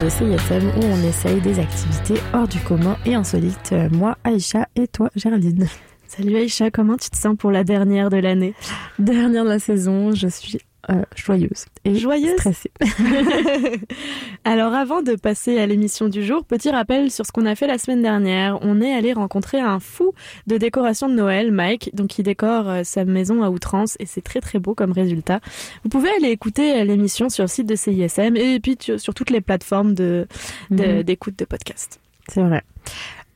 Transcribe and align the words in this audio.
de 0.00 0.08
CISM 0.08 0.68
où 0.76 0.84
on 0.84 1.08
essaye 1.08 1.40
des 1.40 1.58
activités 1.58 2.20
hors 2.32 2.46
du 2.46 2.60
commun 2.60 2.96
et 3.04 3.16
insolites. 3.16 3.70
Euh, 3.72 3.88
Moi, 3.90 4.16
Aïcha 4.22 4.68
et 4.76 4.86
toi, 4.86 5.10
Géraldine. 5.16 5.66
Salut 6.06 6.36
Aïcha, 6.36 6.70
comment 6.70 6.96
tu 6.96 7.10
te 7.10 7.16
sens 7.16 7.36
pour 7.36 7.50
la 7.50 7.64
dernière 7.64 8.08
de 8.08 8.18
l'année? 8.18 8.54
Dernière 9.00 9.42
de 9.42 9.48
la 9.48 9.58
saison, 9.58 10.12
je 10.14 10.28
suis 10.28 10.60
euh, 10.90 11.02
joyeuse 11.16 11.66
et 11.84 11.94
Joyeuse 11.94 12.32
stressée. 12.38 12.70
Alors 14.44 14.74
avant 14.74 15.02
de 15.02 15.14
passer 15.14 15.58
à 15.58 15.66
l'émission 15.66 16.08
du 16.08 16.24
jour, 16.24 16.44
petit 16.44 16.70
rappel 16.70 17.10
sur 17.10 17.26
ce 17.26 17.32
qu'on 17.32 17.46
a 17.46 17.54
fait 17.54 17.66
la 17.66 17.78
semaine 17.78 18.02
dernière. 18.02 18.58
On 18.62 18.80
est 18.80 18.92
allé 18.94 19.12
rencontrer 19.12 19.60
un 19.60 19.80
fou 19.80 20.12
de 20.46 20.56
décoration 20.56 21.08
de 21.08 21.14
Noël, 21.14 21.52
Mike, 21.52 21.90
donc 21.94 22.18
il 22.18 22.22
décore 22.22 22.68
euh, 22.68 22.80
sa 22.84 23.04
maison 23.04 23.42
à 23.42 23.50
outrance 23.50 23.96
et 24.00 24.06
c'est 24.06 24.22
très 24.22 24.40
très 24.40 24.58
beau 24.58 24.74
comme 24.74 24.92
résultat. 24.92 25.40
Vous 25.82 25.88
pouvez 25.90 26.10
aller 26.10 26.30
écouter 26.30 26.80
euh, 26.80 26.84
l'émission 26.84 27.28
sur 27.28 27.44
le 27.44 27.48
site 27.48 27.66
de 27.68 27.76
CISM 27.76 28.36
et 28.36 28.60
puis 28.60 28.76
sur 28.96 29.14
toutes 29.14 29.30
les 29.30 29.40
plateformes 29.40 29.94
de 29.94 30.26
de- 30.70 30.84
Mhm. 30.98 31.02
d'écoute 31.02 31.38
de 31.38 31.44
podcast. 31.44 32.00
C'est 32.28 32.42
vrai. 32.42 32.62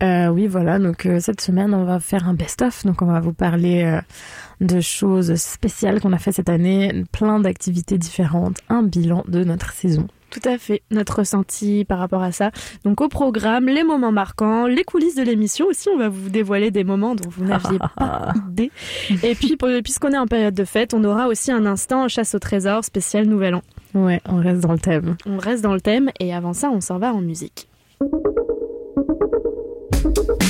Euh, 0.03 0.29
oui, 0.29 0.47
voilà. 0.47 0.79
Donc 0.79 1.07
euh, 1.07 1.21
cette 1.21 1.41
semaine, 1.41 1.75
on 1.75 1.85
va 1.85 2.01
faire 2.01 2.29
un 2.29 2.35
best-of. 2.35 2.85
Donc 2.85 3.03
on 3.03 3.07
va 3.07 3.21
vous 3.21 3.33
parler 3.33 3.85
euh, 3.85 4.01
de 4.61 4.81
choses 4.81 5.35
spéciales 5.37 6.01
qu'on 6.01 6.13
a 6.13 6.19
fait 6.19 6.33
cette 6.33 6.49
année, 6.49 7.05
plein 7.13 7.41
d'activités 7.41 7.99
différentes, 7.99 8.59
un 8.69 8.83
bilan 8.83 9.25
de 9.29 9.45
notre 9.45 9.73
saison. 9.73 10.09
Tout 10.31 10.49
à 10.49 10.57
fait, 10.57 10.81
notre 10.91 11.19
ressenti 11.19 11.85
par 11.85 11.99
rapport 11.99 12.23
à 12.23 12.33
ça. 12.33 12.53
Donc 12.85 13.03
au 13.03 13.09
programme, 13.09 13.67
les 13.67 13.85
moments 13.85 14.13
marquants, 14.13 14.67
les 14.67 14.83
coulisses 14.83 15.15
de 15.15 15.23
l'émission 15.23 15.67
aussi, 15.67 15.91
on 15.91 15.99
va 15.99 16.09
vous 16.09 16.31
dévoiler 16.31 16.71
des 16.71 16.85
moments 16.85 17.15
dont 17.15 17.29
vous 17.29 17.45
n'aviez 17.45 17.79
pas 17.97 18.33
idée. 18.49 18.71
Et 19.23 19.35
puis 19.35 19.59
puisqu'on 19.85 20.13
est 20.13 20.19
en 20.19 20.27
période 20.27 20.55
de 20.55 20.65
fête, 20.65 20.95
on 20.95 21.05
aura 21.05 21.29
aussi 21.29 21.53
un 21.53 21.67
instant 21.67 22.09
chasse 22.09 22.35
au 22.35 22.39
trésor 22.39 22.83
spécial 22.83 23.27
Nouvel 23.27 23.57
An. 23.57 23.63
Ouais, 23.95 24.23
on 24.27 24.37
reste 24.37 24.61
dans 24.61 24.73
le 24.73 24.79
thème. 24.79 25.17
On 25.27 25.37
reste 25.37 25.63
dans 25.63 25.75
le 25.75 25.83
thème 25.83 26.11
et 26.19 26.35
avant 26.35 26.55
ça, 26.55 26.71
on 26.71 26.81
s'en 26.81 26.97
va 26.97 27.13
en 27.13 27.21
musique. 27.21 27.69
thank 30.03 30.17
you 30.29 30.42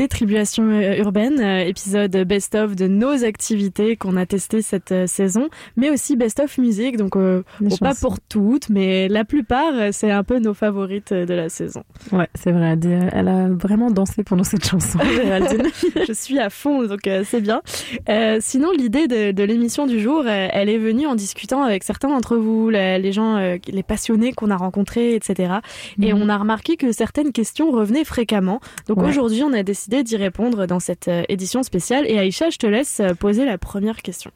écoutez 0.00 0.08
Tribulation 0.16 0.64
euh, 0.70 0.96
urbaine, 0.96 1.40
euh, 1.40 1.58
épisode 1.60 2.16
best-of 2.26 2.74
de 2.74 2.86
nos 2.86 3.22
activités 3.22 3.96
qu'on 3.96 4.16
a 4.16 4.24
testées 4.24 4.62
cette 4.62 4.92
euh, 4.92 5.06
saison, 5.06 5.48
mais 5.76 5.90
aussi 5.90 6.16
best-of 6.16 6.56
musique, 6.56 6.96
donc 6.96 7.16
euh, 7.16 7.42
bon, 7.60 7.76
pas 7.76 7.94
pour 7.94 8.18
toutes, 8.18 8.70
mais 8.70 9.08
la 9.08 9.24
plupart, 9.26 9.72
c'est 9.92 10.10
un 10.10 10.22
peu 10.24 10.38
nos 10.38 10.54
favorites 10.54 11.12
de 11.12 11.34
la 11.34 11.50
saison. 11.50 11.82
Ouais, 12.12 12.28
c'est 12.34 12.50
vrai. 12.50 12.78
Elle 13.12 13.28
a 13.28 13.48
vraiment 13.48 13.90
dansé 13.90 14.24
pendant 14.24 14.42
cette 14.44 14.64
chanson, 14.66 14.98
Géraldine. 15.14 15.66
Je 16.08 16.12
suis 16.14 16.38
à 16.38 16.48
fond, 16.48 16.86
donc 16.86 17.06
euh, 17.06 17.22
c'est 17.26 17.42
bien. 17.42 17.60
Euh, 18.08 18.38
sinon, 18.40 18.70
l'idée 18.72 19.06
de, 19.06 19.32
de 19.32 19.42
l'émission 19.44 19.86
du 19.86 20.00
jour, 20.00 20.26
elle 20.26 20.70
est 20.70 20.78
venue 20.78 21.06
en 21.06 21.14
discutant 21.14 21.62
avec 21.62 21.84
certains 21.84 22.08
d'entre 22.08 22.36
vous, 22.36 22.70
les 22.70 23.12
gens, 23.12 23.36
les 23.66 23.82
passionnés 23.82 24.32
qu'on 24.32 24.50
a 24.50 24.56
rencontrés, 24.56 25.14
etc. 25.14 25.56
Et 26.00 26.14
Mhm. 26.14 26.22
on 26.22 26.28
a 26.30 26.38
remarqué 26.38 26.76
que 26.76 26.90
certaines 26.92 27.32
questions 27.32 27.70
revenaient 27.70 28.04
fréquemment. 28.04 28.60
Donc 28.88 28.98
Ouais. 29.02 29.08
aujourd'hui, 29.08 29.42
on 29.42 29.52
a 29.52 29.62
décidé 29.62 29.89
d'y 30.02 30.16
répondre 30.16 30.66
dans 30.66 30.80
cette 30.80 31.08
euh, 31.08 31.22
édition 31.28 31.62
spéciale. 31.62 32.04
Et 32.08 32.18
Aïcha, 32.18 32.50
je 32.50 32.58
te 32.58 32.66
laisse 32.66 33.00
euh, 33.00 33.14
poser 33.14 33.44
la 33.44 33.58
première 33.58 34.02
question. 34.02 34.30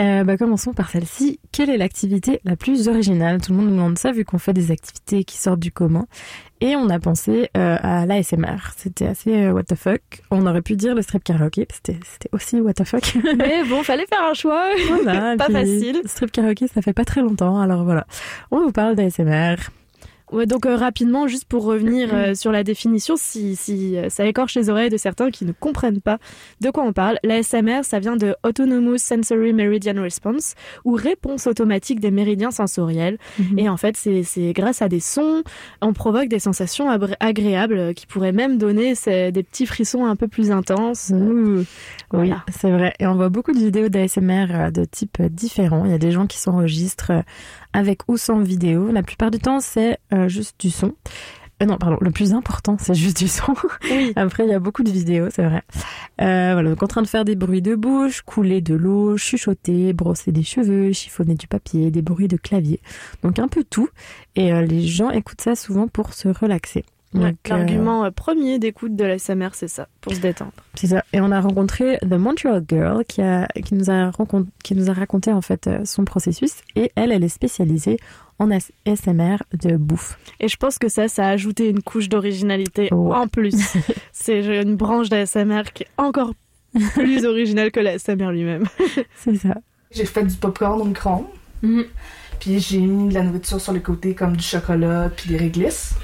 Euh, 0.00 0.24
bah, 0.24 0.38
commençons 0.38 0.72
par 0.72 0.88
celle-ci. 0.90 1.38
Quelle 1.52 1.68
est 1.68 1.76
l'activité 1.76 2.40
la 2.44 2.56
plus 2.56 2.88
originale? 2.88 3.42
Tout 3.42 3.52
le 3.52 3.58
monde 3.58 3.66
nous 3.66 3.76
demande 3.76 3.98
ça 3.98 4.10
vu 4.10 4.24
qu'on 4.24 4.38
fait 4.38 4.54
des 4.54 4.70
activités 4.70 5.24
qui 5.24 5.36
sortent 5.36 5.60
du 5.60 5.70
commun. 5.70 6.06
Et 6.60 6.76
on 6.76 6.88
a 6.88 6.98
pensé 6.98 7.50
euh, 7.56 7.76
à 7.82 8.06
l'ASMR. 8.06 8.56
C'était 8.76 9.06
assez 9.06 9.44
euh, 9.44 9.52
what 9.52 9.64
the 9.64 9.74
fuck. 9.74 10.00
On 10.30 10.46
aurait 10.46 10.62
pu 10.62 10.76
dire 10.76 10.94
le 10.94 11.02
strip 11.02 11.22
karaoke. 11.24 11.66
C'était 11.70 11.98
c'était 12.10 12.30
aussi 12.32 12.60
what 12.60 12.74
the 12.74 12.84
fuck. 12.84 13.16
Mais 13.36 13.64
bon, 13.68 13.82
fallait 13.82 14.06
faire 14.06 14.22
un 14.22 14.34
choix. 14.34 14.64
Voilà, 14.88 15.36
Pas 15.38 15.50
facile. 15.50 16.00
Strip 16.06 16.32
karaoke, 16.32 16.64
ça 16.72 16.80
fait 16.80 16.94
pas 16.94 17.04
très 17.04 17.20
longtemps. 17.20 17.60
Alors 17.60 17.84
voilà. 17.84 18.06
On 18.50 18.60
vous 18.60 18.72
parle 18.72 18.94
d'ASMR. 18.94 19.56
Ouais, 20.32 20.46
donc 20.46 20.64
euh, 20.64 20.76
rapidement, 20.76 21.26
juste 21.28 21.44
pour 21.44 21.64
revenir 21.64 22.08
euh, 22.12 22.34
sur 22.34 22.52
la 22.52 22.64
définition, 22.64 23.14
si, 23.16 23.54
si 23.54 23.96
euh, 23.96 24.08
ça 24.08 24.24
écorche 24.24 24.54
les 24.56 24.70
oreilles 24.70 24.88
de 24.88 24.96
certains 24.96 25.30
qui 25.30 25.44
ne 25.44 25.52
comprennent 25.52 26.00
pas 26.00 26.18
de 26.60 26.70
quoi 26.70 26.84
on 26.84 26.92
parle, 26.92 27.18
l'ASMR, 27.22 27.80
ça 27.82 27.98
vient 27.98 28.16
de 28.16 28.34
Autonomous 28.42 28.98
Sensory 28.98 29.52
Meridian 29.52 30.00
Response, 30.00 30.54
ou 30.84 30.94
réponse 30.94 31.46
automatique 31.46 32.00
des 32.00 32.10
méridiens 32.10 32.50
sensoriels. 32.50 33.18
Et 33.56 33.68
en 33.68 33.76
fait, 33.76 33.96
c'est 33.96 34.52
grâce 34.52 34.82
à 34.82 34.88
des 34.88 35.00
sons, 35.00 35.42
on 35.80 35.92
provoque 35.92 36.28
des 36.28 36.38
sensations 36.38 36.88
agréables 37.20 37.94
qui 37.94 38.06
pourraient 38.06 38.32
même 38.32 38.58
donner 38.58 38.94
des 39.06 39.42
petits 39.42 39.66
frissons 39.66 40.06
un 40.06 40.16
peu 40.16 40.28
plus 40.28 40.50
intenses. 40.50 41.12
Oui, 42.12 42.32
c'est 42.50 42.70
vrai. 42.70 42.94
Et 42.98 43.06
on 43.06 43.14
voit 43.14 43.28
beaucoup 43.28 43.52
de 43.52 43.58
vidéos 43.58 43.88
d'ASMR 43.88 44.70
de 44.72 44.84
type 44.84 45.18
euh, 45.20 45.28
différent. 45.28 45.84
Il 45.84 45.90
y 45.90 45.94
a 45.94 45.98
des 45.98 46.10
gens 46.10 46.26
qui 46.26 46.38
s'enregistrent 46.38 47.12
avec 47.72 48.02
ou 48.08 48.16
sans 48.16 48.40
vidéo. 48.40 48.90
La 48.90 49.02
plupart 49.02 49.30
du 49.30 49.38
temps, 49.38 49.60
c'est 49.60 49.98
euh, 50.12 50.28
juste 50.28 50.58
du 50.60 50.70
son. 50.70 50.94
Euh, 51.62 51.66
non, 51.66 51.76
pardon, 51.78 51.98
le 52.00 52.10
plus 52.10 52.32
important, 52.34 52.76
c'est 52.78 52.94
juste 52.94 53.18
du 53.18 53.28
son. 53.28 53.54
Oui. 53.84 54.12
Après, 54.16 54.44
il 54.44 54.50
y 54.50 54.54
a 54.54 54.58
beaucoup 54.58 54.82
de 54.82 54.90
vidéos, 54.90 55.28
c'est 55.30 55.44
vrai. 55.44 55.62
Euh, 56.20 56.52
voilà, 56.54 56.70
donc 56.70 56.82
en 56.82 56.86
train 56.86 57.02
de 57.02 57.06
faire 57.06 57.24
des 57.24 57.36
bruits 57.36 57.62
de 57.62 57.74
bouche, 57.74 58.22
couler 58.22 58.60
de 58.60 58.74
l'eau, 58.74 59.16
chuchoter, 59.16 59.92
brosser 59.92 60.32
des 60.32 60.42
cheveux, 60.42 60.92
chiffonner 60.92 61.34
du 61.34 61.46
papier, 61.46 61.90
des 61.90 62.02
bruits 62.02 62.28
de 62.28 62.36
clavier. 62.36 62.80
Donc 63.22 63.38
un 63.38 63.48
peu 63.48 63.64
tout. 63.64 63.88
Et 64.34 64.52
euh, 64.52 64.62
les 64.62 64.82
gens 64.82 65.10
écoutent 65.10 65.40
ça 65.40 65.54
souvent 65.54 65.88
pour 65.88 66.14
se 66.14 66.28
relaxer. 66.28 66.84
Ouais, 67.14 67.24
euh, 67.26 67.32
L'argument 67.48 68.04
euh, 68.04 68.10
premier 68.10 68.58
d'écoute 68.58 68.96
de 68.96 69.04
l'ASMR, 69.04 69.50
c'est 69.52 69.68
ça, 69.68 69.88
pour 70.00 70.14
se 70.14 70.20
détendre. 70.20 70.52
C'est 70.74 70.86
ça. 70.86 71.04
Et 71.12 71.20
on 71.20 71.30
a 71.30 71.40
rencontré 71.40 71.98
The 71.98 72.14
Montreal 72.14 72.64
Girl 72.68 73.04
qui, 73.04 73.20
a, 73.20 73.46
qui, 73.64 73.74
nous, 73.74 73.90
a 73.90 74.10
raconté, 74.10 74.48
qui 74.64 74.74
nous 74.74 74.88
a 74.88 74.92
raconté 74.94 75.30
en 75.32 75.42
fait 75.42 75.66
euh, 75.66 75.84
son 75.84 76.04
processus. 76.04 76.52
Et 76.76 76.90
elle, 76.96 77.12
elle 77.12 77.22
est 77.24 77.28
spécialisée 77.28 77.98
en 78.38 78.50
ASMR 78.50 79.36
de 79.52 79.76
bouffe. 79.76 80.18
Et 80.40 80.48
je 80.48 80.56
pense 80.56 80.78
que 80.78 80.88
ça, 80.88 81.06
ça 81.08 81.26
a 81.26 81.30
ajouté 81.30 81.68
une 81.68 81.82
couche 81.82 82.08
d'originalité 82.08 82.88
Ouais. 82.92 83.14
en 83.14 83.28
plus. 83.28 83.54
C'est 84.12 84.62
une 84.62 84.76
branche 84.76 85.08
d'ASMR 85.10 85.64
qui 85.74 85.82
est 85.84 85.90
encore 85.98 86.32
plus 86.94 87.26
originale 87.26 87.70
que 87.70 87.80
l'ASMR 87.80 88.32
lui-même. 88.32 88.64
C'est 89.16 89.36
ça. 89.36 89.54
J'ai 89.90 90.06
fait 90.06 90.24
du 90.24 90.34
popcorn 90.34 90.80
au 90.80 90.84
micro-ondes. 90.84 91.26
Puis 92.40 92.58
j'ai 92.58 92.80
mis 92.80 93.10
de 93.10 93.14
la 93.14 93.22
nourriture 93.22 93.60
sur 93.60 93.72
les 93.72 93.82
côtés 93.82 94.14
comme 94.14 94.36
du 94.36 94.42
chocolat 94.42 95.10
puis 95.14 95.28
des 95.28 95.36
réglisses. 95.36 95.94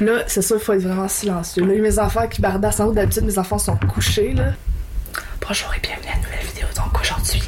Là, 0.00 0.24
c'est 0.28 0.40
sûr, 0.40 0.56
il 0.56 0.62
faut 0.62 0.72
être 0.72 0.82
vraiment 0.82 1.08
silencieux. 1.08 1.62
Là, 1.64 1.74
mes 1.74 1.98
enfants 1.98 2.26
qui 2.26 2.40
bardassent 2.40 2.80
en 2.80 2.86
haut. 2.86 2.92
D'habitude, 2.92 3.24
mes 3.24 3.38
enfants 3.38 3.58
sont 3.58 3.76
couchés, 3.76 4.32
là. 4.32 4.52
Bonjour 5.46 5.74
et 5.74 5.80
bienvenue 5.80 6.08
à 6.10 6.16
une 6.16 6.22
nouvelle 6.22 6.46
vidéo. 6.46 6.66
Donc 6.74 6.98
aujourd'hui, 6.98 7.42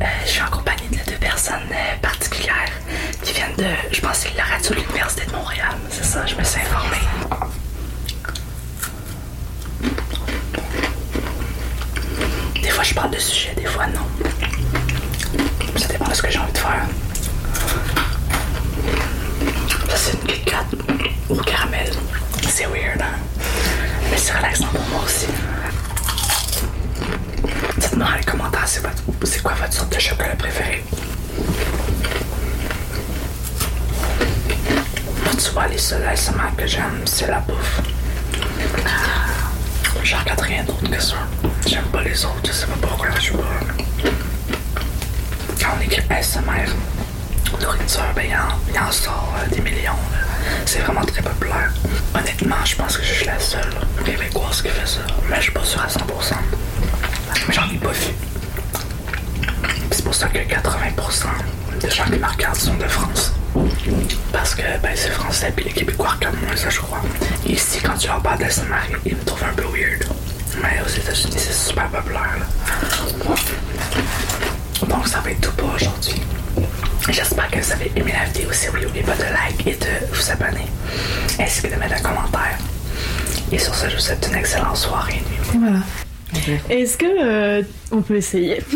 euh, 0.00 0.04
je 0.24 0.30
suis 0.30 0.42
en 0.42 0.48
compagnie 0.48 0.88
de 0.88 1.10
deux 1.10 1.18
personnes 1.18 1.56
euh, 1.70 1.98
particulières 2.00 2.72
qui 3.22 3.34
viennent 3.34 3.54
de, 3.58 3.66
je 3.92 4.00
pense, 4.00 4.24
la 4.34 4.44
radio 4.44 4.70
de 4.70 4.80
l'Université 4.80 5.26
de 5.26 5.32
Montréal. 5.32 5.74
C'est 5.90 6.04
ça, 6.04 6.24
je 6.24 6.34
me 6.36 6.42
suis 6.42 6.60
informée. 6.60 6.96
Des 12.62 12.68
fois, 12.70 12.84
je 12.84 12.94
parle 12.94 13.10
de 13.10 13.18
sujet, 13.18 13.54
des 13.56 13.66
fois, 13.66 13.86
non. 13.88 14.06
Ça 15.76 15.88
dépend 15.88 16.08
de 16.08 16.14
ce 16.14 16.22
que 16.22 16.30
j'ai 16.30 16.38
envie 16.38 16.52
de 16.52 16.58
faire. 16.58 16.86
Ça, 19.90 19.96
c'est 19.96 20.12
une 20.12 20.26
Kit 20.26 20.40
Kat 20.44 20.64
au 21.28 21.34
caramel. 21.36 21.90
C'est 22.48 22.66
weird, 22.66 23.00
hein? 23.00 23.18
Mais 24.10 24.16
c'est 24.16 24.32
relaxant 24.32 24.66
pour 24.66 24.84
moi 24.88 25.02
aussi. 25.04 25.26
Dites-moi 27.76 28.06
dans 28.08 28.16
les 28.16 28.24
commentaires 28.24 28.66
c'est, 28.66 29.42
quoi 29.42 29.54
votre 29.54 29.72
sorte 29.72 29.92
de 29.94 30.00
chocolat 30.00 30.36
préférée. 30.36 30.84
Moi, 35.24 35.32
tu 35.42 35.50
vois, 35.52 35.66
les 35.68 35.78
seuls 35.78 36.04
ASMR 36.06 36.54
que 36.56 36.66
j'aime, 36.66 37.02
c'est 37.04 37.26
la 37.26 37.40
bouffe. 37.40 37.80
Je 40.02 40.16
regarde 40.16 40.40
rien 40.40 40.64
d'autre 40.64 40.90
que 40.90 41.00
ça. 41.02 41.16
J'aime 41.66 41.84
pas 41.86 42.02
les 42.02 42.24
autres, 42.24 42.40
je 42.46 42.52
sais 42.52 42.66
pas 42.66 42.86
pourquoi, 42.86 43.08
je 43.18 43.26
sais 43.26 43.32
pas. 43.32 44.10
Quand 45.60 45.68
on 45.78 45.80
écrit 45.82 46.02
ASMR, 46.10 46.70
nourriture, 47.60 48.04
ben 48.14 48.24
il 48.28 48.34
en, 48.36 48.86
en 48.86 48.90
sort 48.92 49.34
euh, 49.38 49.54
des 49.54 49.60
millions. 49.60 49.92
C'est 50.66 50.80
vraiment 50.80 51.04
très 51.04 51.22
populaire. 51.22 51.72
Honnêtement, 52.14 52.64
je 52.64 52.76
pense 52.76 52.96
que 52.96 53.04
je 53.04 53.12
suis 53.12 53.26
la 53.26 53.38
seule 53.38 53.72
québécoise 54.04 54.62
qui 54.62 54.68
fait 54.68 54.86
ça. 54.86 55.00
Mais 55.28 55.36
je 55.36 55.42
suis 55.42 55.52
pas 55.52 55.64
sûr 55.64 55.80
à 55.82 55.86
100%. 55.86 56.34
Mais 57.48 57.54
j'en 57.54 57.68
ai 57.70 57.78
pas 57.78 57.92
vu. 57.92 58.12
C'est 59.90 60.04
pour 60.04 60.14
ça 60.14 60.28
que 60.28 60.38
80% 60.38 61.26
des 61.80 61.90
gens 61.90 62.04
qui 62.04 62.18
me 62.18 62.26
regardent 62.26 62.56
sont 62.56 62.74
de 62.76 62.88
France. 62.88 63.32
Parce 64.32 64.54
que 64.54 64.62
ben, 64.82 64.92
c'est 64.94 65.10
français, 65.10 65.52
puis 65.54 65.64
les 65.64 65.72
Québécois 65.72 66.14
comme 66.22 66.36
moi, 66.46 66.56
ça 66.56 66.70
je 66.70 66.78
crois. 66.78 67.00
Ici, 67.46 67.80
quand 67.84 67.96
tu 67.96 68.06
leur 68.08 68.20
parles 68.22 68.38
d'ASMR, 68.38 68.76
ils 69.04 69.16
me 69.16 69.24
trouvent 69.24 69.44
un 69.44 69.54
peu 69.54 69.64
weird. 69.64 70.04
Mais 70.62 70.80
aux 70.84 70.88
États-Unis, 70.88 71.34
c'est 71.36 71.52
super 71.68 71.88
populaire. 71.88 72.36
là. 72.38 72.46
Donc 74.88 75.06
ça 75.08 75.20
va 75.20 75.30
être 75.30 75.40
tout 75.40 75.52
pour 75.52 75.72
aujourd'hui. 75.74 76.20
J'espère 77.10 77.50
que 77.50 77.58
vous 77.58 77.72
avez 77.72 77.90
aimé 77.96 78.12
la 78.16 78.24
vidéo. 78.30 78.52
Si 78.52 78.68
oui, 78.70 78.82
n'oubliez 78.82 79.02
pas 79.04 79.16
de 79.16 79.22
like 79.22 79.66
et 79.66 79.72
de 79.76 80.06
vous 80.14 80.30
abonner. 80.30 80.66
Ainsi 81.38 81.62
que 81.62 81.66
de 81.68 81.74
mettre 81.78 81.94
un 81.94 82.00
commentaire. 82.08 82.58
Et 83.52 83.58
sur 83.58 83.74
ce, 83.74 83.88
je 83.88 83.96
vous 83.96 84.00
souhaite 84.00 84.26
une 84.30 84.38
excellente 84.38 84.76
soirée 84.76 85.14
et 85.14 85.16
nuit. 85.16 85.60
Voilà. 85.60 85.80
Est-ce 86.70 86.96
que 86.96 87.06
euh, 87.06 87.62
on 87.90 88.02
peut 88.02 88.16
essayer? 88.16 88.62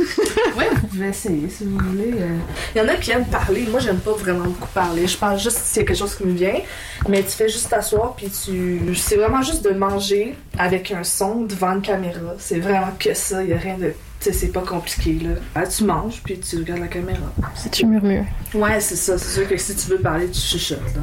Ouais, 0.57 0.69
vous 0.73 0.87
pouvez 0.87 1.09
essayer 1.09 1.49
si 1.51 1.65
vous 1.65 1.77
voulez. 1.79 2.13
euh. 2.21 2.39
Il 2.75 2.79
y 2.79 2.81
en 2.81 2.87
a 2.87 2.95
qui 2.95 3.11
aiment 3.11 3.25
parler. 3.27 3.67
Moi, 3.69 3.81
j'aime 3.81 3.99
pas 3.99 4.13
vraiment 4.13 4.45
beaucoup 4.45 4.69
parler. 4.73 5.05
Je 5.09 5.17
parle 5.17 5.37
juste 5.37 5.57
s'il 5.57 5.83
y 5.83 5.85
a 5.85 5.89
quelque 5.89 5.99
chose 5.99 6.15
qui 6.15 6.25
me 6.25 6.33
vient. 6.33 6.61
Mais 7.09 7.25
tu 7.25 7.31
fais 7.31 7.49
juste 7.49 7.69
t'asseoir, 7.71 8.15
puis 8.15 8.29
tu. 8.31 8.81
C'est 8.95 9.17
vraiment 9.17 9.43
juste 9.43 9.65
de 9.65 9.71
manger 9.71 10.37
avec 10.57 10.93
un 10.93 11.03
son 11.03 11.41
devant 11.43 11.73
une 11.73 11.83
caméra. 11.83 12.21
C'est 12.39 12.61
vraiment 12.61 12.93
que 13.01 13.15
ça. 13.15 13.43
Il 13.43 13.51
y 13.51 13.53
a 13.53 13.57
rien 13.59 13.77
de. 13.77 13.93
C'est 14.33 14.53
pas 14.53 14.63
compliqué, 14.63 15.19
là. 15.23 15.35
Ah, 15.55 15.67
tu 15.67 15.85
manges, 15.85 16.21
puis 16.25 16.39
tu 16.39 16.57
regardes 16.57 16.81
la 16.81 16.89
caméra. 16.89 17.21
Si 17.55 17.69
tu 17.71 17.85
murmures. 17.87 18.25
Ouais, 18.55 18.81
c'est 18.81 18.97
ça. 18.97 19.19
C'est 19.19 19.35
sûr 19.41 19.47
que 19.49 19.57
si 19.59 19.75
tu 19.77 19.89
veux 19.91 19.99
parler, 19.99 20.31
tu 20.31 20.41
chuchotes, 20.41 20.81
là. 20.95 21.03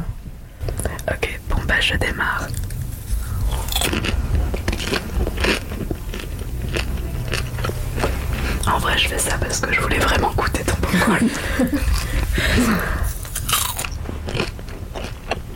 Ok, 1.14 1.40
bon 1.50 1.58
bah 1.68 1.80
je 1.80 1.96
démarre. 1.98 2.48
En 8.68 8.78
vrai, 8.80 8.98
je 8.98 9.08
fais 9.10 9.18
ça 9.18 9.38
parce 9.38 9.60
que 9.60 9.74
je 9.74 9.82
voulais 9.82 10.00
vraiment 10.00 10.32
goûter 10.34 10.64
ton 10.64 10.76
popcorn. 10.76 11.30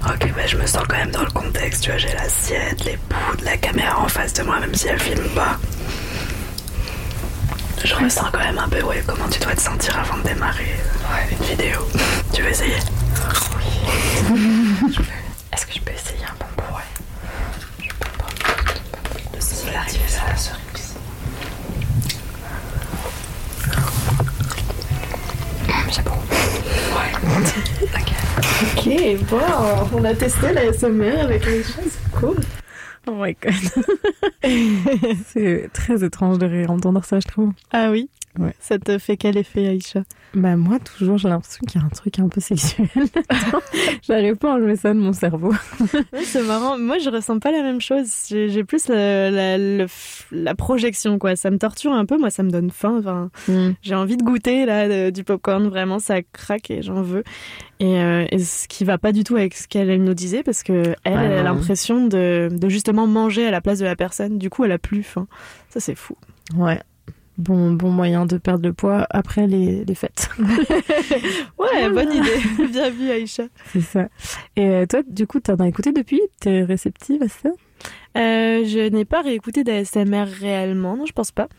ok, 0.08 0.34
bah 0.36 0.48
je 0.48 0.58
me 0.58 0.66
sens 0.66 0.84
quand 0.88 0.98
même 0.98 1.12
dans 1.12 1.24
le 1.24 1.32
contexte. 1.32 1.84
Tu 1.84 1.90
vois, 1.90 1.98
j'ai 2.00 2.14
l'assiette, 2.14 2.84
les 2.86 2.98
bouts 3.10 3.38
de 3.40 3.46
la 3.46 3.58
caméra 3.58 4.00
en 4.02 4.08
face 4.08 4.34
de 4.34 4.44
moi, 4.44 4.60
même 4.60 4.74
si 4.76 4.88
elle 4.88 5.00
filme 5.00 5.30
pas. 5.36 5.58
Je 7.84 7.94
ressens 7.94 8.26
quand 8.32 8.40
même 8.40 8.58
un 8.58 8.68
peu, 8.68 8.82
ouais, 8.84 9.04
comment 9.06 9.28
tu 9.30 9.40
dois 9.40 9.54
te 9.56 9.62
sentir 9.62 9.98
avant 10.00 10.18
de 10.18 10.24
démarrer 10.24 10.64
euh, 10.66 11.32
une 11.32 11.46
vidéo. 11.46 11.80
tu 12.34 12.42
veux 12.42 12.50
essayer 12.50 12.74
Est-ce 15.54 15.66
que 15.66 15.74
je 15.74 15.80
peux 15.82 15.92
essayer 15.92 16.24
un 16.26 16.34
bonbon 16.40 16.76
Ouais. 16.76 16.84
Je 17.80 17.88
peux 17.90 18.10
pas. 18.18 18.26
Va 19.72 19.80
arriver 19.80 20.00
à 20.26 20.32
la 20.32 20.38
cerise. 20.38 20.96
C'est 25.92 26.04
bon. 26.04 26.12
Ouais. 26.96 27.12
ok. 27.96 28.10
Ok, 28.78 29.30
bon, 29.30 29.40
on 29.94 30.04
a 30.06 30.14
testé 30.14 30.54
la 30.54 30.72
SMR 30.74 31.20
avec 31.22 31.46
les 31.46 31.64
gens, 31.64 31.70
c'est 31.84 32.12
cool. 32.20 32.38
Oh 33.08 33.14
my 33.16 33.36
god. 33.40 33.54
c'est 35.28 35.70
très 35.74 36.04
étrange 36.04 36.38
de 36.40 36.46
réentendre 36.46 37.04
ça, 37.04 37.20
je 37.20 37.28
trouve. 37.28 37.52
Ah 37.72 37.90
oui 37.92 38.10
Ouais. 38.40 38.54
Ça 38.60 38.78
te 38.80 38.98
fait 38.98 39.18
quel 39.18 39.38
effet, 39.38 39.68
Aïcha? 39.68 40.04
Bah 40.34 40.58
moi, 40.58 40.80
toujours, 40.80 41.18
j'ai 41.18 41.30
l'impression 41.30 41.66
qu'il 41.66 41.80
y 41.80 41.84
a 41.84 41.88
un 41.88 41.90
truc 41.90 42.20
un 42.20 42.28
peu 42.28 42.42
sexuel. 42.42 42.90
J'arrive 44.04 44.36
pas 44.36 44.52
à 44.52 44.56
enlever 44.56 44.76
ça 44.76 44.94
de 44.94 45.00
mon 45.00 45.14
cerveau. 45.14 45.54
Ouais, 45.94 46.24
c'est 46.26 46.44
marrant. 46.44 46.78
Moi, 46.78 46.98
je 47.00 47.10
ressens 47.10 47.40
pas 47.40 47.52
la 47.52 47.62
même 47.64 47.80
chose. 47.80 48.08
J'ai 48.30 48.64
plus 48.66 48.90
la, 48.90 49.58
la, 49.58 50.56
projection, 50.56 51.18
quoi. 51.20 51.36
Ça 51.38 51.52
me 51.52 51.58
torture 51.58 51.94
un 51.94 52.06
peu. 52.06 52.18
Moi, 52.18 52.30
ça 52.30 52.44
me 52.44 52.50
donne 52.52 52.70
faim. 52.72 52.98
Enfin, 53.00 53.30
j'ai 53.82 53.96
envie 53.96 54.18
de 54.18 54.24
goûter 54.24 54.66
là 54.66 54.88
de- 54.90 55.10
du 55.10 55.24
popcorn. 55.24 55.68
Vraiment, 55.70 56.00
ça 56.00 56.22
craque 56.22 56.70
et 56.72 56.82
j'en 56.82 57.02
veux. 57.02 57.24
Et, 57.80 58.00
euh, 58.00 58.26
et 58.32 58.40
ce 58.40 58.68
qui 58.68 58.84
va 58.84 58.98
pas 58.98 59.12
du 59.14 59.24
tout 59.24 59.36
avec 59.38 59.54
ce 59.54 59.68
qu'elle 59.68 59.90
elle 59.90 60.04
nous 60.04 60.14
disait, 60.14 60.44
parce 60.44 60.64
que 60.64 60.96
elle, 61.04 61.14
Ouais, 61.14 61.26
elle 61.26 61.38
a 61.40 61.44
l'impression 61.44 62.08
de, 62.08 62.50
de 62.52 62.70
justement 62.70 63.08
manger 63.08 63.46
à 63.48 63.52
la 63.52 63.62
place 63.62 63.80
de 63.80 63.86
la 63.86 63.96
personne. 63.96 64.38
Du 64.38 64.50
coup, 64.50 64.66
elle 64.66 64.72
a 64.74 64.78
plus 64.80 65.04
faim. 65.04 65.28
Ça, 65.70 65.80
c'est 65.80 65.96
fou. 65.96 66.16
Ouais. 66.56 66.80
Bon, 67.38 67.74
bon 67.74 67.90
moyen 67.90 68.26
de 68.26 68.38
perdre 68.38 68.66
le 68.66 68.74
poids 68.74 69.06
après 69.10 69.48
les, 69.48 69.84
les 69.86 69.96
fêtes. 69.96 70.30
Ouais, 71.58 71.90
bonne 71.90 72.12
idée. 72.12 72.68
Bien 72.72 72.90
vu, 72.90 73.10
Aïcha. 73.10 73.44
C'est 73.72 73.82
ça. 73.82 74.08
Et 74.56 74.68
euh, 74.68 74.86
toi, 74.86 75.02
du 75.08 75.28
coup, 75.28 75.40
t'en 75.40 75.56
as 75.56 75.68
écouté 75.68 75.92
depuis? 75.92 76.22
T'es 76.40 76.64
réceptive 76.64 77.24
à 77.24 77.28
ça? 77.28 77.50
Euh, 78.18 78.64
je 78.66 78.88
n'ai 78.90 79.04
pas 79.04 79.22
réécouté 79.22 79.64
d'ASMR 79.66 80.26
réellement, 80.26 80.96
non, 80.96 81.06
je 81.06 81.12
pense 81.12 81.32
pas. 81.32 81.50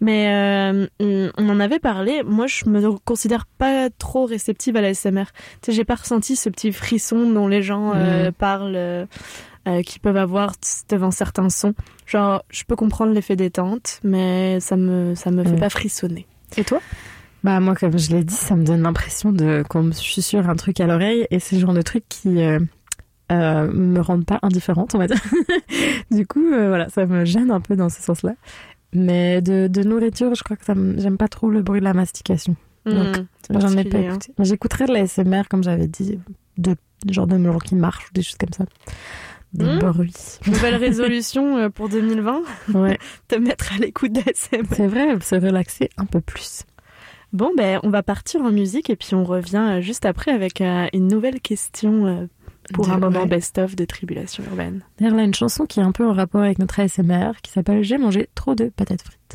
Mais 0.00 0.28
euh, 0.28 0.86
on 1.00 1.48
en 1.48 1.60
avait 1.60 1.80
parlé. 1.80 2.22
Moi, 2.22 2.46
je 2.46 2.66
me 2.68 2.96
considère 2.98 3.46
pas 3.46 3.90
trop 3.90 4.24
réceptive 4.24 4.76
à 4.76 4.80
l'ASMR. 4.80 5.24
Tu 5.60 5.66
sais, 5.66 5.72
j'ai 5.72 5.84
pas 5.84 5.96
ressenti 5.96 6.36
ce 6.36 6.48
petit 6.48 6.72
frisson 6.72 7.30
dont 7.30 7.48
les 7.48 7.62
gens 7.62 7.92
euh, 7.94 8.30
parlent, 8.30 9.08
euh, 9.66 9.78
euh, 9.78 9.82
qui 9.82 9.98
peuvent 9.98 10.16
avoir 10.16 10.52
devant 10.88 11.10
certains 11.10 11.48
sons. 11.50 11.74
Genre, 12.06 12.44
je 12.50 12.64
peux 12.64 12.76
comprendre 12.76 13.12
l'effet 13.12 13.36
détente, 13.36 14.00
mais 14.04 14.60
ça 14.60 14.76
me 14.76 15.14
ça 15.14 15.30
me 15.30 15.42
fait 15.44 15.50
Ouais. 15.52 15.58
pas 15.60 15.70
frissonner. 15.70 16.26
Et 16.56 16.64
toi? 16.64 16.80
Bah 17.42 17.60
moi, 17.60 17.74
comme 17.74 17.98
je 17.98 18.10
l'ai 18.10 18.24
dit, 18.24 18.34
ça 18.34 18.56
me 18.56 18.64
donne 18.64 18.82
l'impression 18.82 19.30
de 19.32 19.64
qu'on 19.68 19.82
me 19.82 19.92
susurre 19.92 20.48
un 20.48 20.56
truc 20.56 20.80
à 20.80 20.86
l'oreille 20.86 21.26
et 21.30 21.40
c'est 21.40 21.56
le 21.56 21.60
genre 21.60 21.74
de 21.74 21.82
truc 21.82 22.04
qui 22.08 22.40
euh, 22.42 22.58
euh, 23.32 23.70
me 23.72 24.00
rendent 24.00 24.24
pas 24.24 24.38
indifférente, 24.42 24.94
on 24.94 24.98
va 24.98 25.06
dire. 25.08 25.20
du 26.10 26.26
coup, 26.26 26.46
euh, 26.52 26.68
voilà, 26.68 26.88
ça 26.88 27.04
me 27.06 27.24
gêne 27.24 27.50
un 27.50 27.60
peu 27.60 27.76
dans 27.76 27.88
ce 27.90 28.00
sens-là. 28.00 28.34
Mais 28.94 29.42
de, 29.42 29.66
de 29.66 29.82
nourriture, 29.82 30.34
je 30.34 30.42
crois 30.44 30.56
que 30.56 30.64
ça 30.64 30.74
j'aime 30.96 31.18
pas 31.18 31.28
trop 31.28 31.50
le 31.50 31.62
bruit 31.62 31.80
de 31.80 31.84
la 31.84 31.94
mastication. 31.94 32.56
Donc, 32.86 33.16
c'est 33.46 33.58
J'en 33.60 33.76
ai 33.78 33.84
pas 33.84 33.98
hein. 33.98 34.02
écouté. 34.10 34.32
Mais 34.38 34.44
J'écouterais 34.44 34.86
de 34.86 34.92
la 34.92 35.06
SMR, 35.06 35.42
comme 35.50 35.64
j'avais 35.64 35.86
dit, 35.88 36.18
de 36.58 36.76
genre 37.10 37.26
de 37.26 37.36
melon 37.36 37.58
qui 37.58 37.74
marche 37.74 38.08
ou 38.08 38.12
des 38.14 38.22
choses 38.22 38.36
comme 38.36 38.52
ça. 38.52 38.64
Des 39.54 39.64
Hmm. 39.64 39.78
bruits. 39.78 40.12
Nouvelle 40.46 40.74
résolution 40.76 41.56
euh, 41.58 41.68
pour 41.68 41.88
2020 41.88 42.42
Ouais, 42.74 42.98
te 43.28 43.36
mettre 43.36 43.72
à 43.72 43.78
l'écoute 43.78 44.12
d'ASMR. 44.12 44.62
c'est 44.72 44.86
vrai, 44.88 45.16
se 45.20 45.34
relaxer 45.36 45.90
un 45.96 46.06
peu 46.06 46.20
plus. 46.20 46.62
Bon, 47.32 47.50
ben, 47.56 47.80
on 47.82 47.90
va 47.90 48.02
partir 48.02 48.42
en 48.42 48.50
musique 48.50 48.90
et 48.90 48.96
puis 48.96 49.14
on 49.14 49.24
revient 49.24 49.56
euh, 49.78 49.80
juste 49.80 50.04
après 50.06 50.30
avec 50.32 50.60
euh, 50.60 50.86
une 50.92 51.08
nouvelle 51.08 51.40
question 51.40 52.06
euh, 52.06 52.26
pour 52.72 52.86
De- 52.86 52.92
un 52.92 52.98
moment 52.98 53.20
ouais. 53.22 53.26
best-of 53.26 53.76
de 53.76 53.84
Tribulation 53.84 54.42
Urbaine. 54.50 54.82
D'ailleurs, 54.98 55.16
là, 55.16 55.22
une 55.24 55.34
chanson 55.34 55.66
qui 55.66 55.80
est 55.80 55.82
un 55.84 55.92
peu 55.92 56.06
en 56.06 56.12
rapport 56.12 56.40
avec 56.42 56.58
notre 56.58 56.78
ASMR, 56.80 57.32
qui 57.42 57.50
s'appelle 57.52 57.82
J'ai 57.84 57.98
mangé 57.98 58.28
trop 58.34 58.54
de 58.54 58.70
patates 58.74 59.02
frites. 59.02 59.34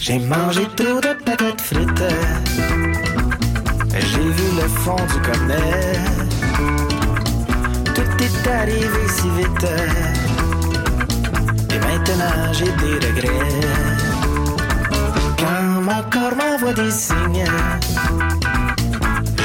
J'ai 0.00 0.18
mangé 0.20 0.62
trop 0.76 1.00
de 1.00 1.22
patates 1.24 1.60
frites. 1.60 2.02
J'ai 3.94 4.30
vu 4.30 4.48
le 4.60 4.68
fond 4.68 4.96
du 5.12 5.20
cornet. 5.20 5.92
Tout 7.94 8.22
est 8.22 8.48
arrivé 8.48 9.08
si 9.08 9.28
vite. 9.30 9.66
Et 11.70 11.78
maintenant 11.78 12.52
j'ai 12.52 12.72
des 12.82 13.06
regrets. 13.06 13.60
Quand 15.38 15.62
mon 15.82 16.02
corps 16.10 16.36
m'envoie 16.36 16.74
des 16.74 16.90
signes, 16.90 17.44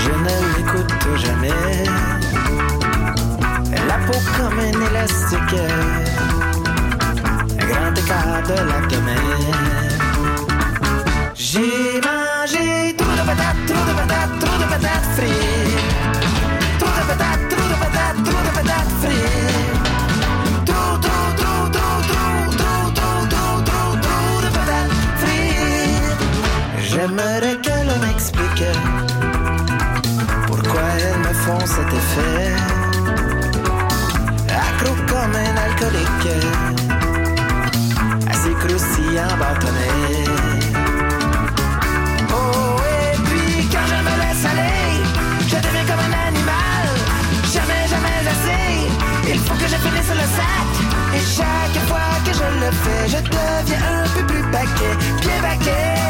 je 0.03 0.11
ne 0.25 0.35
l'écoute 0.57 0.93
jamais. 1.17 1.83
La 3.87 3.97
peau 4.05 4.19
comme 4.37 4.59
un 4.59 4.89
élastique. 4.89 5.59
Un 7.59 7.65
grand 7.65 7.93
écart 7.95 8.43
de 8.47 8.57
la 8.69 8.79
demain. 8.87 9.83
J'ai 11.35 12.01
mangé 12.01 12.32
patates, 13.35 13.65
trop 13.67 13.83
de 13.85 13.93
patates, 13.93 14.39
trop 14.39 14.57
de 14.57 14.65
patates 14.71 15.07
frites. 15.15 15.81
Trop 16.79 16.93
de 16.97 17.03
patates, 17.09 17.43
trop 17.49 17.67
de 17.71 17.75
patates, 17.83 18.19
trop 18.27 18.41
de 18.45 18.51
patates 18.57 18.93
frites. 19.01 19.77
Trop, 20.65 20.93
trop, 21.05 21.27
trop, 21.39 21.63
trop, 21.75 21.97
trop, 22.57 22.83
trop, 22.97 23.19
trop, 23.33 23.91
trop 24.05 24.35
de 24.43 24.49
patates 24.57 24.95
frites. 25.21 26.21
J'aimerais 26.89 27.57
qu'elle 27.63 27.91
m'explique 28.03 28.65
pourquoi 30.47 30.85
elles 30.97 31.19
me 31.25 31.33
font 31.43 31.65
cet 31.65 31.91
effet. 32.01 32.53
Accro 34.65 34.93
comme 35.09 35.35
un 35.35 35.55
alcoolique, 35.65 36.35
assez 38.29 38.53
croustillant 38.61 39.35
bâtonnet. 39.39 40.02
Le 52.65 52.71
fais, 52.71 53.09
je 53.09 53.17
deviens 53.17 54.03
un 54.03 54.09
peu 54.09 54.25
plus 54.27 54.43
paquet, 54.51 54.95
bien 55.21 55.41
paquet. 55.41 56.02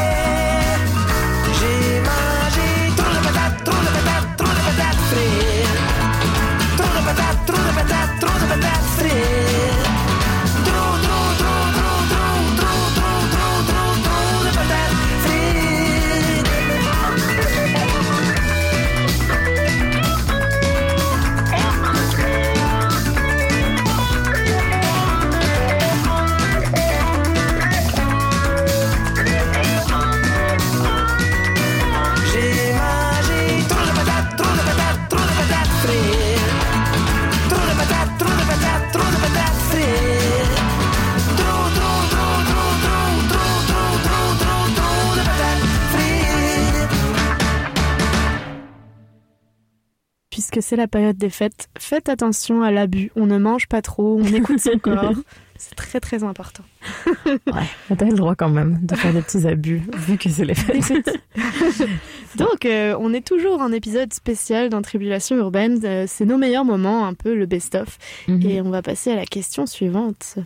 Puisque 50.54 50.68
c'est 50.68 50.76
la 50.76 50.86
période 50.86 51.16
des 51.16 51.30
fêtes, 51.30 51.68
faites 51.78 52.08
attention 52.08 52.62
à 52.62 52.70
l'abus. 52.70 53.10
On 53.16 53.26
ne 53.26 53.38
mange 53.38 53.66
pas 53.66 53.82
trop, 53.82 54.20
on 54.20 54.24
écoute 54.24 54.60
son 54.60 54.78
corps. 54.82 55.14
C'est 55.56 55.74
très 55.74 55.98
très 55.98 56.22
important. 56.22 56.62
Ouais, 57.26 57.96
t'as 57.96 58.04
le 58.04 58.14
droit 58.14 58.34
quand 58.34 58.48
même 58.48 58.78
de 58.82 58.94
faire 58.94 59.12
des 59.12 59.22
petits 59.22 59.46
abus, 59.46 59.82
vu 59.96 60.16
que 60.16 60.28
c'est 60.28 60.44
les 60.44 60.54
fêtes. 60.54 61.10
Donc, 62.36 62.66
euh, 62.66 62.96
on 63.00 63.12
est 63.12 63.26
toujours 63.26 63.60
en 63.60 63.72
épisode 63.72 64.12
spécial 64.12 64.68
dans 64.68 64.82
Tribulation 64.82 65.36
Urbaine. 65.36 65.80
Euh, 65.84 66.04
c'est 66.06 66.24
nos 66.24 66.38
meilleurs 66.38 66.64
moments, 66.64 67.06
un 67.06 67.14
peu 67.14 67.34
le 67.34 67.46
best-of. 67.46 67.98
Mhm. 68.28 68.42
Et 68.42 68.60
on 68.60 68.70
va 68.70 68.82
passer 68.82 69.10
à 69.10 69.16
la 69.16 69.26
question 69.26 69.66
suivante. 69.66 70.36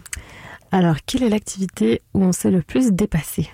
Alors, 0.73 0.97
quelle 1.05 1.23
est 1.23 1.31
l'activité 1.31 2.01
où 2.15 2.23
on 2.25 2.33
s'est 2.33 2.51
le 2.51 2.63
plus 2.63 2.93
dépassé? 2.93 3.51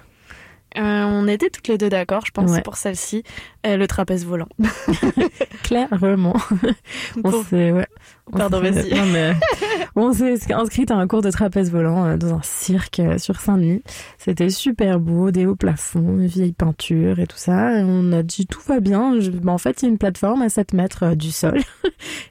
Euh, 0.76 0.80
on 1.04 1.28
était 1.28 1.50
toutes 1.50 1.68
les 1.68 1.78
deux 1.78 1.88
d'accord, 1.88 2.24
je 2.26 2.32
pense, 2.32 2.50
Ouais. 2.50 2.60
pour 2.62 2.76
celle-ci. 2.76 3.22
Euh, 3.66 3.76
le 3.76 3.86
trapèze 3.86 4.26
volant. 4.26 4.48
Clairement. 5.62 6.34
On 7.24 7.30
Pour- 7.30 7.44
s'est, 7.44 7.70
ouais. 7.72 7.86
on 8.32 8.36
Pardon, 8.38 8.60
s'est- 8.62 8.70
vas-y. 8.70 8.94
Non, 8.94 9.06
mais 9.12 9.32
on 9.96 10.12
s'est 10.12 10.52
inscrite 10.52 10.90
à 10.90 10.96
un 10.96 11.06
cours 11.06 11.22
de 11.22 11.30
trapèze 11.30 11.70
volant 11.70 12.04
euh, 12.04 12.16
dans 12.16 12.34
un 12.34 12.42
cirque 12.42 12.98
euh, 13.00 13.18
sur 13.18 13.40
Saint-Denis. 13.40 13.82
C'était 14.18 14.50
super 14.50 14.98
beau, 15.00 15.30
des 15.30 15.46
hauts 15.46 15.56
plafonds, 15.56 16.18
une 16.18 16.26
vieille 16.26 16.52
peinture 16.52 17.18
et 17.20 17.26
tout 17.26 17.36
ça. 17.38 17.78
Et 17.78 17.82
on 17.84 18.12
a 18.12 18.22
dit 18.22 18.46
tout 18.46 18.60
va 18.66 18.80
bien. 18.80 19.18
Je- 19.20 19.30
bah, 19.30 19.52
en 19.52 19.58
fait, 19.58 19.80
il 19.82 19.84
y 19.86 19.88
a 19.88 19.90
une 19.90 19.98
plateforme 19.98 20.42
à 20.42 20.48
7 20.48 20.74
mètres 20.74 21.04
euh, 21.04 21.14
du 21.14 21.30
sol. 21.30 21.60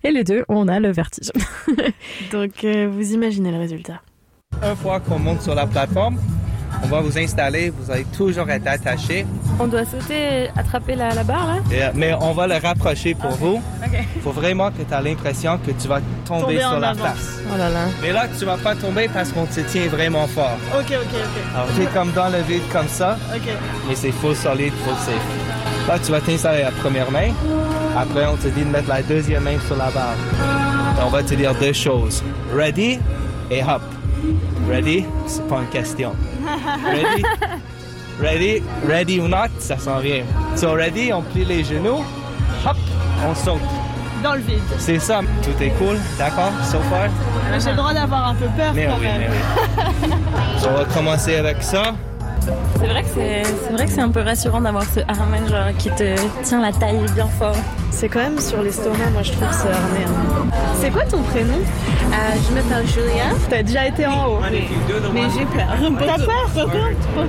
et 0.03 0.11
les 0.11 0.23
deux, 0.23 0.43
on 0.49 0.67
a 0.67 0.79
le 0.79 0.91
vertige. 0.91 1.31
Donc, 2.31 2.63
euh, 2.63 2.87
vous 2.91 3.13
imaginez 3.13 3.51
le 3.51 3.57
résultat. 3.57 4.01
Une 4.61 4.75
fois 4.75 4.99
qu'on 4.99 5.17
monte 5.17 5.41
sur 5.41 5.55
la 5.55 5.65
plateforme, 5.65 6.19
On 6.83 6.87
va 6.87 6.99
vous 7.01 7.17
installer, 7.17 7.69
vous 7.69 7.91
allez 7.91 8.05
toujours 8.05 8.49
être 8.49 8.67
attaché, 8.67 9.25
On 9.59 9.67
doit 9.67 9.85
sauter, 9.85 10.49
attraper 10.55 10.95
la, 10.95 11.13
la 11.13 11.23
barre 11.23 11.47
là 11.47 11.55
Et, 11.71 11.81
euh, 11.83 11.89
mais 11.95 12.13
on 12.19 12.33
va 12.33 12.47
le 12.47 12.55
rapprocher 12.55 13.13
pour 13.15 13.31
vous. 13.31 13.61
Ok. 13.85 13.97
faut 14.23 14.31
vraiment 14.31 14.69
que 14.71 14.81
tu 14.87 14.93
as 14.93 15.01
l'impression 15.01 15.57
que 15.65 15.71
tu 15.71 15.87
vas 15.87 15.99
tomber, 16.25 16.59
sur 16.59 16.79
la 16.79 16.93
place. 16.93 17.39
Oh 17.53 17.57
là 17.57 17.69
là. 17.69 17.85
Mais 18.01 18.11
là, 18.11 18.25
tu 18.37 18.45
vas 18.45 18.57
pas 18.57 18.75
tomber 18.75 19.07
parce 19.13 19.31
qu'on 19.31 19.45
te 19.45 19.59
tient 19.61 19.87
vraiment 19.87 20.27
fort. 20.27 20.57
Ok, 20.77 20.85
ok, 20.91 20.97
ok. 21.13 21.55
Alors, 21.55 21.67
tu 21.75 21.83
es 21.83 21.85
comme 21.87 22.11
dans 22.13 22.29
le 22.29 22.41
vide 22.41 22.63
comme 22.71 22.87
ça, 22.87 23.17
Ok. 23.33 23.49
mais 23.87 23.95
c'est 23.95 24.11
full 24.11 24.35
solide, 24.35 24.73
full 24.85 24.95
safe. 24.95 25.87
Là, 25.87 25.99
tu 26.03 26.11
vas 26.11 26.21
t'installer 26.21 26.63
la 26.63 26.71
première 26.71 27.11
main. 27.11 27.31
Après, 27.97 28.25
on 28.25 28.35
te 28.37 28.47
dit 28.47 28.61
de 28.63 28.69
mettre 28.69 28.89
la 28.89 29.01
deuxième 29.01 29.43
main 29.43 29.57
sur 29.67 29.75
la 29.77 29.89
barre. 29.91 30.15
Et 30.99 31.03
on 31.05 31.09
va 31.09 31.21
te 31.23 31.33
dire 31.35 31.53
deux 31.55 31.73
choses. 31.73 32.23
Ready 32.55 32.99
et 33.51 33.61
hop. 33.63 33.81
Ready, 34.69 35.05
c'est 35.27 35.45
pas 35.47 35.59
une 35.59 35.67
question. 35.67 36.13
Ready, 36.85 37.23
ready, 38.21 38.63
ready 38.87 39.19
ou 39.19 39.27
not, 39.27 39.49
ça 39.59 39.77
s'en 39.77 39.99
vient. 39.99 40.23
So 40.55 40.73
ready, 40.73 41.11
on 41.13 41.21
plie 41.21 41.45
les 41.45 41.63
genoux. 41.63 42.03
Hop, 42.65 42.77
on 43.27 43.33
saute. 43.35 43.59
Dans 44.23 44.33
le 44.35 44.39
vide. 44.41 44.59
C'est 44.77 44.99
ça. 44.99 45.19
Tout 45.41 45.61
est 45.63 45.71
cool, 45.71 45.97
d'accord, 46.17 46.51
so 46.63 46.79
far? 46.89 47.09
J'ai 47.59 47.71
le 47.71 47.75
droit 47.75 47.93
d'avoir 47.93 48.27
un 48.29 48.35
peu 48.35 48.45
peur 48.57 48.71
Mais 48.73 48.85
quand 48.85 48.97
oui, 48.99 49.05
même. 49.05 49.21
mais 49.21 49.27
oui. 49.29 50.09
So, 50.59 50.69
on 50.73 50.77
va 50.77 50.85
commencer 50.85 51.35
avec 51.35 51.61
ça. 51.61 51.95
C'est 52.79 52.87
vrai 52.87 53.03
que 53.03 53.09
c'est 53.13 53.43
c'est 53.43 53.73
vrai 53.73 53.85
que 53.85 53.91
c'est 53.91 54.01
un 54.01 54.09
peu 54.09 54.21
rassurant 54.21 54.61
d'avoir 54.61 54.83
ce 54.83 54.99
harnais 55.01 55.47
genre 55.49 55.75
qui 55.77 55.89
te 55.91 56.15
tient 56.43 56.61
la 56.61 56.71
taille 56.71 56.99
bien 57.15 57.27
fort. 57.39 57.55
C'est 57.91 58.09
quand 58.09 58.19
même 58.19 58.39
sur 58.39 58.61
l'estomac, 58.61 59.09
moi 59.13 59.21
je 59.23 59.31
trouve 59.31 59.51
ce 59.51 59.67
harnais. 59.67 60.05
hein. 60.05 60.55
C'est 60.81 60.89
quoi 60.91 61.03
ton 61.05 61.21
prénom? 61.21 61.57
Je 62.11 62.53
m'appelle 62.53 62.87
Julia, 62.87 63.23
T'as 63.49 63.63
déjà 63.63 63.87
été 63.87 64.05
en 64.05 64.27
haut. 64.27 64.39
mais 65.13 65.21
j'ai 65.37 65.45
peur. 65.45 65.91
T'as 65.99 66.17
peur? 66.17 66.49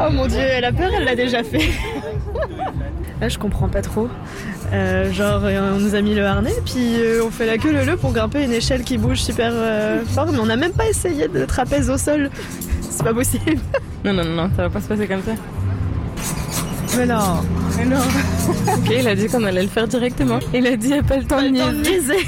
Oh 0.01 0.11
mon 0.13 0.27
dieu, 0.27 0.41
elle 0.41 0.65
a 0.65 0.73
peur, 0.73 0.91
elle 0.97 1.05
l'a 1.05 1.15
déjà 1.17 1.43
fait. 1.43 1.59
Là, 3.21 3.29
je 3.29 3.39
comprends 3.39 3.69
pas 3.69 3.81
trop. 3.81 4.09
Euh, 4.73 5.11
genre, 5.13 5.43
euh, 5.45 5.75
on 5.77 5.79
nous 5.79 5.95
a 5.95 6.01
mis 6.01 6.15
le 6.17 6.27
harnais, 6.27 6.53
puis 6.65 6.97
euh, 6.99 7.23
on 7.25 7.31
fait 7.31 7.47
la 7.47 7.59
queue 7.59 7.71
le 7.73 7.85
le 7.85 7.97
pour 7.97 8.13
grimper 8.13 8.43
une 8.43 8.53
échelle 8.53 8.83
qui 8.83 8.99
bouge 8.99 9.19
super 9.19 9.53
euh, 9.55 10.01
fort, 10.05 10.27
mais 10.33 10.39
on 10.41 10.47
n'a 10.47 10.57
même 10.57 10.73
pas 10.73 10.87
essayé 10.87 11.29
de 11.29 11.45
trapèze 11.45 11.91
au 11.91 11.97
sol. 11.97 12.29
C'est 12.91 13.05
pas 13.05 13.15
possible. 13.15 13.59
Non, 14.05 14.13
non, 14.13 14.25
non, 14.25 14.51
ça 14.57 14.63
va 14.65 14.71
pas 14.71 14.81
se 14.81 14.89
passer 14.89 15.07
comme 15.07 15.23
ça. 15.23 15.33
Mais 16.97 17.07
non. 17.07 17.41
Mais 17.77 17.85
non. 17.87 17.97
ok, 17.99 18.93
il 19.01 19.09
a 19.09 19.15
dit 19.17 19.27
qu'on 19.27 19.43
allait 19.45 19.63
le 19.63 19.69
faire 19.69 19.89
directement. 19.89 20.39
Il 20.53 20.67
a 20.67 20.77
dit, 20.77 20.89
il 20.89 20.93
n'y 20.93 20.99
a 20.99 21.03
pas 21.03 21.17
le 21.17 21.25
temps 21.25 21.43
de 21.43 21.49
niaiser. 21.49 22.19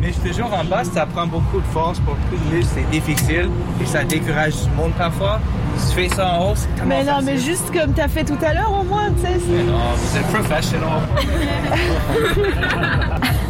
Mais 0.00 0.12
je 0.12 0.28
te 0.28 0.34
jure, 0.34 0.52
en 0.52 0.62
bas, 0.64 0.84
ça 0.84 1.06
prend 1.06 1.26
beaucoup 1.26 1.58
de 1.58 1.66
force 1.72 1.98
pour 2.00 2.14
beaucoup 2.14 2.36
de 2.50 2.56
muscles, 2.56 2.70
c'est 2.74 2.90
difficile 2.90 3.48
et 3.82 3.86
ça 3.86 4.04
décourage 4.04 4.54
du 4.62 4.70
monde 4.76 4.92
parfois. 4.98 5.40
Si 5.78 5.88
tu 5.88 5.94
fais 6.02 6.08
ça 6.14 6.34
en 6.34 6.50
haut, 6.50 6.54
c'est 6.54 6.68
tellement 6.76 6.88
Mais 6.88 7.04
non, 7.04 7.12
facile. 7.14 7.26
mais 7.26 7.38
juste 7.38 7.72
comme 7.72 7.92
t'as 7.94 8.06
fait 8.08 8.24
tout 8.24 8.36
à 8.44 8.52
l'heure 8.54 8.72
au 8.78 8.84
moins, 8.84 9.08
tu 9.16 9.22
sais. 9.26 9.38
Mais 9.48 9.62
non, 9.64 9.78
vous 9.96 10.16
êtes 10.18 10.26
professionnel. 10.26 10.88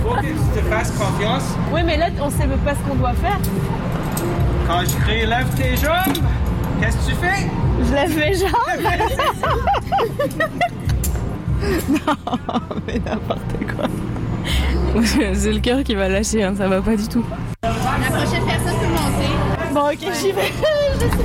Faut 0.03 0.15
que 0.21 0.21
tu 0.23 0.61
te 0.61 0.65
fasses 0.71 0.93
confiance. 0.93 1.45
Oui, 1.73 1.81
mais 1.85 1.97
là, 1.97 2.07
on 2.21 2.31
sait 2.31 2.47
même 2.47 2.59
pas 2.61 2.75
ce 2.75 2.89
qu'on 2.89 2.95
doit 2.97 3.13
faire. 3.15 3.39
Quand 4.67 4.81
je 4.81 4.97
crie 5.05 5.25
lève 5.27 5.47
tes 5.57 5.77
jambes, 5.77 6.19
qu'est-ce 6.81 6.97
que 6.97 7.11
tu 7.11 7.17
fais? 7.17 7.49
Je 7.85 7.93
lève 7.95 8.17
mes 8.19 8.35
jambes. 8.35 8.53
non, 11.89 12.61
mais 12.87 12.99
n'importe 12.99 13.57
quoi. 13.77 13.87
C'est 15.35 15.53
le 15.53 15.61
cœur 15.61 15.85
qui 15.85 15.95
va 15.95 16.09
lâcher, 16.09 16.43
hein, 16.43 16.55
ça 16.57 16.67
va 16.67 16.83
pas 16.83 16.97
du 16.97 17.07
tout. 17.07 17.25
La 17.63 17.71
prochaine 17.71 18.45
personne 18.45 18.77
peut 18.81 18.89
monter. 18.89 19.31
Bon, 19.73 19.89
ok, 19.91 19.99
j'y 20.21 20.33
vais. 20.33 20.53
je 20.95 20.99
suis. 20.99 21.25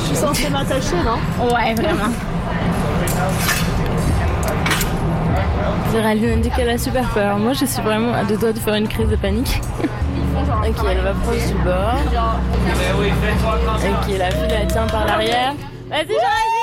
Je 0.00 0.06
suis 0.06 0.16
censée 0.16 0.48
m'attacher, 0.48 0.96
non? 1.04 1.18
Ouais, 1.46 1.74
vraiment. 1.74 2.12
Géraldine 5.92 6.40
dit 6.40 6.50
qu'elle 6.50 6.70
a 6.70 6.78
super 6.78 7.08
peur. 7.10 7.38
Moi, 7.38 7.52
je 7.52 7.64
suis 7.64 7.82
vraiment 7.82 8.14
à 8.14 8.24
deux 8.24 8.36
doigts 8.36 8.52
de 8.52 8.58
faire 8.58 8.74
une 8.74 8.88
crise 8.88 9.08
de 9.08 9.16
panique. 9.16 9.60
ok, 9.82 10.86
elle 10.90 11.00
va 11.00 11.12
proche 11.12 11.46
du 11.46 11.54
bord. 11.64 11.98
Ok, 13.78 14.18
la 14.18 14.30
fille 14.30 14.48
la 14.48 14.66
tient 14.66 14.86
par 14.86 15.06
l'arrière. 15.06 15.54
Vas-y, 15.90 16.08
Géraldine 16.08 16.62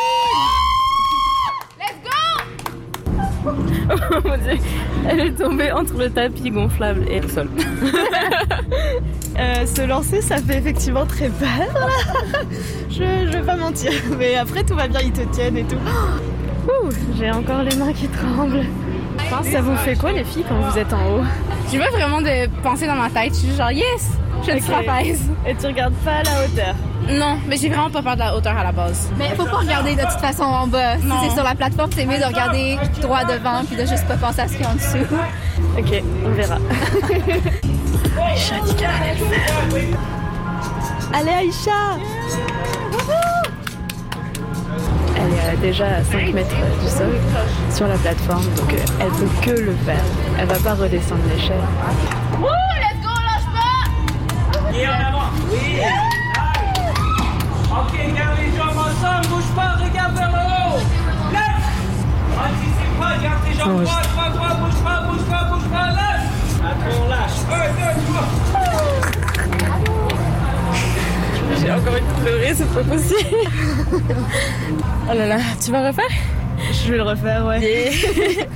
Oh 4.11 4.19
mon 4.23 4.37
dieu, 4.37 4.57
elle 5.07 5.19
est 5.21 5.31
tombée 5.31 5.71
entre 5.71 5.97
le 5.97 6.09
tapis 6.09 6.51
gonflable 6.51 7.05
et 7.09 7.19
le 7.19 7.27
sol. 7.27 7.49
Euh, 9.39 9.65
se 9.65 9.83
lancer, 9.87 10.21
ça 10.21 10.35
fait 10.39 10.57
effectivement 10.57 11.05
très 11.05 11.29
peur. 11.29 11.47
je, 12.89 12.97
je 12.97 13.37
vais 13.37 13.41
pas 13.41 13.55
mentir. 13.55 13.89
Mais 14.17 14.35
après, 14.35 14.65
tout 14.65 14.75
va 14.75 14.89
bien, 14.89 14.99
ils 14.99 15.13
te 15.13 15.21
tiennent 15.33 15.55
et 15.55 15.63
tout. 15.63 15.77
Ouh, 16.67 16.89
j'ai 17.17 17.31
encore 17.31 17.63
les 17.63 17.73
mains 17.77 17.93
qui 17.93 18.09
tremblent. 18.09 18.65
Ça 19.29 19.61
vous 19.61 19.75
fait 19.77 19.95
quoi, 19.95 20.11
les 20.11 20.23
filles, 20.23 20.43
quand 20.47 20.55
vous 20.55 20.77
êtes 20.77 20.91
en 20.93 20.97
haut 20.97 21.23
J'ai 21.71 21.79
pas 21.79 21.89
vraiment 21.91 22.21
de 22.21 22.47
pensée 22.61 22.87
dans 22.87 22.95
ma 22.95 23.09
tête. 23.09 23.33
Je 23.33 23.39
suis 23.47 23.55
genre, 23.55 23.71
yes, 23.71 24.11
je 24.43 24.51
suis 24.51 24.61
trapèze. 24.61 25.21
Et 25.47 25.55
tu 25.55 25.67
regardes 25.67 25.93
pas 26.05 26.17
à 26.17 26.23
la 26.23 26.45
hauteur 26.45 26.75
Non, 27.09 27.37
mais 27.47 27.55
j'ai 27.57 27.69
vraiment 27.69 27.89
pas 27.89 28.01
peur 28.01 28.15
de 28.15 28.19
la 28.19 28.35
hauteur 28.35 28.57
à 28.57 28.63
la 28.63 28.71
base. 28.71 29.09
Mais 29.17 29.29
faut 29.35 29.45
pas 29.45 29.57
regarder 29.57 29.95
de 29.95 30.01
toute 30.01 30.19
façon 30.19 30.43
en 30.43 30.67
bas. 30.67 30.97
Si 30.97 31.07
c'est 31.23 31.35
sur 31.35 31.43
la 31.43 31.55
plateforme, 31.55 31.91
c'est 31.93 32.05
mieux 32.05 32.19
de 32.19 32.25
regarder 32.25 32.77
droit 33.01 33.23
devant 33.23 33.63
puis 33.65 33.75
de 33.75 33.85
juste 33.85 34.07
pas 34.07 34.17
penser 34.17 34.41
à 34.41 34.47
ce 34.47 34.53
qu'il 34.53 34.61
y 34.61 34.65
a 34.65 34.71
en 34.71 34.75
dessous. 34.75 35.15
Ok, 35.77 36.03
on 36.25 36.29
verra. 36.31 36.55
Aïcha. 38.21 38.55
Allez, 41.13 41.31
Aïcha 41.31 41.97
déjà 45.57 45.85
à 45.85 46.03
5 46.03 46.33
mètres 46.33 46.55
du 46.81 46.87
sol 46.87 47.13
sur 47.71 47.87
la 47.87 47.95
plateforme, 47.95 48.45
donc 48.55 48.73
euh, 48.73 48.77
elle 49.01 49.09
peut 49.11 49.29
que 49.41 49.51
le 49.61 49.75
faire. 49.85 50.03
Elle 50.39 50.47
va 50.47 50.55
pas 50.55 50.73
redescendre 50.75 51.21
l'échelle. 51.33 51.61
Wouh, 52.39 52.47
let's 52.79 53.01
go, 53.01 53.09
lâche 53.09 53.49
pas! 53.53 54.77
Et 54.77 54.87
en 54.87 54.91
avant. 54.91 55.29
Oui. 55.51 55.81
Ok, 57.71 58.15
garde 58.15 58.37
les 58.39 58.57
jambes 58.57 58.77
ensemble, 58.77 59.27
bouge 59.27 59.51
pas, 59.55 59.75
regarde 59.83 60.15
vers 60.15 60.31
le 60.31 60.43
haut. 60.75 60.79
Lève. 61.31 61.65
Anticipe 62.37 62.99
pas, 62.99 63.17
garde 63.21 63.43
tes 63.45 63.53
jambes 63.57 63.83
droites, 63.83 64.09
droite, 64.13 64.33
droite, 64.35 64.59
bouge 64.59 64.83
pas, 64.83 65.01
bouge 65.01 65.25
pas, 65.29 65.43
bouge 65.51 65.67
pas, 65.71 65.87
lève. 65.89 66.23
Après, 66.59 66.93
on 66.99 67.07
lâche. 67.07 67.39
Un, 67.51 67.69
deux, 67.73 67.93
trois. 68.07 68.48
J'ai 71.69 71.75
encore 71.75 71.93
envie 71.93 72.01
de 72.01 72.21
pleurer, 72.23 72.53
c'est 72.55 72.73
pas 72.73 72.83
possible. 72.83 73.37
oh 75.09 75.13
là 75.13 75.27
là, 75.27 75.37
tu 75.63 75.71
vas 75.71 75.87
refaire? 75.87 76.09
Je 76.73 76.91
vais 76.91 76.97
le 76.97 77.03
refaire, 77.03 77.45
ouais. 77.45 77.91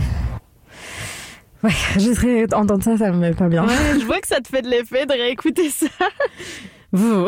Ouais, 1.63 1.71
je 1.95 2.11
serais 2.13 2.43
entendre 2.53 2.83
ça, 2.83 2.97
ça 2.97 3.09
me 3.11 3.17
met 3.17 3.31
pas 3.33 3.47
bien. 3.47 3.65
Ouais, 3.65 3.73
je 3.97 4.05
vois 4.05 4.19
que 4.19 4.27
ça 4.27 4.41
te 4.41 4.49
fait 4.49 4.61
de 4.61 4.67
l'effet 4.69 5.05
de 5.05 5.13
réécouter 5.13 5.69
ça. 5.69 5.87
Vous 6.91 7.27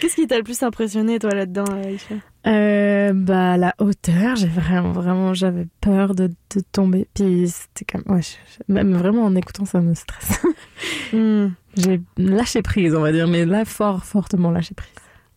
Qu'est-ce 0.00 0.14
qui 0.14 0.26
t'a 0.26 0.38
le 0.38 0.42
plus 0.42 0.62
impressionné, 0.62 1.18
toi, 1.18 1.32
là-dedans, 1.32 1.66
Aïcha? 1.84 2.14
Euh, 2.46 3.12
Bah 3.12 3.58
la 3.58 3.74
hauteur, 3.78 4.36
j'ai 4.36 4.46
vraiment, 4.46 4.92
vraiment, 4.92 5.34
j'avais 5.34 5.66
peur 5.82 6.14
de, 6.14 6.28
de 6.28 6.62
tomber. 6.72 7.08
Puis 7.12 7.48
c'était 7.48 7.84
comme, 7.98 8.10
ouais, 8.14 8.22
je- 8.22 8.36
je- 8.66 8.72
même 8.72 8.94
vraiment 8.96 9.24
en 9.24 9.34
écoutant 9.36 9.66
ça 9.66 9.80
me 9.82 9.94
stresse. 9.94 10.40
Hmm, 11.12 11.48
j'ai 11.76 12.00
lâché 12.16 12.62
prise, 12.62 12.94
on 12.94 13.00
va 13.02 13.12
dire, 13.12 13.28
mais 13.28 13.44
là 13.44 13.64
fort, 13.66 14.04
fortement 14.04 14.50
lâché 14.50 14.74
prise. 14.74 14.88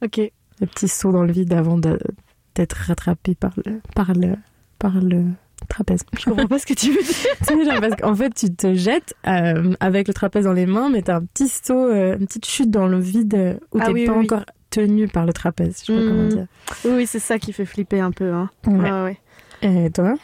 Ok. 0.03 0.17
Le 0.17 0.67
petit 0.67 0.87
saut 0.87 1.11
dans 1.11 1.23
le 1.23 1.31
vide 1.31 1.53
avant 1.53 1.77
d'être 1.77 2.73
rattrapé 2.87 3.35
par 3.35 3.53
le, 3.65 3.81
par 3.95 4.13
le, 4.13 4.35
par 4.79 4.99
le 5.01 5.25
trapèze. 5.69 6.01
Je 6.19 6.25
comprends 6.25 6.47
pas 6.47 6.59
ce 6.59 6.65
que 6.65 6.73
tu 6.73 6.91
veux 6.91 7.01
dire. 7.01 7.65
Genre, 7.71 7.81
parce 7.81 7.95
qu'en 7.95 8.15
fait, 8.15 8.33
tu 8.33 8.53
te 8.53 8.73
jettes 8.73 9.13
euh, 9.27 9.73
avec 9.79 10.07
le 10.07 10.13
trapèze 10.13 10.45
dans 10.45 10.53
les 10.53 10.65
mains, 10.65 10.89
mais 10.89 11.01
t'as 11.01 11.17
un 11.17 11.25
petit 11.25 11.47
saut, 11.47 11.73
euh, 11.89 12.17
une 12.19 12.25
petite 12.27 12.45
chute 12.45 12.69
dans 12.71 12.87
le 12.87 12.99
vide 12.99 13.33
euh, 13.35 13.53
où 13.73 13.77
Ah 13.79 13.85
t'es 13.87 13.91
oui, 13.91 14.05
pas 14.05 14.13
oui, 14.13 14.17
oui. 14.19 14.25
encore 14.25 14.45
tenu 14.69 15.07
par 15.07 15.25
le 15.25 15.33
trapèze. 15.33 15.81
Je 15.87 15.93
sais 15.93 15.93
pas 15.93 15.99
Mm. 16.03 16.07
comment 16.09 16.27
dire. 16.27 16.47
Oui, 16.85 17.05
c'est 17.07 17.19
ça 17.19 17.37
qui 17.39 17.53
fait 17.53 17.65
flipper 17.65 17.99
un 17.99 18.11
peu. 18.11 18.31
Hein. 18.33 18.49
Ouais. 18.67 18.91
Ouais, 18.91 19.03
ouais. 19.03 19.85
Et 19.85 19.89
toi? 19.91 20.15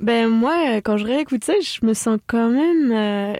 Ben 0.00 0.28
moi, 0.28 0.80
quand 0.82 0.96
je 0.96 1.04
réécoute 1.04 1.44
ça, 1.44 1.52
je 1.62 1.86
me 1.86 1.94
sens 1.94 2.18
quand 2.26 2.50
même. 2.50 2.90
euh, 2.92 3.34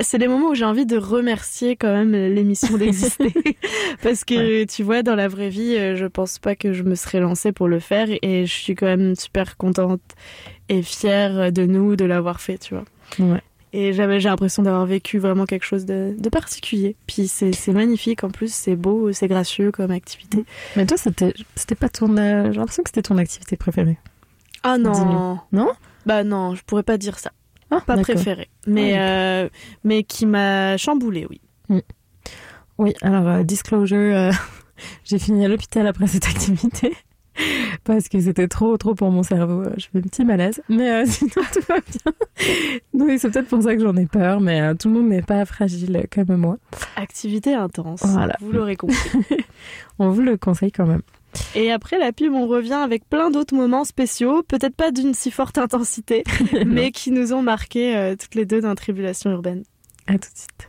c'est 0.00 0.18
les 0.18 0.28
moments 0.28 0.48
où 0.50 0.54
j'ai 0.54 0.64
envie 0.64 0.86
de 0.86 0.96
remercier 0.96 1.76
quand 1.76 1.92
même 1.92 2.12
l'émission 2.12 2.76
d'exister. 2.78 3.32
Parce 4.02 4.24
que 4.24 4.64
tu 4.64 4.82
vois, 4.82 5.02
dans 5.02 5.14
la 5.14 5.28
vraie 5.28 5.48
vie, 5.50 5.76
euh, 5.76 5.96
je 5.96 6.06
pense 6.06 6.38
pas 6.38 6.56
que 6.56 6.72
je 6.72 6.82
me 6.82 6.94
serais 6.94 7.20
lancée 7.20 7.52
pour 7.52 7.68
le 7.68 7.78
faire 7.80 8.08
et 8.22 8.46
je 8.46 8.52
suis 8.52 8.74
quand 8.74 8.86
même 8.86 9.14
super 9.14 9.56
contente 9.56 10.00
et 10.68 10.82
fière 10.82 11.52
de 11.52 11.66
nous 11.66 11.96
de 11.96 12.04
l'avoir 12.04 12.40
fait, 12.40 12.58
tu 12.58 12.74
vois. 12.74 12.84
Ouais. 13.18 13.40
Et 13.74 13.92
j'avais 13.92 14.18
j'ai 14.18 14.30
l'impression 14.30 14.62
d'avoir 14.62 14.86
vécu 14.86 15.18
vraiment 15.18 15.44
quelque 15.44 15.64
chose 15.66 15.84
de, 15.84 16.14
de 16.18 16.28
particulier. 16.30 16.96
Puis 17.06 17.28
c'est 17.28 17.52
magnifique 17.68 18.24
en 18.24 18.30
plus, 18.30 18.52
c'est 18.52 18.76
beau, 18.76 19.12
c'est 19.12 19.28
gracieux 19.28 19.70
comme 19.70 19.90
activité. 19.90 20.44
Mais 20.76 20.86
toi, 20.86 20.96
c'était 20.96 21.34
c'était 21.54 21.74
pas 21.74 21.90
ton. 21.90 22.16
euh, 22.16 22.50
J'ai 22.50 22.58
l'impression 22.58 22.82
que 22.82 22.88
c'était 22.88 23.02
ton 23.02 23.18
activité 23.18 23.56
préférée. 23.58 23.98
Ah 24.62 24.78
non. 24.78 25.38
Non? 25.52 25.70
Bah 26.06 26.24
non, 26.24 26.54
je 26.54 26.62
pourrais 26.64 26.82
pas 26.82 26.96
dire 26.96 27.18
ça. 27.18 27.30
Ah, 27.70 27.80
Pas 27.86 27.96
préféré. 27.98 28.48
Mais, 28.66 28.94
Ah, 28.96 29.00
euh, 29.02 29.48
mais 29.84 30.02
qui 30.02 30.26
m'a 30.26 30.76
chamboulé, 30.76 31.26
oui. 31.28 31.40
Oui, 32.78 32.94
alors 33.02 33.26
euh, 33.26 33.42
disclosure, 33.42 33.96
euh, 33.98 34.30
j'ai 35.04 35.18
fini 35.18 35.44
à 35.44 35.48
l'hôpital 35.48 35.86
après 35.86 36.06
cette 36.06 36.26
activité 36.26 36.96
parce 37.84 38.08
que 38.08 38.20
c'était 38.20 38.46
trop 38.48 38.76
trop 38.76 38.94
pour 38.94 39.10
mon 39.10 39.22
cerveau. 39.24 39.64
Je 39.76 39.86
fais 39.92 39.98
un 39.98 40.02
petit 40.02 40.24
malaise, 40.24 40.62
mais 40.68 41.04
sinon 41.06 41.42
tout 41.52 41.60
va 41.68 41.76
bien. 41.80 42.12
Donc 42.94 43.10
c'est 43.18 43.30
peut-être 43.30 43.48
pour 43.48 43.62
ça 43.62 43.74
que 43.74 43.82
j'en 43.82 43.96
ai 43.96 44.06
peur, 44.06 44.40
mais 44.40 44.74
tout 44.76 44.88
le 44.88 44.94
monde 44.94 45.08
n'est 45.08 45.22
pas 45.22 45.44
fragile 45.44 46.06
comme 46.14 46.36
moi. 46.36 46.56
Activité 46.96 47.54
intense. 47.54 48.02
Voilà. 48.04 48.36
Vous 48.40 48.52
l'aurez 48.52 48.76
compris. 48.76 48.96
On 49.98 50.10
vous 50.10 50.22
le 50.22 50.36
conseille 50.36 50.72
quand 50.72 50.86
même. 50.86 51.02
Et 51.54 51.72
après 51.72 51.98
la 51.98 52.12
pub, 52.12 52.32
on 52.32 52.46
revient 52.46 52.72
avec 52.74 53.08
plein 53.08 53.30
d'autres 53.30 53.54
moments 53.54 53.84
spéciaux, 53.84 54.42
peut-être 54.42 54.74
pas 54.74 54.90
d'une 54.90 55.14
si 55.14 55.30
forte 55.30 55.58
intensité, 55.58 56.24
mais 56.66 56.90
qui 56.90 57.10
nous 57.10 57.32
ont 57.32 57.42
marqué 57.42 57.96
euh, 57.96 58.16
toutes 58.16 58.34
les 58.34 58.44
deux 58.44 58.60
dans 58.60 58.74
Tribulation 58.74 59.30
urbaine. 59.30 59.64
À 60.06 60.12
tout 60.12 60.30
de 60.32 60.38
suite. 60.38 60.67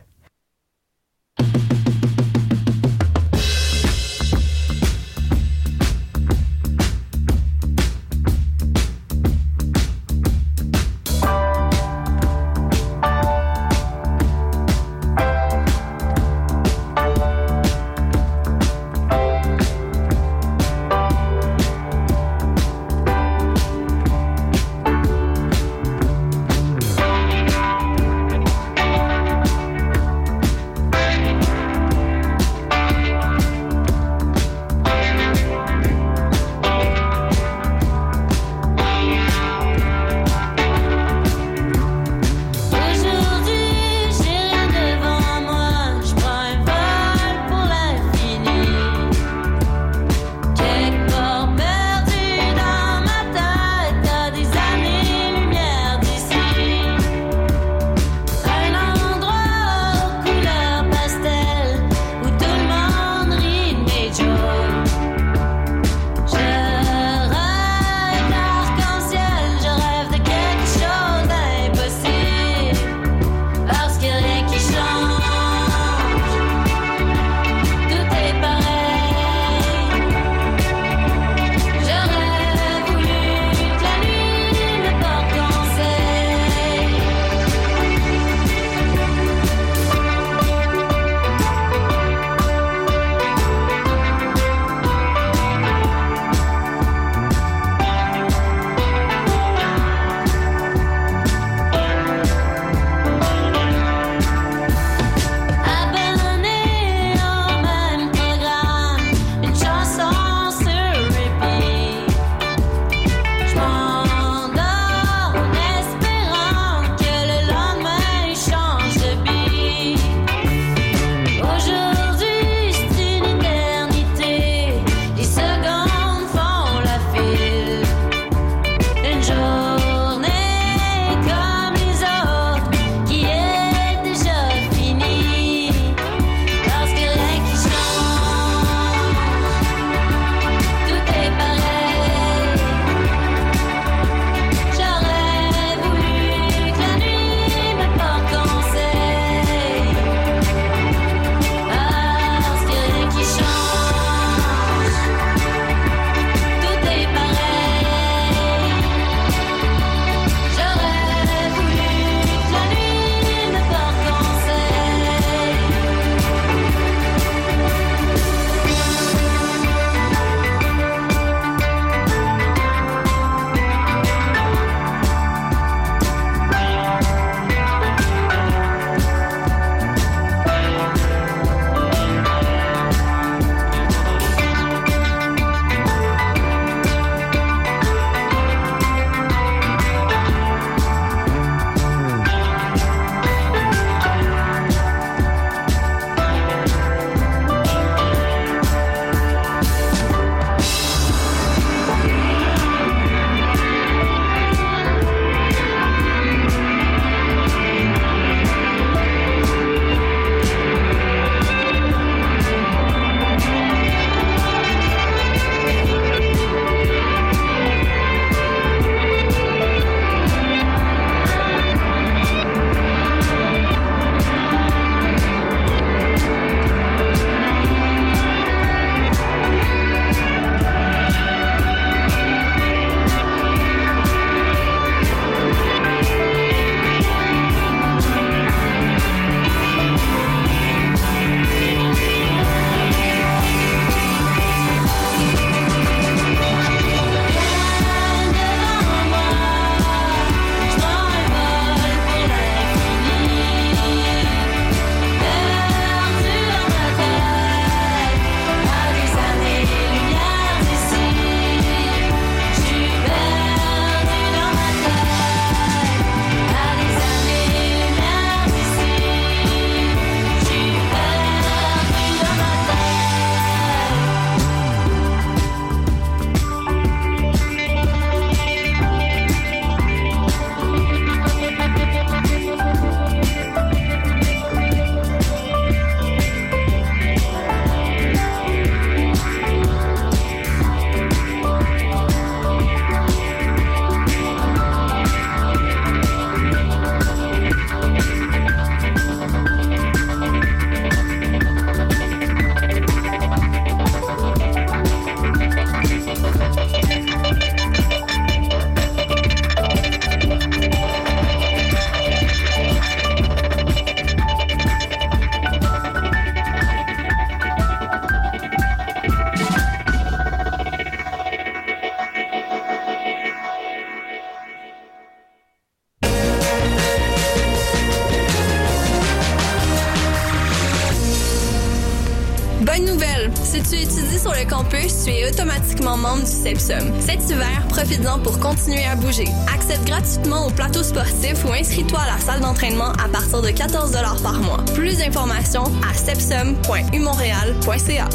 Bonne 332.72 332.84
nouvelle! 332.84 333.32
Si 333.42 333.60
tu 333.62 333.80
étudies 333.80 334.20
sur 334.20 334.32
le 334.32 334.48
campus, 334.48 335.02
tu 335.04 335.10
es 335.10 335.28
automatiquement 335.28 335.96
membre 335.96 336.22
du 336.22 336.30
CEPSUM. 336.30 336.92
Cet 337.00 337.28
hiver, 337.28 337.66
profites-en 337.68 338.20
pour 338.20 338.38
continuer 338.38 338.84
à 338.84 338.94
bouger. 338.94 339.24
Accède 339.52 339.84
gratuitement 339.84 340.46
au 340.46 340.50
plateau 340.50 340.84
sportif 340.84 341.44
ou 341.44 341.52
inscris-toi 341.52 341.98
à 341.98 342.14
la 342.14 342.20
salle 342.20 342.38
d'entraînement 342.40 342.92
à 343.04 343.08
partir 343.08 343.42
de 343.42 343.50
14 343.50 343.90
par 344.22 344.34
mois. 344.34 344.64
Plus 344.74 344.98
d'informations 344.98 345.64
à 345.90 345.94
sepsum.umontréal.ca. 345.94 348.08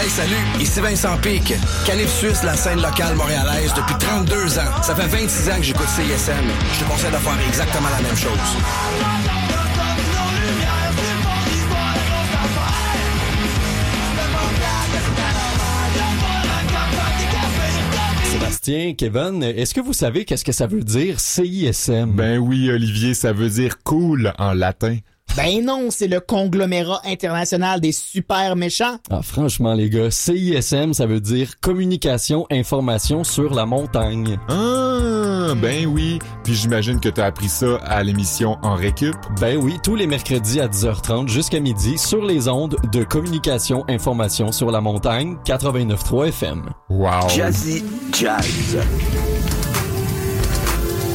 Hey, 0.00 0.10
salut, 0.10 0.36
ici 0.60 0.80
Vincent 0.80 1.16
Pic. 1.22 1.54
Canif 1.86 2.12
Suisse, 2.12 2.42
la 2.42 2.56
scène 2.56 2.82
locale 2.82 3.14
montréalaise 3.14 3.72
depuis 3.74 3.94
32 4.00 4.58
ans. 4.58 4.82
Ça 4.82 4.94
fait 4.94 5.06
26 5.06 5.48
ans 5.48 5.56
que 5.56 5.62
j'écoute 5.62 5.88
CISM. 5.88 6.34
Je 6.74 6.80
te 6.84 6.90
conseille 6.90 7.10
de 7.10 7.16
faire 7.16 7.38
exactement 7.48 7.88
la 7.88 8.02
même 8.02 8.16
chose. 8.16 9.47
Sébastien, 18.68 18.94
Kevin, 18.94 19.42
est-ce 19.42 19.72
que 19.72 19.80
vous 19.80 19.94
savez 19.94 20.26
qu'est-ce 20.26 20.44
que 20.44 20.52
ça 20.52 20.66
veut 20.66 20.82
dire 20.82 21.20
CISM? 21.20 22.12
Ben 22.12 22.36
oui, 22.36 22.70
Olivier, 22.70 23.14
ça 23.14 23.32
veut 23.32 23.48
dire 23.48 23.82
cool 23.82 24.34
en 24.38 24.52
latin. 24.52 24.98
Ben 25.36 25.64
non, 25.64 25.88
c'est 25.90 26.08
le 26.08 26.18
conglomérat 26.20 27.00
international 27.06 27.80
des 27.80 27.92
super 27.92 28.56
méchants. 28.56 28.98
Ah, 29.10 29.22
franchement, 29.22 29.74
les 29.74 29.88
gars, 29.88 30.10
CISM, 30.10 30.94
ça 30.94 31.06
veut 31.06 31.20
dire 31.20 31.60
communication, 31.60 32.46
information 32.50 33.22
sur 33.22 33.54
la 33.54 33.64
montagne. 33.64 34.38
Ah, 34.48 35.54
ben 35.56 35.86
oui. 35.86 36.18
Puis 36.42 36.54
j'imagine 36.54 36.98
que 36.98 37.08
t'as 37.08 37.26
appris 37.26 37.48
ça 37.48 37.76
à 37.84 38.02
l'émission 38.02 38.56
En 38.62 38.74
Récup. 38.74 39.14
Ben 39.40 39.56
oui, 39.56 39.76
tous 39.84 39.94
les 39.94 40.06
mercredis 40.08 40.60
à 40.60 40.66
10h30 40.66 41.28
jusqu'à 41.28 41.60
midi 41.60 41.98
sur 41.98 42.24
les 42.24 42.48
ondes 42.48 42.76
de 42.92 43.04
communication, 43.04 43.84
information 43.88 44.50
sur 44.50 44.70
la 44.72 44.80
montagne, 44.80 45.36
89.3 45.44 46.28
FM. 46.28 46.70
Wow. 46.90 47.28
Jazzy 47.28 47.84
Jazz. 48.12 48.76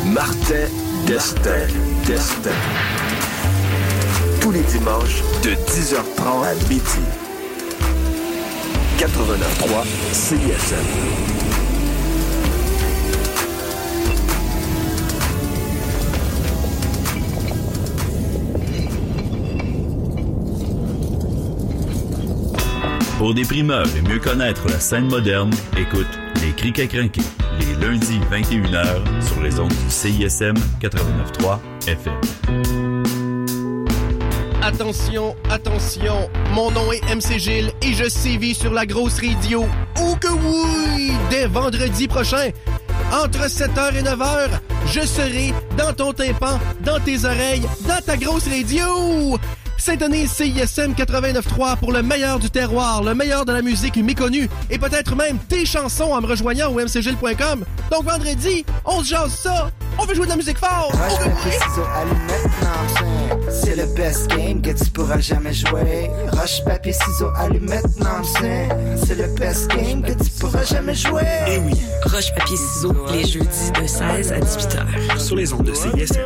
Martin 0.05 0.67
Destin. 1.07 1.67
Destin. 2.05 2.51
Tous 4.43 4.51
les 4.51 4.61
dimanches 4.63 5.23
de 5.41 5.51
10h30 5.51 6.43
à 6.43 6.53
midi. 6.67 6.83
89.3 8.99 9.85
CISM. 10.11 10.75
Pour 23.17 23.33
des 23.33 23.43
primeurs 23.43 23.87
et 23.95 24.01
mieux 24.01 24.19
connaître 24.19 24.67
la 24.67 24.81
scène 24.81 25.07
moderne, 25.07 25.51
écoute 25.77 26.05
Les 26.41 26.51
Crics 26.51 26.79
à 26.79 26.83
les 26.83 27.75
lundis 27.79 28.19
21h 28.29 29.23
sur 29.25 29.41
les 29.41 29.57
ondes 29.61 29.69
du 29.69 29.89
CISM 29.89 30.55
89.3 30.81 31.59
FM. 31.87 33.32
Attention, 34.65 35.35
attention, 35.49 36.29
mon 36.53 36.71
nom 36.71 36.89
est 36.93 37.03
MC 37.13 37.37
Gilles 37.37 37.73
et 37.81 37.93
je 37.93 38.07
sévis 38.07 38.55
sur 38.55 38.71
la 38.71 38.85
grosse 38.85 39.19
radio. 39.19 39.65
Oh 39.99 40.15
que 40.15 40.29
oui! 40.29 41.11
Dès 41.29 41.47
vendredi 41.47 42.07
prochain, 42.07 42.49
entre 43.11 43.49
7h 43.49 43.93
et 43.93 44.03
9h, 44.03 44.49
je 44.87 45.01
serai 45.01 45.53
dans 45.77 45.91
ton 45.91 46.13
tympan, 46.13 46.61
dans 46.79 46.97
tes 47.01 47.25
oreilles, 47.25 47.67
dans 47.85 48.01
ta 48.05 48.15
grosse 48.15 48.47
radio! 48.47 49.37
Syntonise 49.77 50.31
CISM 50.31 50.93
89.3 50.93 51.75
pour 51.75 51.91
le 51.91 52.01
meilleur 52.01 52.39
du 52.39 52.49
terroir, 52.49 53.03
le 53.03 53.13
meilleur 53.13 53.43
de 53.43 53.51
la 53.51 53.61
musique 53.61 53.97
méconnue 53.97 54.49
et 54.69 54.79
peut-être 54.79 55.13
même 55.17 55.39
tes 55.39 55.65
chansons 55.65 56.13
en 56.13 56.21
me 56.21 56.27
rejoignant 56.27 56.71
au 56.71 56.79
mcgilles.com. 56.79 57.65
Donc 57.91 58.05
vendredi, 58.05 58.65
on 58.85 59.03
se 59.03 59.09
jase 59.09 59.35
ça! 59.35 59.71
On 59.99 60.05
veut 60.05 60.15
jouer 60.15 60.25
de 60.25 60.31
la 60.31 60.35
musique 60.37 60.57
fort! 60.57 60.91
Roche, 60.91 61.17
papier, 61.19 61.51
ciseaux, 61.51 61.85
allumette, 61.95 62.49
non, 62.61 63.47
c'est- 63.49 63.51
c'est 63.65 63.75
le 63.75 63.85
best 63.95 64.27
game 64.29 64.61
que 64.61 64.71
tu 64.71 64.89
pourras 64.91 65.19
jamais 65.19 65.53
jouer. 65.53 66.09
Roche, 66.31 66.63
papier, 66.65 66.93
ciseaux, 66.93 67.31
allumette, 67.37 67.85
non, 67.99 68.23
c'est 68.23 68.69
c'est 69.05 69.15
le 69.15 69.27
best 69.37 69.69
game 69.69 70.01
que 70.01 70.11
tu 70.13 70.29
pourras 70.39 70.63
jamais 70.63 70.95
jouer. 70.95 71.21
Eh 71.47 71.59
oui. 71.59 71.73
Roche, 72.05 72.33
papier, 72.35 72.57
ciseaux, 72.57 72.93
les 73.11 73.23
jeudis 73.25 73.71
de 73.79 73.87
16 73.87 74.31
à 74.33 74.39
18 74.39 74.75
heures. 74.75 75.21
Sur 75.21 75.35
les 75.35 75.53
ondes 75.53 75.63
de 75.67 75.73
CISM. 75.73 76.19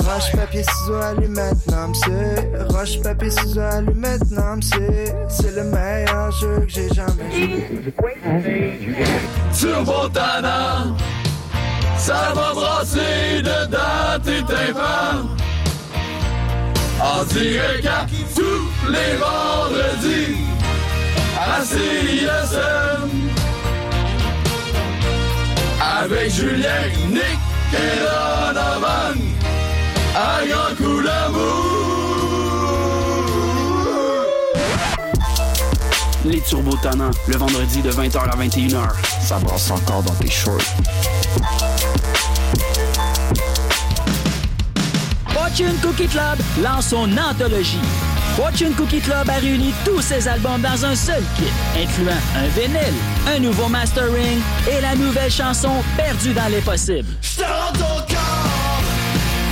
Roche, 0.00 0.32
papier, 0.36 0.62
ciseaux, 0.64 0.94
allumette, 1.00 1.56
non, 1.70 1.92
c'est 1.94 2.50
Roche, 2.68 3.00
papier, 3.00 3.30
ciseaux, 3.30 3.60
allumette, 3.60 4.30
non, 4.30 4.60
c'est 4.60 5.14
c'est 5.28 5.54
le 5.54 5.64
meilleur 5.64 6.30
jeu 6.32 6.60
que 6.66 6.68
j'ai 6.68 6.88
jamais 6.88 7.30
joué. 7.32 7.92
Turbo 9.58 10.08
Tana, 10.12 10.86
ça 12.02 12.32
va 12.34 12.52
brasser 12.52 13.42
dedans 13.42 14.18
tes 14.24 14.42
tympans. 14.42 15.28
En 17.00 17.24
direct 17.24 17.86
à 17.86 18.06
tous 18.34 18.90
les 18.90 19.16
vendredis 19.22 20.36
à 21.38 21.62
CISM. 21.64 23.10
Avec 26.00 26.30
Julien, 26.32 26.82
Nick 27.08 27.38
et 27.72 27.98
Donovan 28.02 29.18
à 30.14 30.44
grand 30.46 30.74
coup 30.76 31.02
d'amour. 31.02 31.72
Les 36.24 36.40
Turbo 36.40 36.76
Tannants, 36.82 37.10
le 37.28 37.36
vendredi 37.36 37.80
de 37.82 37.90
20h 37.90 38.18
à 38.18 38.36
21h. 38.36 38.88
Ça 39.20 39.38
brasse 39.38 39.70
encore 39.70 40.02
dans 40.02 40.14
tes 40.14 40.30
shorts. 40.30 40.60
Fortune 45.54 45.76
Cookie 45.82 46.08
Club 46.08 46.38
lance 46.62 46.88
son 46.88 47.10
anthologie. 47.18 47.78
Fortune 48.36 48.72
Cookie 48.72 49.00
Club 49.00 49.28
a 49.28 49.34
réuni 49.34 49.74
tous 49.84 50.00
ses 50.00 50.26
albums 50.26 50.62
dans 50.62 50.86
un 50.86 50.94
seul 50.94 51.22
kit, 51.36 51.52
incluant 51.76 52.16
un 52.34 52.48
vinyle, 52.58 52.94
un 53.28 53.38
nouveau 53.38 53.68
mastering 53.68 54.40
et 54.66 54.80
la 54.80 54.94
nouvelle 54.94 55.30
chanson 55.30 55.68
Perdue 55.94 56.32
dans 56.32 56.48
les 56.48 56.62
possibles. 56.62 57.12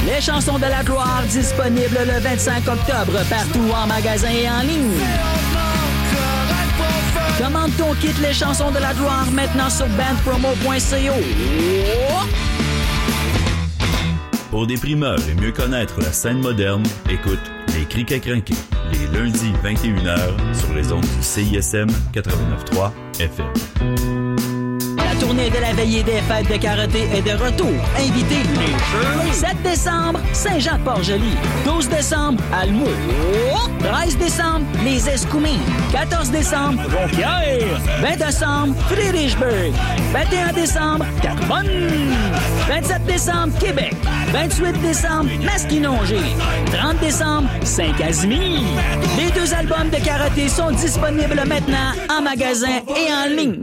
Les 0.07 0.23
chansons 0.23 0.57
de 0.57 0.65
la 0.65 0.83
gloire 0.83 1.23
disponibles 1.29 1.99
le 2.07 2.19
25 2.19 2.67
octobre 2.67 3.21
partout 3.29 3.71
en 3.75 3.87
magasin 3.87 4.31
et 4.31 4.49
en 4.49 4.61
ligne. 4.61 5.03
Commande 7.37 7.77
ton 7.77 7.93
kit 8.01 8.15
Les 8.23 8.33
chansons 8.33 8.71
de 8.71 8.79
la 8.79 8.95
gloire 8.95 9.27
maintenant 9.31 9.69
sur 9.69 9.87
bandpromo.co. 9.89 11.13
Pour 14.51 14.67
des 14.67 14.77
primeurs 14.77 15.21
et 15.29 15.35
mieux 15.35 15.53
connaître 15.53 16.01
la 16.01 16.13
scène 16.13 16.41
moderne, 16.41 16.83
écoute 17.09 17.39
Les 17.75 17.85
Crics 17.85 18.11
à 18.11 18.17
les 18.17 19.07
lundis 19.17 19.53
21h 19.65 20.55
sur 20.55 20.75
les 20.75 20.93
ondes 20.93 21.03
du 21.03 21.23
CISM 21.23 21.87
89.3 22.13 22.91
FM. 23.21 24.10
La 25.31 25.37
tournée 25.37 25.51
de 25.51 25.61
la 25.61 25.73
veillée 25.75 26.03
des 26.03 26.21
fêtes 26.23 26.51
de 26.51 26.57
karaté 26.57 27.09
est 27.15 27.23
de 27.23 27.41
retour. 27.41 27.71
Invitez 27.97 28.43
les 28.59 29.33
7 29.33 29.63
décembre, 29.63 30.19
Saint-Jean-Port-Joli. 30.33 31.37
12 31.65 31.89
décembre, 31.89 32.43
Almo. 32.53 32.87
13 33.79 34.17
décembre, 34.19 34.67
les 34.85 35.09
Escoumins. 35.09 35.61
14 35.93 36.31
décembre, 36.33 36.83
Jonquière. 36.91 37.81
20 38.01 38.17
décembre, 38.17 38.75
Friedrichsburg. 38.89 39.73
21 40.13 40.53
décembre, 40.53 41.07
Carbonne. 41.23 41.69
27 42.69 43.05
décembre, 43.07 43.53
Québec. 43.61 43.95
28 44.33 44.81
décembre, 44.83 45.31
Masquinongé. 45.45 46.19
30 46.73 46.99
décembre, 46.99 47.49
Saint-Casimir. 47.63 48.63
Les 49.17 49.31
deux 49.31 49.55
albums 49.55 49.91
de 49.91 50.05
karaté 50.05 50.49
sont 50.49 50.73
disponibles 50.73 51.45
maintenant 51.47 51.93
en 52.11 52.21
magasin 52.21 52.83
et 52.97 53.13
en 53.13 53.33
ligne. 53.33 53.63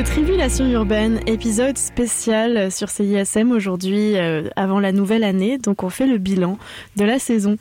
C'est 0.00 0.14
Tribulation 0.14 0.64
urbaine, 0.64 1.20
épisode 1.26 1.76
spécial 1.76 2.72
sur 2.72 2.88
CISM 2.88 3.52
aujourd'hui, 3.52 4.16
euh, 4.16 4.48
avant 4.56 4.80
la 4.80 4.92
nouvelle 4.92 5.24
année. 5.24 5.58
Donc 5.58 5.82
on 5.82 5.90
fait 5.90 6.06
le 6.06 6.16
bilan 6.16 6.56
de 6.96 7.04
la 7.04 7.18
saison. 7.18 7.58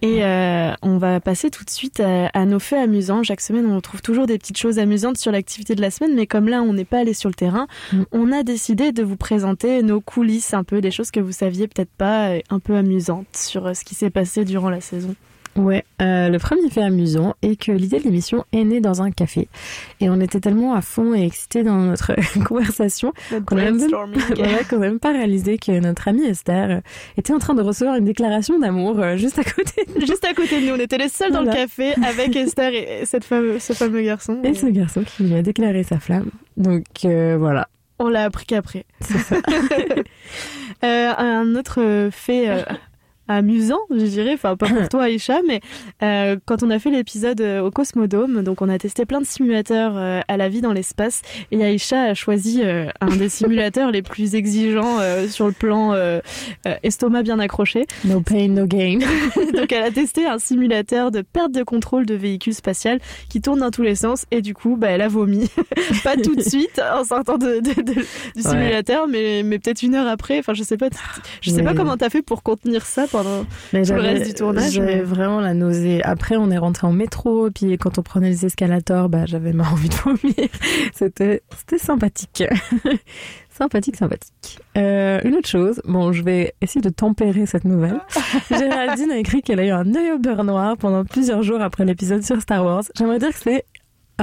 Et 0.00 0.24
euh, 0.24 0.72
on 0.80 0.96
va 0.96 1.20
passer 1.20 1.50
tout 1.50 1.64
de 1.64 1.70
suite 1.70 2.00
à, 2.00 2.28
à 2.28 2.46
nos 2.46 2.60
faits 2.60 2.82
amusants. 2.82 3.22
Chaque 3.22 3.42
semaine, 3.42 3.66
on 3.66 3.78
trouve 3.82 4.00
toujours 4.00 4.26
des 4.26 4.38
petites 4.38 4.56
choses 4.56 4.78
amusantes 4.78 5.18
sur 5.18 5.32
l'activité 5.32 5.74
de 5.74 5.82
la 5.82 5.90
semaine, 5.90 6.14
mais 6.14 6.26
comme 6.26 6.48
là, 6.48 6.62
on 6.62 6.72
n'est 6.72 6.86
pas 6.86 7.00
allé 7.00 7.12
sur 7.12 7.28
le 7.28 7.34
terrain, 7.34 7.66
on 8.10 8.32
a 8.32 8.42
décidé 8.42 8.92
de 8.92 9.02
vous 9.02 9.18
présenter 9.18 9.82
nos 9.82 10.00
coulisses 10.00 10.54
un 10.54 10.64
peu, 10.64 10.80
des 10.80 10.90
choses 10.90 11.10
que 11.10 11.20
vous 11.20 11.32
saviez 11.32 11.68
peut-être 11.68 11.92
pas, 11.98 12.30
euh, 12.30 12.40
un 12.48 12.58
peu 12.58 12.74
amusantes 12.74 13.36
sur 13.36 13.66
euh, 13.66 13.74
ce 13.74 13.84
qui 13.84 13.94
s'est 13.94 14.08
passé 14.08 14.46
durant 14.46 14.70
la 14.70 14.80
saison. 14.80 15.14
Ouais, 15.56 15.84
euh, 16.00 16.28
le 16.28 16.38
premier 16.38 16.70
fait 16.70 16.82
amusant 16.82 17.34
est 17.42 17.60
que 17.60 17.72
l'idée 17.72 17.98
de 17.98 18.04
l'émission 18.04 18.44
est 18.52 18.64
née 18.64 18.80
dans 18.80 19.02
un 19.02 19.10
café. 19.10 19.48
Et 20.00 20.08
on 20.08 20.20
était 20.20 20.40
tellement 20.40 20.74
à 20.74 20.80
fond 20.80 21.14
et 21.14 21.24
excités 21.24 21.62
dans 21.62 21.76
notre 21.76 22.14
conversation 22.46 23.12
qu'on 23.46 23.58
a 23.58 23.64
même, 23.64 23.78
voilà, 24.36 24.78
même 24.78 24.98
pas 24.98 25.12
réalisé 25.12 25.58
que 25.58 25.78
notre 25.80 26.08
amie 26.08 26.24
Esther 26.24 26.70
euh, 26.70 26.80
était 27.16 27.32
en 27.32 27.38
train 27.38 27.54
de 27.54 27.62
recevoir 27.62 27.96
une 27.96 28.04
déclaration 28.04 28.58
d'amour 28.58 28.98
euh, 28.98 29.16
juste 29.16 29.38
à 29.38 29.44
côté. 29.44 29.84
de. 29.94 30.06
Juste 30.06 30.24
à 30.24 30.34
côté 30.34 30.60
de 30.60 30.66
nous, 30.66 30.74
on 30.74 30.80
était 30.80 30.98
les 30.98 31.08
seuls 31.08 31.32
dans 31.32 31.42
le 31.42 31.52
café 31.52 31.94
avec 32.02 32.34
Esther 32.36 32.72
et 32.72 32.82
et 33.02 33.06
cette 33.06 33.24
fameux, 33.24 33.58
ce 33.58 33.72
fameux 33.72 34.02
garçon. 34.02 34.40
Et 34.44 34.54
ce 34.54 34.66
garçon 34.66 35.02
qui 35.02 35.24
lui 35.24 35.34
a 35.34 35.42
déclaré 35.42 35.82
sa 35.82 35.98
flamme. 35.98 36.30
Donc 36.56 36.84
euh, 37.04 37.36
voilà. 37.38 37.68
On 37.98 38.08
l'a 38.08 38.24
appris 38.24 38.46
qu'après. 38.46 38.84
Euh, 40.84 41.12
un 41.16 41.54
autre 41.54 42.08
fait 42.10 42.48
euh, 42.48 42.62
amusant, 43.28 43.78
je 43.90 44.04
dirais, 44.04 44.32
enfin 44.34 44.56
pas 44.56 44.66
pour 44.68 44.88
toi 44.90 45.04
Aïcha, 45.04 45.40
mais 45.46 45.60
euh, 46.02 46.36
quand 46.44 46.62
on 46.62 46.70
a 46.70 46.78
fait 46.78 46.90
l'épisode 46.90 47.40
euh, 47.40 47.60
au 47.62 47.70
Cosmodome, 47.70 48.42
donc 48.42 48.62
on 48.62 48.68
a 48.68 48.78
testé 48.78 49.06
plein 49.06 49.20
de 49.20 49.26
simulateurs 49.26 49.92
euh, 49.96 50.20
à 50.28 50.36
la 50.36 50.48
vie 50.48 50.60
dans 50.60 50.72
l'espace, 50.72 51.22
et 51.50 51.64
Aïcha 51.64 52.02
a 52.02 52.14
choisi 52.14 52.60
euh, 52.62 52.88
un 53.00 53.14
des 53.16 53.28
simulateurs 53.30 53.90
les 53.90 54.02
plus 54.02 54.34
exigeants 54.34 54.98
sur 55.28 55.46
le 55.46 55.52
plan 55.52 55.94
estomac 56.82 57.22
bien 57.22 57.38
accroché. 57.38 57.86
No 58.04 58.20
pain, 58.20 58.48
no 58.48 58.66
gain. 58.66 58.98
donc 59.54 59.72
elle 59.72 59.82
a 59.84 59.90
testé 59.90 60.26
un 60.26 60.38
simulateur 60.38 61.10
de 61.10 61.22
perte 61.22 61.52
de 61.52 61.62
contrôle 61.62 62.06
de 62.06 62.14
véhicule 62.14 62.54
spatial 62.54 62.98
qui 63.28 63.40
tourne 63.40 63.60
dans 63.60 63.70
tous 63.70 63.82
les 63.82 63.94
sens, 63.94 64.26
et 64.30 64.42
du 64.42 64.54
coup, 64.54 64.76
bah, 64.76 64.88
elle 64.88 65.00
a 65.02 65.08
vomi. 65.08 65.48
pas 66.04 66.16
tout 66.16 66.34
de 66.34 66.42
suite 66.42 66.80
en 66.94 67.04
sortant 67.04 67.38
de, 67.38 67.60
de- 67.60 67.82
de- 67.82 67.92
du 67.92 68.02
Ouais. 68.36 68.42
simulateur, 68.50 69.06
mais, 69.08 69.42
mais 69.44 69.58
peut-être 69.58 69.82
une 69.82 69.94
heure 69.94 70.06
après. 70.06 70.38
Enfin, 70.38 70.54
je 70.54 70.62
sais 70.62 70.76
pas. 70.76 70.88
Je 71.40 71.50
sais 71.50 71.62
pas 71.62 71.74
comment 71.74 71.96
t'as 71.96 72.10
fait 72.10 72.22
pour 72.22 72.42
contenir 72.42 72.84
ça 72.86 73.06
pendant 73.12 73.44
Mais 73.72 73.84
tout 73.84 73.92
le 73.92 74.00
reste 74.00 74.26
du 74.26 74.34
tournage. 74.34 74.72
J'avais 74.72 74.96
mais- 74.96 75.02
vraiment 75.02 75.40
la 75.40 75.54
nausée. 75.54 76.02
Après, 76.02 76.36
on 76.36 76.50
est 76.50 76.58
rentré 76.58 76.86
en 76.86 76.92
métro, 76.92 77.48
puis 77.50 77.78
quand 77.78 77.98
on 77.98 78.02
prenait 78.02 78.30
les 78.30 78.46
escalators, 78.46 79.08
bah, 79.08 79.26
j'avais 79.26 79.52
ma 79.52 79.68
envie 79.70 79.88
de 79.88 79.94
vomir. 79.94 80.48
C'était, 80.94 81.42
c'était 81.56 81.78
sympathique. 81.78 82.42
sympathique, 83.50 83.96
sympathique. 83.96 84.58
Euh, 84.76 85.20
une 85.24 85.34
autre 85.34 85.48
chose, 85.48 85.80
bon, 85.84 86.12
je 86.12 86.22
vais 86.22 86.54
essayer 86.60 86.80
de 86.80 86.88
tempérer 86.88 87.46
cette 87.46 87.64
nouvelle. 87.64 88.00
Géraldine 88.50 89.10
a 89.10 89.18
écrit 89.18 89.42
qu'elle 89.42 89.60
a 89.60 89.66
eu 89.66 89.70
un 89.70 89.94
œil 89.94 90.12
au 90.12 90.18
beurre 90.18 90.44
noir 90.44 90.76
pendant 90.76 91.04
plusieurs 91.04 91.42
jours 91.42 91.60
après 91.60 91.84
l'épisode 91.84 92.22
sur 92.22 92.40
Star 92.40 92.64
Wars. 92.64 92.82
J'aimerais 92.96 93.18
dire 93.18 93.28
que 93.30 93.38
c'est 93.38 93.64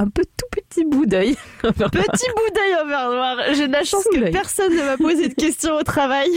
un 0.00 0.08
peu 0.08 0.22
tout 0.24 0.46
petit 0.50 0.84
bout 0.84 1.04
d'œil. 1.04 1.36
Petit 1.62 1.72
bout 1.74 2.54
d'œil 2.54 2.74
au 2.82 2.86
beurre 2.86 3.10
noir. 3.10 3.36
J'ai 3.54 3.66
de 3.68 3.72
la 3.72 3.84
chance 3.84 4.02
Sous 4.02 4.18
que 4.18 4.30
personne 4.30 4.72
ne 4.74 4.82
m'a 4.82 4.96
posé 4.96 5.28
de 5.28 5.34
questions 5.34 5.74
au 5.74 5.82
travail. 5.82 6.28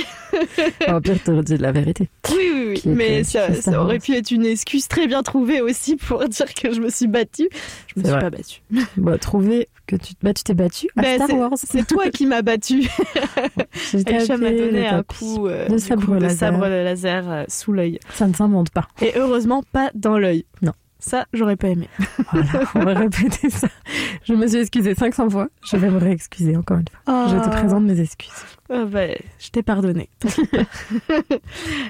Au 0.89 0.99
pire, 1.02 1.15
t'aurais 1.23 1.43
dit 1.43 1.58
la 1.58 1.71
vérité. 1.71 2.10
Oui, 2.30 2.38
oui, 2.54 2.65
oui. 2.67 2.82
Mais 2.86 3.23
ça, 3.23 3.47
aurait 3.82 3.99
pu 3.99 4.15
être 4.15 4.32
une 4.32 4.45
excuse 4.45 4.88
très 4.89 5.08
bien 5.08 5.23
trouvée 5.23 5.62
aussi 5.62 5.95
pour 5.95 6.26
dire 6.28 6.54
que 6.54 6.73
je 6.73 6.82
me 6.82 6.89
suis 6.89 7.08
battue. 7.08 7.47
Je 7.95 7.99
me 8.02 8.04
suis 8.06 8.12
vrai. 8.12 8.19
pas 8.21 8.30
battue. 8.32 8.62
Bon, 8.97 9.17
trouver 9.17 9.69
que 9.88 9.95
tu, 9.95 10.13
bah, 10.21 10.34
tu 10.34 10.43
t'es 10.43 10.54
battu 10.54 10.88
à 10.97 11.02
Ben, 11.02 11.15
Star 11.15 11.28
c'est- 11.28 11.34
Wars. 11.36 11.52
C'est 11.56 11.88
toi 11.88 12.10
qui 12.10 12.26
m'as 12.26 12.41
battue. 12.41 12.84
J'ai 13.93 14.04
Aïcha 14.13 14.38
m'a 14.38 14.52
donné 14.52 14.88
un 14.88 15.04
coup 15.04 15.47
euh, 15.47 15.67
de 15.69 15.78
sabre 15.78 16.06
coup, 16.06 16.15
de 16.15 16.19
laser. 16.19 16.52
sabre 16.52 16.67
laser 16.67 17.32
euh, 17.32 17.43
sous 17.47 17.71
l'œil. 17.71 17.99
Ça 18.13 18.28
ne 18.28 18.34
s'invente 18.34 18.71
pas. 18.71 18.88
Et 19.02 19.13
heureusement 19.15 19.63
pas 19.71 19.89
dans 19.95 20.17
l'œil. 20.17 20.45
Non. 20.62 20.73
Ça, 21.06 21.26
j'aurais 21.34 21.58
pas 21.58 21.68
aimé. 21.68 21.89
Voilà, 22.32 22.63
on 22.76 22.80
va 22.80 22.94
répéter 22.94 23.50
ça. 23.50 23.68
Je 24.24 24.34
me 24.34 24.48
suis 24.48 24.60
excusée 24.60 24.96
500 24.96 25.30
fois. 25.30 25.50
Je 25.70 25.76
vais 25.76 25.89
me 25.89 25.98
réexcuser 25.98 26.56
encore 26.56 26.78
une 26.78 26.86
fois. 26.88 27.28
Je 27.28 27.44
te 27.44 27.50
présente 27.50 27.84
mes 27.84 28.00
excuses. 28.00 28.32
Ah 28.76 28.86
bah, 28.86 29.06
je 29.40 29.50
t'ai 29.50 29.64
pardonné. 29.64 30.10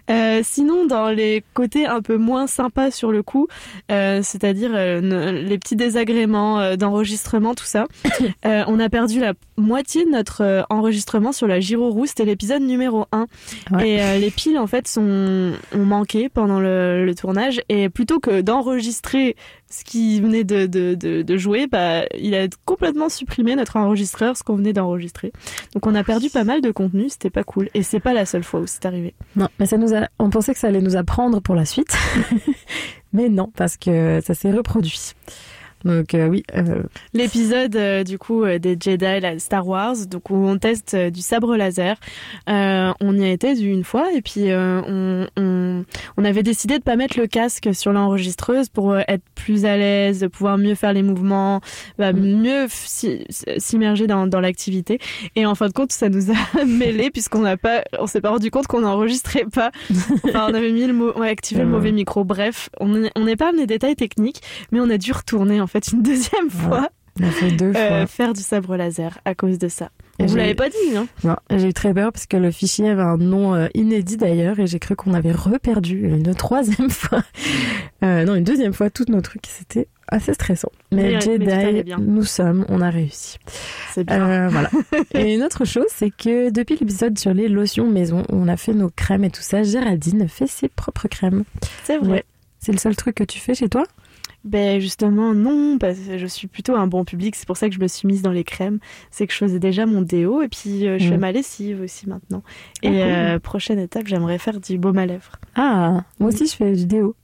Euh, 0.09 0.41
sinon, 0.43 0.85
dans 0.85 1.09
les 1.09 1.43
côtés 1.53 1.85
un 1.85 2.01
peu 2.01 2.17
moins 2.17 2.45
sympas 2.45 2.91
sur 2.91 3.11
le 3.11 3.23
coup, 3.23 3.47
euh, 3.91 4.19
c'est-à-dire 4.21 4.71
euh, 4.73 5.31
les 5.31 5.57
petits 5.57 5.75
désagréments 5.75 6.75
d'enregistrement, 6.75 7.55
tout 7.55 7.65
ça, 7.65 7.85
on 8.43 8.79
a 8.79 8.89
perdu 8.89 9.19
la 9.19 9.33
moitié 9.57 10.05
de 10.05 10.09
notre 10.09 10.65
enregistrement 10.69 11.31
sur 11.31 11.47
la 11.47 11.59
Giro 11.59 11.89
Roux. 11.89 12.05
C'était 12.05 12.25
l'épisode 12.25 12.61
numéro 12.61 13.05
1. 13.11 13.27
Ouais. 13.71 13.89
Et 13.89 14.19
les 14.19 14.31
piles, 14.31 14.57
en 14.57 14.67
fait, 14.67 14.87
sont, 14.87 15.53
ont 15.73 15.85
manqué 15.85 16.29
pendant 16.29 16.59
le, 16.59 17.05
le 17.05 17.15
tournage. 17.15 17.61
Et 17.69 17.89
plutôt 17.89 18.19
que 18.19 18.41
d'enregistrer 18.41 19.35
ce 19.73 19.83
qui 19.83 20.21
venait 20.21 20.43
de, 20.43 20.67
de, 20.67 20.93
de, 20.93 21.23
de 21.23 21.37
jouer, 21.37 21.65
bah, 21.65 22.03
il 22.15 22.35
a 22.35 22.47
complètement 22.63 23.09
supprimé 23.09 23.55
notre 23.55 23.77
enregistreur, 23.77 24.37
ce 24.37 24.43
qu'on 24.43 24.55
venait 24.55 24.71
d'enregistrer. 24.71 25.33
Donc 25.73 25.87
on 25.87 25.95
a 25.95 26.03
perdu 26.03 26.29
pas 26.29 26.43
mal 26.43 26.61
de 26.61 26.69
contenu, 26.69 27.09
c'était 27.09 27.31
pas 27.31 27.43
cool. 27.43 27.69
Et 27.73 27.81
c'est 27.81 27.99
pas 27.99 28.13
la 28.13 28.27
seule 28.27 28.43
fois 28.43 28.59
où 28.59 28.67
c'est 28.67 28.85
arrivé. 28.85 29.15
Non, 29.35 29.47
mais 29.59 29.65
ça 29.65 29.77
nous 29.77 29.95
a. 29.95 30.07
On 30.19 30.29
pensait 30.29 30.53
que 30.53 30.59
ça 30.59 30.67
allait 30.67 30.81
nous 30.81 30.95
apprendre 30.95 31.41
pour 31.41 31.55
la 31.55 31.65
suite, 31.65 31.97
mais 33.13 33.29
non, 33.29 33.51
parce 33.55 33.77
que 33.77 34.21
ça 34.23 34.35
s'est 34.35 34.51
reproduit. 34.51 35.13
Donc 35.85 36.13
euh, 36.13 36.27
oui, 36.27 36.43
euh, 36.55 36.83
L'épisode 37.13 37.75
euh, 37.75 38.03
du 38.03 38.17
coup 38.17 38.45
des 38.45 38.77
Jedi 38.79 39.19
la 39.19 39.37
Star 39.39 39.67
Wars, 39.67 39.95
donc 40.09 40.29
où 40.29 40.35
on 40.35 40.57
teste 40.57 40.95
du 40.95 41.21
sabre 41.21 41.55
laser. 41.57 41.97
On 42.47 43.15
y 43.17 43.23
a 43.25 43.29
été 43.29 43.51
une 43.59 43.83
fois 43.83 44.11
et 44.13 44.21
puis 44.21 44.45
on, 44.53 45.27
on, 45.37 45.83
on 46.17 46.25
avait 46.25 46.43
décidé 46.43 46.77
de 46.79 46.83
pas 46.83 46.95
mettre 46.95 47.19
le 47.19 47.27
casque 47.27 47.69
sur 47.73 47.91
l'enregistreuse 47.93 48.69
pour 48.69 48.97
être 48.97 49.23
plus 49.35 49.65
à 49.65 49.77
l'aise, 49.77 50.19
de 50.21 50.27
pouvoir 50.27 50.57
mieux 50.57 50.75
faire 50.75 50.93
les 50.93 51.03
mouvements, 51.03 51.61
bah, 51.97 52.13
mieux 52.13 52.65
f- 52.65 52.69
si- 52.85 53.25
s'immerger 53.57 54.07
dans, 54.07 54.27
dans 54.27 54.39
l'activité. 54.39 54.99
Et 55.35 55.45
en 55.45 55.55
fin 55.55 55.67
de 55.67 55.73
compte, 55.73 55.91
ça 55.91 56.09
nous 56.09 56.31
a 56.31 56.65
mêlé 56.65 57.11
puisqu'on 57.11 57.39
n'a 57.41 57.57
pas, 57.57 57.83
on 57.99 58.07
s'est 58.07 58.21
pas 58.21 58.29
rendu 58.29 58.51
compte 58.51 58.67
qu'on 58.67 58.81
n'enregistrait 58.81 59.45
pas. 59.51 59.71
Enfin, 60.25 60.47
on 60.49 60.53
avait 60.53 60.71
mis 60.71 60.85
le 60.87 60.93
mot, 60.93 61.11
on 61.15 61.21
a 61.21 61.27
activé 61.27 61.61
le 61.61 61.67
Ouais. 61.67 61.71
mauvais 61.73 61.91
micro. 61.91 62.23
Bref, 62.23 62.69
on, 62.79 63.09
on 63.15 63.27
épargne 63.27 63.57
les 63.57 63.67
détails 63.67 63.95
techniques, 63.95 64.41
mais 64.71 64.79
on 64.79 64.89
a 64.89 64.97
dû 64.97 65.11
retourner 65.11 65.59
en 65.61 65.67
fait 65.73 65.91
une 65.91 66.03
deuxième 66.03 66.49
fois. 66.49 66.89
on 67.19 67.23
a 67.23 67.31
fait 67.31 67.51
deux 67.51 67.73
euh, 67.75 67.99
fois. 67.99 68.07
faire 68.07 68.33
du 68.33 68.41
sabre 68.41 68.75
laser 68.75 69.19
à 69.25 69.35
cause 69.35 69.57
de 69.57 69.67
ça. 69.67 69.89
Et 70.19 70.27
Vous 70.27 70.35
l'avez 70.35 70.53
pas 70.53 70.69
dit, 70.69 70.95
hein 70.95 71.07
Non, 71.23 71.35
j'ai 71.49 71.69
eu 71.69 71.73
très 71.73 71.93
peur 71.93 72.11
parce 72.11 72.27
que 72.27 72.37
le 72.37 72.51
fichier 72.51 72.89
avait 72.89 73.01
un 73.01 73.17
nom 73.17 73.55
euh, 73.55 73.67
inédit 73.73 74.15
d'ailleurs 74.15 74.59
et 74.59 74.67
j'ai 74.67 74.77
cru 74.77 74.95
qu'on 74.95 75.15
avait 75.15 75.31
reperdu 75.31 76.07
une 76.07 76.35
troisième 76.35 76.89
fois, 76.91 77.23
euh, 78.03 78.23
non 78.23 78.35
une 78.35 78.43
deuxième 78.43 78.73
fois 78.73 78.91
tous 78.91 79.05
nos 79.09 79.21
trucs. 79.21 79.47
C'était 79.47 79.87
assez 80.07 80.33
stressant. 80.35 80.71
Mais, 80.91 81.19
Jedi, 81.19 81.83
bien. 81.83 81.97
nous 81.97 82.23
sommes, 82.23 82.63
on 82.69 82.79
a 82.81 82.91
réussi. 82.91 83.39
C'est 83.91 84.03
bien. 84.03 84.29
Euh, 84.29 84.47
voilà. 84.49 84.69
et 85.15 85.33
une 85.33 85.41
autre 85.41 85.65
chose, 85.65 85.87
c'est 85.89 86.11
que 86.11 86.51
depuis 86.51 86.77
l'épisode 86.79 87.17
sur 87.17 87.33
les 87.33 87.47
lotions 87.47 87.89
maison, 87.89 88.23
où 88.31 88.35
on 88.35 88.47
a 88.47 88.57
fait 88.57 88.73
nos 88.73 88.91
crèmes 88.91 89.23
et 89.23 89.31
tout 89.31 89.41
ça, 89.41 89.63
Géraldine 89.63 90.27
fait 90.27 90.47
ses 90.47 90.69
propres 90.69 91.07
crèmes. 91.07 91.43
C'est 91.85 91.97
vrai. 91.97 92.09
Ouais. 92.09 92.23
C'est 92.59 92.71
le 92.71 92.77
seul 92.77 92.95
truc 92.95 93.15
que 93.15 93.23
tu 93.23 93.39
fais 93.39 93.55
chez 93.55 93.67
toi? 93.67 93.83
Ben 94.43 94.79
justement 94.81 95.33
non, 95.33 95.77
parce 95.77 95.97
que 95.99 96.17
je 96.17 96.25
suis 96.27 96.47
plutôt 96.47 96.75
un 96.75 96.85
bon 96.87 97.05
public, 97.05 97.35
c'est 97.35 97.45
pour 97.47 97.55
ça 97.55 97.69
que 97.69 97.75
je 97.75 97.79
me 97.79 97.87
suis 97.87 98.07
mise 98.07 98.21
dans 98.21 98.31
les 98.31 98.43
crèmes. 98.43 98.79
C'est 99.09 99.25
que 99.25 99.31
je 99.33 99.37
faisais 99.37 99.59
déjà 99.59 99.85
mon 99.85 100.01
déo 100.01 100.41
et 100.41 100.49
puis 100.49 100.85
euh, 100.87 100.97
je 100.99 101.07
fais 101.07 101.17
Mm. 101.17 101.21
ma 101.21 101.31
lessive 101.31 101.81
aussi 101.81 102.09
maintenant. 102.09 102.43
Ah, 102.83 102.87
Et 102.87 102.89
cool. 102.89 102.97
euh, 102.97 103.39
prochaine 103.39 103.79
étape, 103.79 104.07
j'aimerais 104.07 104.37
faire 104.39 104.59
du 104.59 104.77
baume 104.77 104.97
à 104.97 105.05
lèvres. 105.05 105.31
Ah, 105.55 106.03
moi 106.19 106.29
aussi 106.29 106.45
je 106.47 106.55
fais 106.55 106.73
du 106.73 106.85
déo. 106.85 107.15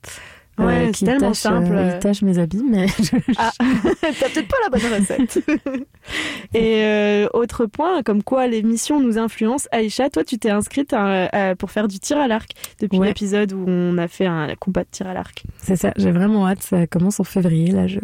Euh, 0.60 0.66
Ouais, 0.66 0.90
qui 0.92 1.00
c'est 1.00 1.06
tellement 1.06 1.28
tâche, 1.28 1.38
simple. 1.38 1.72
euh, 1.72 1.92
il 1.94 1.98
tâche 2.00 2.22
mes 2.22 2.38
habits, 2.38 2.62
mais 2.68 2.86
je- 2.98 3.16
Ah, 3.38 3.50
t'as 3.58 4.28
peut-être 4.28 4.48
pas 4.48 4.56
la 4.64 4.68
bonne 4.70 5.00
recette. 5.00 5.38
Et 6.54 6.82
euh, 6.84 7.28
autre 7.32 7.66
point, 7.66 8.02
comme 8.02 8.22
quoi 8.22 8.46
l'émission 8.46 9.00
nous 9.00 9.18
influence. 9.18 9.68
Aïcha, 9.72 10.10
toi, 10.10 10.24
tu 10.24 10.38
t'es 10.38 10.50
inscrite 10.50 10.92
à- 10.92 11.26
à- 11.50 11.54
pour 11.56 11.70
faire 11.70 11.88
du 11.88 11.98
tir 11.98 12.18
à 12.18 12.28
l'arc 12.28 12.50
depuis 12.80 12.98
Ouais. 12.98 13.08
l'épisode 13.08 13.52
où 13.52 13.64
on 13.66 13.96
a 13.98 14.08
fait 14.08 14.26
un 14.26 14.54
combat 14.56 14.82
de 14.82 14.88
tir 14.90 15.06
à 15.06 15.14
l'arc. 15.14 15.44
c'est 15.58 15.76
ça. 15.76 15.92
J'ai 15.96 16.10
vraiment 16.12 16.46
hâte. 16.46 16.62
Ça 16.62 16.86
commence 16.86 17.20
en 17.20 17.24
février. 17.24 17.70
Là, 17.72 17.86
je 17.86 18.00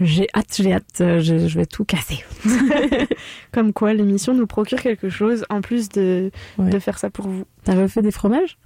j'ai 0.00 0.26
hâte, 0.36 0.54
j'ai 0.60 0.74
hâte. 0.74 1.00
euh, 1.00 1.20
Je, 1.20 1.48
je 1.48 1.58
vais 1.58 1.64
tout 1.66 1.84
casser. 1.84 2.22
Comme 3.52 3.72
quoi 3.72 3.94
l'émission 3.94 4.34
nous 4.34 4.46
procure 4.46 4.80
quelque 4.82 5.08
chose 5.08 5.44
en 5.48 5.60
plus 5.62 5.88
de, 5.88 6.30
Ouais. 6.58 6.68
de 6.70 6.78
faire 6.78 6.98
ça 6.98 7.08
pour 7.10 7.26
vous. 7.28 7.44
T'as 7.64 7.74
refait 7.74 8.02
des 8.02 8.10
fromages? 8.10 8.58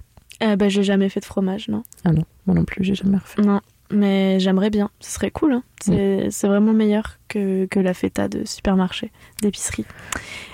Euh, 0.43 0.55
bah, 0.55 0.69
j'ai 0.69 0.83
jamais 0.83 1.09
fait 1.09 1.19
de 1.19 1.25
fromage, 1.25 1.67
non. 1.69 1.83
Ah 2.03 2.11
non, 2.11 2.23
moi 2.45 2.55
non 2.55 2.65
plus, 2.65 2.83
j'ai 2.83 2.95
jamais 2.95 3.17
refait. 3.17 3.41
Non, 3.41 3.61
mais 3.91 4.39
j'aimerais 4.39 4.69
bien. 4.69 4.89
Ce 4.99 5.11
serait 5.11 5.31
cool. 5.31 5.53
Hein. 5.53 5.63
C'est 5.81 6.29
c'est 6.31 6.47
vraiment 6.47 6.73
meilleur 6.73 7.17
que, 7.31 7.65
que 7.65 7.79
la 7.79 7.93
feta 7.93 8.27
de 8.27 8.43
supermarché, 8.45 9.11
d'épicerie. 9.41 9.85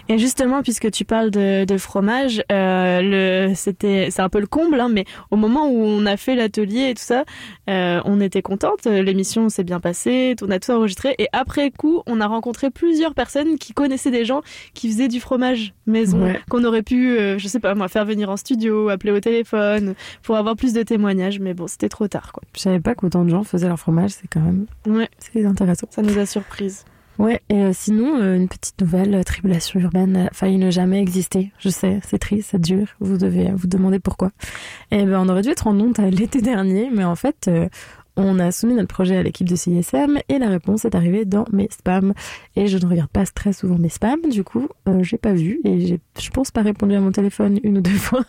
Et 0.10 0.18
justement, 0.18 0.62
puisque 0.64 0.90
tu 0.92 1.04
parles 1.04 1.32
de, 1.32 1.66
de 1.66 1.78
fromage, 1.78 2.42
euh, 2.50 3.52
c'était, 3.56 4.08
c'est 4.10 4.22
un 4.22 4.30
peu 4.30 4.40
le 4.40 4.48
comble, 4.48 4.80
hein, 4.80 4.90
mais 4.90 5.04
au 5.32 5.36
moment 5.36 5.68
où 5.70 5.82
on 5.84 6.06
a 6.06 6.16
fait 6.16 6.36
l'atelier 6.36 6.90
et 6.90 6.94
tout 6.94 7.04
ça, 7.04 7.26
euh, 7.70 8.00
on 8.06 8.22
était 8.22 8.42
contente. 8.42 8.86
L'émission 8.86 9.50
s'est 9.50 9.66
bien 9.66 9.80
passée, 9.82 10.36
on 10.42 10.50
a 10.50 10.60
tout 10.60 10.72
enregistré. 10.72 11.14
Et 11.20 11.28
après 11.34 11.72
coup, 11.72 12.04
on 12.08 12.22
a 12.22 12.28
rencontré 12.28 12.70
plusieurs 12.70 13.14
personnes 13.16 13.58
qui 13.58 13.74
connaissaient 13.74 14.12
des 14.12 14.24
gens 14.24 14.42
qui 14.74 14.90
faisaient 14.90 15.10
du 15.10 15.20
fromage 15.20 15.74
maison, 15.88 16.24
Ouais. 16.24 16.40
qu'on 16.50 16.64
aurait 16.64 16.84
pu, 16.84 17.18
euh, 17.18 17.38
je 17.38 17.48
sais 17.50 17.60
pas 17.60 17.76
moi, 17.76 17.88
faire 17.90 18.06
venir 18.06 18.30
en 18.30 18.38
studio, 18.38 18.88
appeler 18.90 19.12
au 19.12 19.20
téléphone, 19.20 19.94
pour 20.24 20.38
avoir 20.38 20.56
plus 20.56 20.72
de 20.74 20.84
témoignages. 20.84 21.40
Mais 21.40 21.54
bon, 21.54 21.68
c'était 21.68 21.90
trop 21.90 22.08
tard, 22.08 22.32
quoi. 22.32 22.44
Je 22.56 22.62
savais 22.62 22.80
pas 22.80 22.96
qu'autant 22.96 23.26
de 23.26 23.30
gens 23.30 23.44
faisaient 23.44 23.68
leur 23.68 23.80
fromage. 23.80 24.12
C'est 24.12 24.28
quand 24.30 24.40
même 24.40 24.68
Ouais, 24.88 25.10
c'est 25.20 25.46
intéressant. 25.46 25.88
ça 25.90 26.02
nous 26.02 26.18
a 26.18 26.26
surprise. 26.70 26.86
Ouais, 27.20 27.42
et 27.50 27.64
euh, 27.64 27.72
sinon, 27.74 28.20
euh, 28.22 28.36
une 28.36 28.48
petite 28.48 28.80
nouvelle, 28.80 29.16
euh, 29.16 29.24
Tribulation 29.24 29.80
urbaine 29.80 30.16
a 30.16 30.30
failli 30.34 30.58
ne 30.58 30.70
jamais 30.70 31.02
exister. 31.02 31.52
Je 31.58 31.70
sais, 31.70 32.00
c'est 32.04 32.20
triste, 32.20 32.50
c'est 32.52 32.62
dur, 32.62 32.86
vous 33.00 33.18
devez 33.18 33.52
vous 33.56 33.68
demander 33.68 34.00
pourquoi. 34.00 34.30
Et 34.92 35.04
ben, 35.04 35.20
on 35.20 35.30
aurait 35.30 35.42
dû 35.42 35.50
être 35.50 35.66
en 35.66 35.80
honte 35.80 35.98
l'été 36.12 36.42
dernier, 36.42 36.92
mais 36.94 37.04
en 37.04 37.16
fait, 37.16 37.50
on 38.18 38.38
a 38.38 38.52
soumis 38.52 38.76
notre 38.76 38.88
projet 38.88 39.18
à 39.18 39.24
l'équipe 39.24 39.50
de 39.50 39.56
CISM 39.56 40.20
et 40.30 40.38
la 40.38 40.50
réponse 40.50 40.86
est 40.86 40.94
arrivée 40.94 41.26
dans 41.26 41.46
mes 41.52 41.68
spams. 41.72 42.14
Et 42.56 42.68
je 42.68 42.78
ne 42.78 42.86
regarde 42.86 43.10
pas 43.10 43.26
très 43.26 43.52
souvent 43.52 43.80
mes 43.80 43.90
spams, 43.90 44.30
du 44.30 44.44
coup, 44.44 44.70
j'ai 45.02 45.18
pas 45.18 45.34
vu 45.34 45.60
et 45.66 46.00
je 46.20 46.30
pense, 46.30 46.52
pas 46.52 46.62
répondu 46.62 46.94
à 46.94 47.00
mon 47.00 47.12
téléphone 47.12 47.60
une 47.64 47.80
ou 47.80 47.82
deux 47.82 47.90
fois 47.98 48.22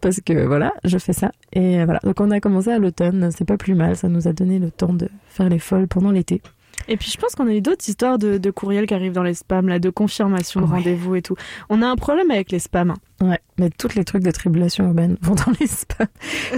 parce 0.00 0.20
que 0.20 0.46
voilà, 0.46 0.72
je 0.82 0.98
fais 0.98 1.12
ça. 1.12 1.30
Et 1.52 1.84
voilà, 1.84 2.00
donc 2.02 2.20
on 2.20 2.32
a 2.32 2.40
commencé 2.40 2.70
à 2.70 2.80
l'automne, 2.80 3.30
c'est 3.30 3.44
pas 3.44 3.56
plus 3.56 3.76
mal, 3.76 3.94
ça 3.94 4.08
nous 4.08 4.26
a 4.26 4.32
donné 4.32 4.58
le 4.58 4.72
temps 4.72 4.92
de 4.92 5.08
faire 5.28 5.48
les 5.48 5.60
folles 5.60 5.86
pendant 5.86 6.10
l'été. 6.10 6.40
Et 6.88 6.96
puis 6.96 7.10
je 7.10 7.16
pense 7.18 7.34
qu'on 7.34 7.46
a 7.48 7.52
eu 7.54 7.60
d'autres 7.60 7.88
histoires 7.88 8.18
de, 8.18 8.38
de 8.38 8.50
courriels 8.50 8.86
qui 8.86 8.94
arrivent 8.94 9.12
dans 9.12 9.22
les 9.22 9.34
spams, 9.34 9.68
là, 9.68 9.78
de 9.78 9.90
confirmation 9.90 10.60
de 10.60 10.66
Ouais. 10.66 10.72
rendez-vous 10.78 11.14
et 11.16 11.22
tout. 11.22 11.34
On 11.68 11.82
a 11.82 11.86
un 11.86 11.96
problème 11.96 12.30
avec 12.30 12.50
les 12.52 12.58
spams. 12.58 12.90
hein. 12.90 12.96
Ouais, 13.26 13.40
mais 13.58 13.70
tous 13.70 13.94
les 13.94 14.04
trucs 14.04 14.22
de 14.22 14.30
tribulation 14.30 14.84
urbaine 14.86 15.16
vont 15.22 15.34
dans 15.34 15.52
les 15.60 15.66
spams. 15.66 16.06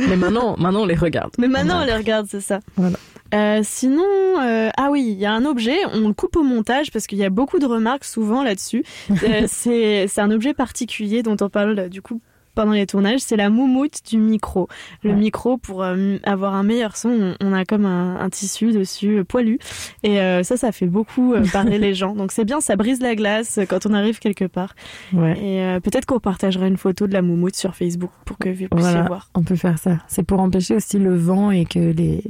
Mais 0.08 0.16
maintenant, 0.16 0.56
maintenant 0.58 0.82
on 0.82 0.86
les 0.86 0.94
regarde. 0.96 1.32
Mais 1.38 1.48
maintenant 1.48 1.82
on 1.82 1.86
les 1.86 1.94
regarde, 1.94 2.26
c'est 2.28 2.40
ça. 2.40 2.60
Voilà. 2.76 2.96
Euh, 3.34 3.60
sinon, 3.62 4.02
euh, 4.40 4.70
ah 4.76 4.88
oui, 4.90 5.04
il 5.06 5.18
y 5.18 5.26
a 5.26 5.32
un 5.32 5.44
objet, 5.44 5.76
on 5.92 6.08
le 6.08 6.14
coupe 6.14 6.36
au 6.36 6.42
montage 6.42 6.90
parce 6.90 7.06
qu'il 7.06 7.18
y 7.18 7.24
a 7.24 7.30
beaucoup 7.30 7.58
de 7.58 7.66
remarques 7.66 8.04
souvent 8.04 8.42
là-dessus. 8.42 8.84
Euh, 9.22 9.44
c'est 9.46 10.18
un 10.18 10.30
objet 10.30 10.54
particulier 10.54 11.22
dont 11.22 11.36
on 11.42 11.48
parle 11.50 11.88
du 11.90 12.00
coup 12.02 12.20
pendant 12.58 12.72
les 12.72 12.86
tournages, 12.86 13.20
c'est 13.20 13.36
la 13.36 13.50
moumoute 13.50 14.00
du 14.10 14.18
micro. 14.18 14.66
Le 15.04 15.14
micro, 15.14 15.58
pour 15.58 15.84
euh, 15.84 16.16
avoir 16.24 16.54
un 16.54 16.64
meilleur 16.64 16.96
son, 16.96 17.08
on, 17.08 17.34
on 17.40 17.52
a 17.52 17.64
comme 17.64 17.86
un, 17.86 18.16
un 18.16 18.28
tissu 18.30 18.72
dessus 18.72 19.18
euh, 19.18 19.22
poilu. 19.24 19.60
Et 20.02 20.20
euh, 20.20 20.42
ça, 20.42 20.56
ça 20.56 20.72
fait 20.72 20.88
beaucoup 20.88 21.34
parler 21.52 21.78
les 21.78 21.94
gens. 21.94 22.16
Donc 22.16 22.32
c'est 22.32 22.44
bien, 22.44 22.60
ça 22.60 22.74
brise 22.74 23.00
la 23.00 23.14
glace 23.14 23.60
quand 23.68 23.86
on 23.86 23.94
arrive 23.94 24.18
quelque 24.18 24.44
part. 24.46 24.74
Ouais. 25.12 25.38
Et 25.38 25.80
peut-être 25.82 26.04
qu'on 26.04 26.18
partagera 26.18 26.66
une 26.66 26.78
photo 26.78 27.06
de 27.06 27.12
la 27.12 27.22
moumoute 27.22 27.54
sur 27.54 27.76
Facebook 27.76 28.10
pour 28.24 28.36
que 28.38 28.48
vous 28.48 28.66
puissiez 28.66 28.68
Voilà, 28.90 29.02
voir. 29.02 29.30
on 29.36 29.44
peut 29.44 29.54
faire 29.54 29.78
ça. 29.78 29.98
C'est 30.08 30.24
pour 30.24 30.40
empêcher 30.40 30.74
aussi 30.74 30.98
le 30.98 31.14
vent 31.16 31.52
et 31.52 31.64
que 31.64 31.78
les 31.78 32.24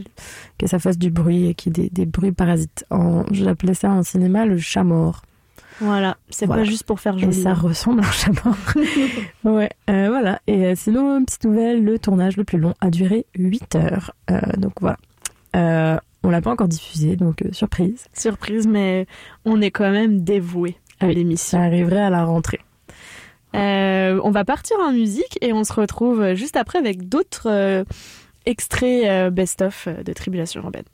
que 0.58 0.66
ça 0.66 0.78
fasse 0.78 0.98
du 0.98 1.10
bruit 1.10 1.46
et 1.48 1.54
qu'il 1.54 1.78
y 1.78 1.80
ait 1.80 1.88
des, 1.88 1.90
des 1.90 2.04
bruits 2.04 2.32
parasites. 2.32 2.84
En, 2.90 3.24
j'appelais 3.30 3.72
ça 3.72 3.88
en 3.88 4.02
cinéma 4.02 4.44
le 4.44 4.58
chat 4.58 4.84
mort. 4.84 5.22
Voilà, 5.80 6.16
c'est 6.28 6.46
Voilà. 6.46 6.62
pas 6.62 6.68
juste 6.68 6.84
pour 6.84 6.98
faire 7.00 7.14
Et 7.16 7.20
joli. 7.20 7.42
ça 7.42 7.50
hein. 7.50 7.54
ressemble 7.54 8.02
à 8.02 8.06
un 8.06 8.48
mort. 8.48 8.56
ouais, 9.56 9.70
euh, 9.90 10.08
voilà. 10.08 10.40
Et 10.46 10.66
euh, 10.66 10.74
sinon, 10.76 11.24
petite 11.24 11.44
nouvelle, 11.44 11.84
le 11.84 11.98
tournage 11.98 12.36
le 12.36 12.44
plus 12.44 12.58
long 12.58 12.74
a 12.80 12.90
duré 12.90 13.26
8 13.36 13.76
heures. 13.76 14.12
Euh, 14.30 14.40
donc 14.56 14.72
voilà. 14.80 14.96
Euh, 15.56 15.98
on 16.24 16.30
l'a 16.30 16.40
pas 16.42 16.50
encore 16.50 16.68
diffusé, 16.68 17.14
donc 17.16 17.44
surprise. 17.52 18.06
Surprise, 18.12 18.66
mais 18.66 19.06
on 19.44 19.60
est 19.60 19.70
quand 19.70 19.90
même 19.90 20.22
dévoué 20.24 20.76
à 21.00 21.06
l'émission. 21.06 21.58
Ça 21.58 21.64
arriverait 21.64 22.02
à 22.02 22.10
la 22.10 22.24
rentrée. 22.24 22.60
On 23.54 24.30
va 24.30 24.44
partir 24.44 24.76
en 24.80 24.92
musique 24.92 25.38
et 25.40 25.52
on 25.52 25.64
se 25.64 25.72
retrouve 25.72 26.34
juste 26.34 26.56
après 26.56 26.78
avec 26.78 27.08
d'autres 27.08 27.84
extraits 28.46 29.32
best-of 29.32 29.88
de 30.04 30.12
Tribulation 30.12 30.62
urbaine. 30.62 30.84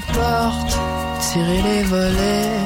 La 0.00 0.12
porte, 0.14 0.78
les 1.36 1.82
volets, 1.82 2.58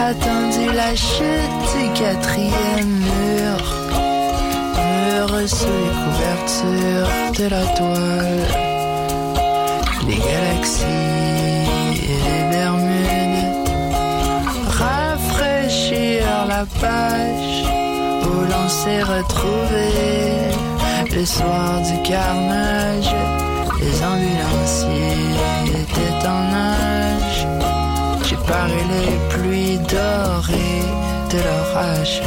attendu 0.00 0.72
la 0.74 0.94
chute 0.94 1.64
du 1.74 1.88
quatrième 2.00 2.88
mur. 2.88 3.58
Mur 4.76 5.48
sous 5.48 5.66
les 5.66 5.94
couvertures 6.04 7.12
de 7.38 7.46
la 7.48 7.64
toile, 7.76 8.46
les 10.06 10.16
galaxies 10.16 10.84
et 11.94 12.18
les 12.26 12.44
Bermudes. 12.50 13.68
Rafraîchir 14.68 16.24
la 16.48 16.64
page 16.80 17.64
où 18.22 18.34
l'on 18.50 18.68
s'est 18.68 19.02
retrouvé 19.02 19.88
le 21.14 21.24
soir 21.24 21.80
du 21.82 22.02
carnage. 22.02 23.14
Les 23.90 24.04
ambulanciers 24.04 25.32
étaient 25.66 26.26
en 26.26 26.42
nage. 26.52 27.46
J'ai 28.22 28.36
paré 28.36 28.80
les 28.94 29.16
pluies 29.30 29.78
dorées 29.78 30.84
de 31.30 31.38
l'orage. 31.38 32.22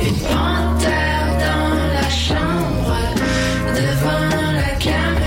Une 0.00 0.14
panthère 0.14 1.30
dans 1.46 1.74
la 1.98 2.08
chambre, 2.08 2.94
devant 3.74 4.54
la 4.54 4.70
caméra. 4.78 5.19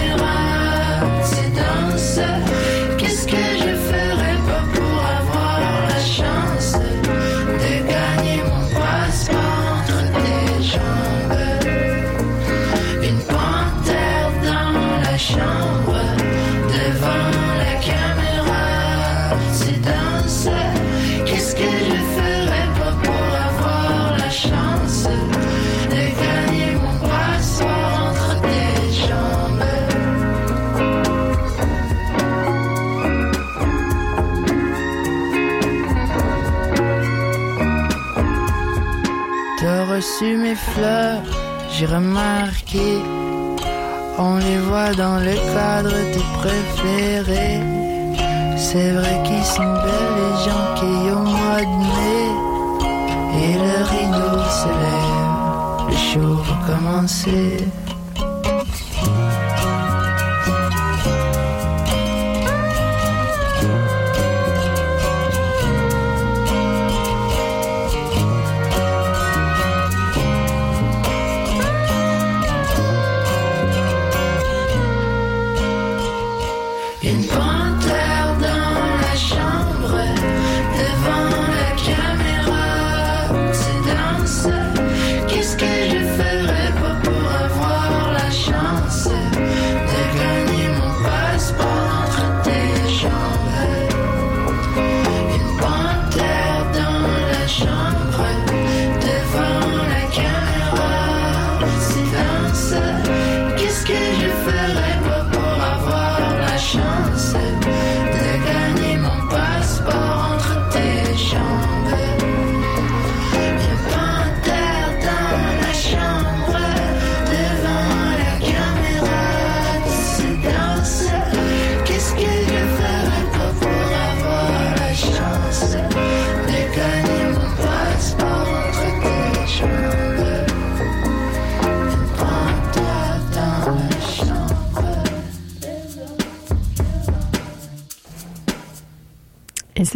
Mes 40.22 40.54
fleurs, 40.56 41.24
j'ai 41.72 41.88
remarqué. 41.88 43.02
On 44.20 44.38
les 44.38 44.60
voit 44.60 44.94
dans 44.94 45.18
le 45.18 45.34
cadre 45.54 45.90
de 45.90 46.14
tes 46.14 46.28
préférés. 46.38 47.60
C'est 48.56 48.92
vrai 48.92 49.22
qu'ils 49.26 49.44
sont 49.44 49.74
belles 49.84 50.16
les 50.22 50.36
gens 50.46 50.76
qui 50.76 51.12
au 51.12 51.20
mois 51.20 51.62
de 51.62 51.78
mai. 51.96 52.26
Et 53.42 53.54
le 53.66 53.78
rideau 53.92 54.38
se 54.62 54.68
lève, 54.84 55.90
le 55.90 55.98
show 55.98 56.36
va 56.44 56.74
commencer. 56.74 57.66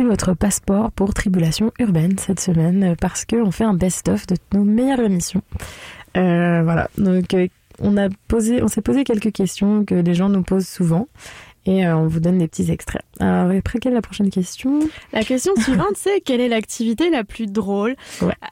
Votre 0.04 0.34
passeport 0.34 0.92
pour 0.92 1.14
Tribulation 1.14 1.72
Urbaine 1.80 2.18
cette 2.20 2.40
semaine 2.40 2.84
euh, 2.84 2.96
parce 3.00 3.26
qu'on 3.26 3.52
fait 3.52 3.64
un 3.64 3.74
best-of 3.74 4.28
de 4.28 4.36
nos 4.54 4.64
meilleures 4.64 5.00
émissions. 5.00 5.42
Euh, 6.16 6.62
voilà, 6.64 6.90
donc 6.98 7.34
euh, 7.34 7.48
on, 7.80 7.98
a 7.98 8.08
posé, 8.28 8.62
on 8.62 8.68
s'est 8.68 8.82
posé 8.82 9.04
quelques 9.04 9.32
questions 9.32 9.86
que 9.86 9.96
les 9.96 10.14
gens 10.14 10.30
nous 10.30 10.44
posent 10.44 10.68
souvent 10.68 11.08
et 11.66 11.86
euh, 11.86 11.98
on 11.98 12.08
vous 12.08 12.20
donne 12.20 12.38
des 12.38 12.48
petits 12.48 12.72
extraits. 12.72 13.04
Alors, 13.20 13.52
après, 13.58 13.80
quelle 13.80 13.92
est 13.94 13.96
la 13.96 14.02
prochaine 14.02 14.30
question? 14.30 14.80
La 15.14 15.24
question 15.24 15.54
suivante, 15.56 15.96
c'est 15.96 16.22
quelle 16.22 16.42
est 16.42 16.48
l'activité 16.48 17.10
la 17.10 17.24
plus 17.24 17.48
drôle? 17.48 17.96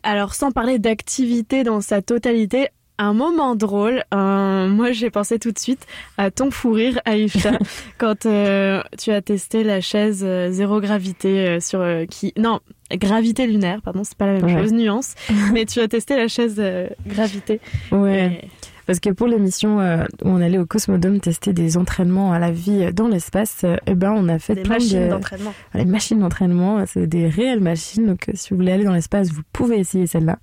Alors, 0.04 0.34
sans 0.34 0.52
parler 0.52 0.80
d'activité 0.80 1.64
dans 1.64 1.82
sa 1.82 2.02
totalité, 2.02 2.70
un 2.98 3.14
moment 3.14 3.56
drôle, 3.56 4.04
euh, 4.14 4.68
moi 4.68 4.92
j'ai 4.92 5.10
pensé 5.10 5.38
tout 5.40 5.52
de 5.52 5.60
suite 5.60 5.86
à 6.18 6.32
ton 6.32 6.52
fou 6.52 6.72
rire, 6.72 7.00
Aïcha, 7.06 7.58
quand 7.98 8.26
euh, 8.26 8.82
tu 8.98 9.12
as 9.12 9.22
testé 9.22 9.64
la 9.64 9.82
chaise 9.82 10.24
euh, 10.26 10.50
zéro 10.52 10.80
gravité 10.80 11.48
euh, 11.48 11.60
sur 11.60 11.84
qui 12.10 12.34
non 12.38 12.60
gravité 12.92 13.48
lunaire, 13.48 13.82
pardon, 13.82 14.04
c'est 14.04 14.18
pas 14.18 14.28
la 14.28 14.34
même 14.34 14.46
Ouais. 14.46 14.62
chose, 14.62 14.72
nuance, 14.74 15.16
mais 15.54 15.66
tu 15.66 15.80
as 15.80 15.88
testé 15.88 16.16
la 16.16 16.28
chaise 16.28 16.62
gravité. 17.08 17.60
Ouais. 17.92 18.42
Parce 18.86 19.00
que 19.00 19.10
pour 19.10 19.28
l'émission 19.28 19.80
euh, 19.80 20.04
où 20.24 20.30
on 20.30 20.42
allait 20.42 20.58
au 20.60 20.66
Cosmodome 20.66 21.20
tester 21.20 21.54
des 21.54 21.78
entraînements 21.78 22.32
à 22.34 22.40
la 22.40 22.52
vie 22.52 22.94
dans 22.94 23.08
l'espace, 23.08 23.62
euh, 23.64 23.78
eh 23.88 23.96
ben 23.96 24.12
on 24.16 24.28
a 24.30 24.38
fait 24.40 24.56
Des 24.56 24.62
plein 24.62 24.76
machines 24.76 25.04
de 25.06 25.10
d'entraînement. 25.10 25.54
Les 25.74 25.86
machines 25.86 26.20
d'entraînement, 26.20 26.86
c'est 26.86 27.08
des 27.08 27.28
réelles 27.28 27.62
machines. 27.62 28.06
Donc 28.06 28.30
euh, 28.30 28.34
si 28.36 28.50
vous 28.52 28.58
voulez 28.58 28.72
aller 28.72 28.84
dans 28.84 28.94
l'espace, 28.94 29.32
vous 29.32 29.42
pouvez 29.54 29.80
essayer 29.80 30.06
celle-là. 30.08 30.38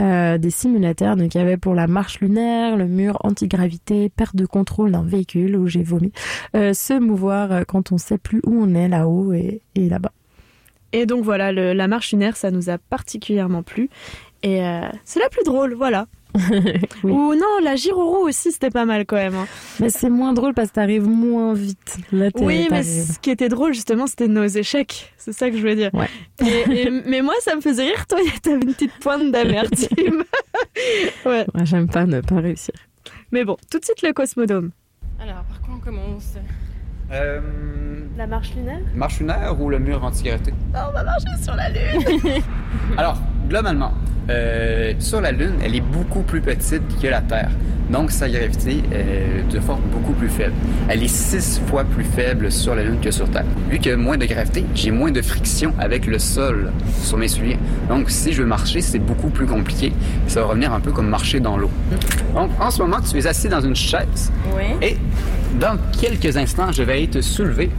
Euh, 0.00 0.38
des 0.38 0.50
simulateurs, 0.50 1.16
donc 1.16 1.34
il 1.34 1.38
y 1.38 1.40
avait 1.40 1.56
pour 1.58 1.74
la 1.74 1.86
marche 1.86 2.20
lunaire, 2.20 2.76
le 2.76 2.86
mur 2.86 3.18
antigravité, 3.24 4.08
perte 4.08 4.34
de 4.34 4.46
contrôle 4.46 4.90
d'un 4.92 5.02
véhicule 5.04 5.54
où 5.56 5.66
j'ai 5.68 5.82
vomi, 5.84 6.12
euh, 6.56 6.72
se 6.72 6.98
mouvoir 6.98 7.64
quand 7.68 7.92
on 7.92 7.98
sait 7.98 8.18
plus 8.18 8.40
où 8.44 8.62
on 8.64 8.74
est 8.74 8.88
là-haut 8.88 9.32
et, 9.32 9.60
et 9.76 9.88
là-bas. 9.88 10.10
Et 10.92 11.06
donc 11.06 11.24
voilà, 11.24 11.52
le- 11.52 11.72
la 11.72 11.88
marche 11.88 12.12
lunaire, 12.12 12.36
ça 12.36 12.50
nous 12.50 12.68
a 12.68 12.78
particulièrement 12.78 13.62
plu. 13.62 13.90
Et 14.42 14.64
euh, 14.64 14.80
c'est 15.04 15.20
la 15.20 15.28
plus 15.28 15.44
drôle, 15.44 15.74
voilà. 15.74 16.06
Ou 17.04 17.34
non, 17.34 17.58
la 17.62 17.76
gyroroue 17.76 18.26
aussi, 18.28 18.52
c'était 18.52 18.70
pas 18.70 18.84
mal 18.84 19.04
quand 19.06 19.16
même. 19.16 19.34
hein. 19.34 19.46
Mais 19.80 19.90
c'est 19.90 20.08
moins 20.10 20.32
drôle 20.32 20.54
parce 20.54 20.68
que 20.70 20.74
t'arrives 20.74 21.06
moins 21.06 21.52
vite. 21.54 21.98
Là, 22.12 22.28
Oui, 22.36 22.68
mais 22.70 22.82
ce 22.82 23.18
qui 23.18 23.30
était 23.30 23.48
drôle 23.48 23.74
justement, 23.74 24.06
c'était 24.06 24.28
nos 24.28 24.44
échecs. 24.46 25.12
C'est 25.18 25.32
ça 25.32 25.50
que 25.50 25.56
je 25.56 25.60
voulais 25.60 25.76
dire. 25.76 25.90
Et- 26.40 26.82
et- 26.86 26.90
mais 27.06 27.20
moi, 27.22 27.34
ça 27.40 27.54
me 27.54 27.60
faisait 27.60 27.84
rire. 27.84 28.06
Toi, 28.06 28.18
t'avais 28.42 28.56
une 28.56 28.72
petite 28.74 28.94
pointe 29.00 29.30
d'amertume. 29.30 30.24
ouais. 31.26 31.46
Ouais, 31.54 31.64
J'aime 31.64 31.88
pas 31.88 32.06
ne 32.06 32.20
pas 32.20 32.40
réussir. 32.40 32.74
Mais 33.30 33.44
bon, 33.44 33.56
tout 33.70 33.78
de 33.78 33.84
suite 33.84 34.02
le 34.02 34.12
cosmodome. 34.12 34.70
Alors, 35.20 35.44
par 35.44 35.60
quoi 35.62 35.74
on 35.76 35.80
commence? 35.80 36.34
Euh, 37.12 37.40
La 38.16 38.26
marche 38.26 38.54
lunaire? 38.56 38.80
marche 38.94 39.20
lunaire 39.20 39.54
ou 39.60 39.68
le 39.68 39.78
mur 39.78 40.02
antigravité? 40.04 40.52
On 40.74 40.92
va 40.92 41.04
marcher 41.04 41.26
sur 41.42 41.54
la 41.54 41.68
lune. 41.68 42.42
Alors, 42.96 43.18
globalement, 43.48 43.92
euh, 44.30 44.94
sur 44.98 45.20
la 45.20 45.32
Lune, 45.32 45.54
elle 45.64 45.74
est 45.74 45.80
beaucoup 45.80 46.22
plus 46.22 46.40
petite 46.40 46.82
que 47.00 47.06
la 47.08 47.20
Terre. 47.20 47.50
Donc, 47.90 48.10
sa 48.12 48.28
gravité 48.30 48.82
est 48.92 49.52
de 49.52 49.60
forme 49.60 49.82
beaucoup 49.92 50.12
plus 50.12 50.28
faible. 50.28 50.54
Elle 50.88 51.02
est 51.02 51.08
six 51.08 51.60
fois 51.66 51.84
plus 51.84 52.04
faible 52.04 52.50
sur 52.50 52.74
la 52.74 52.84
Lune 52.84 53.00
que 53.00 53.10
sur 53.10 53.28
Terre. 53.28 53.44
Vu 53.68 53.78
qu'il 53.78 53.90
y 53.90 53.94
a 53.94 53.96
moins 53.98 54.16
de 54.16 54.24
gravité, 54.24 54.64
j'ai 54.74 54.90
moins 54.92 55.10
de 55.10 55.20
friction 55.20 55.74
avec 55.78 56.06
le 56.06 56.18
sol 56.18 56.70
sur 57.02 57.18
mes 57.18 57.28
souliers. 57.28 57.58
Donc, 57.88 58.08
si 58.10 58.32
je 58.32 58.42
veux 58.42 58.48
marcher, 58.48 58.80
c'est 58.80 59.00
beaucoup 59.00 59.28
plus 59.28 59.46
compliqué. 59.46 59.92
Ça 60.28 60.40
va 60.40 60.46
revenir 60.46 60.72
un 60.72 60.80
peu 60.80 60.92
comme 60.92 61.08
marcher 61.08 61.40
dans 61.40 61.56
l'eau. 61.58 61.70
Donc, 62.34 62.50
en 62.60 62.70
ce 62.70 62.80
moment, 62.80 63.00
tu 63.00 63.18
es 63.18 63.26
assis 63.26 63.48
dans 63.48 63.60
une 63.60 63.76
chaise. 63.76 64.32
Oui. 64.56 64.64
Et 64.80 64.96
dans 65.60 65.76
quelques 66.00 66.36
instants, 66.36 66.72
je 66.72 66.84
vais 66.84 67.01
aller 67.02 67.10
te 67.10 67.20
soulever. 67.20 67.70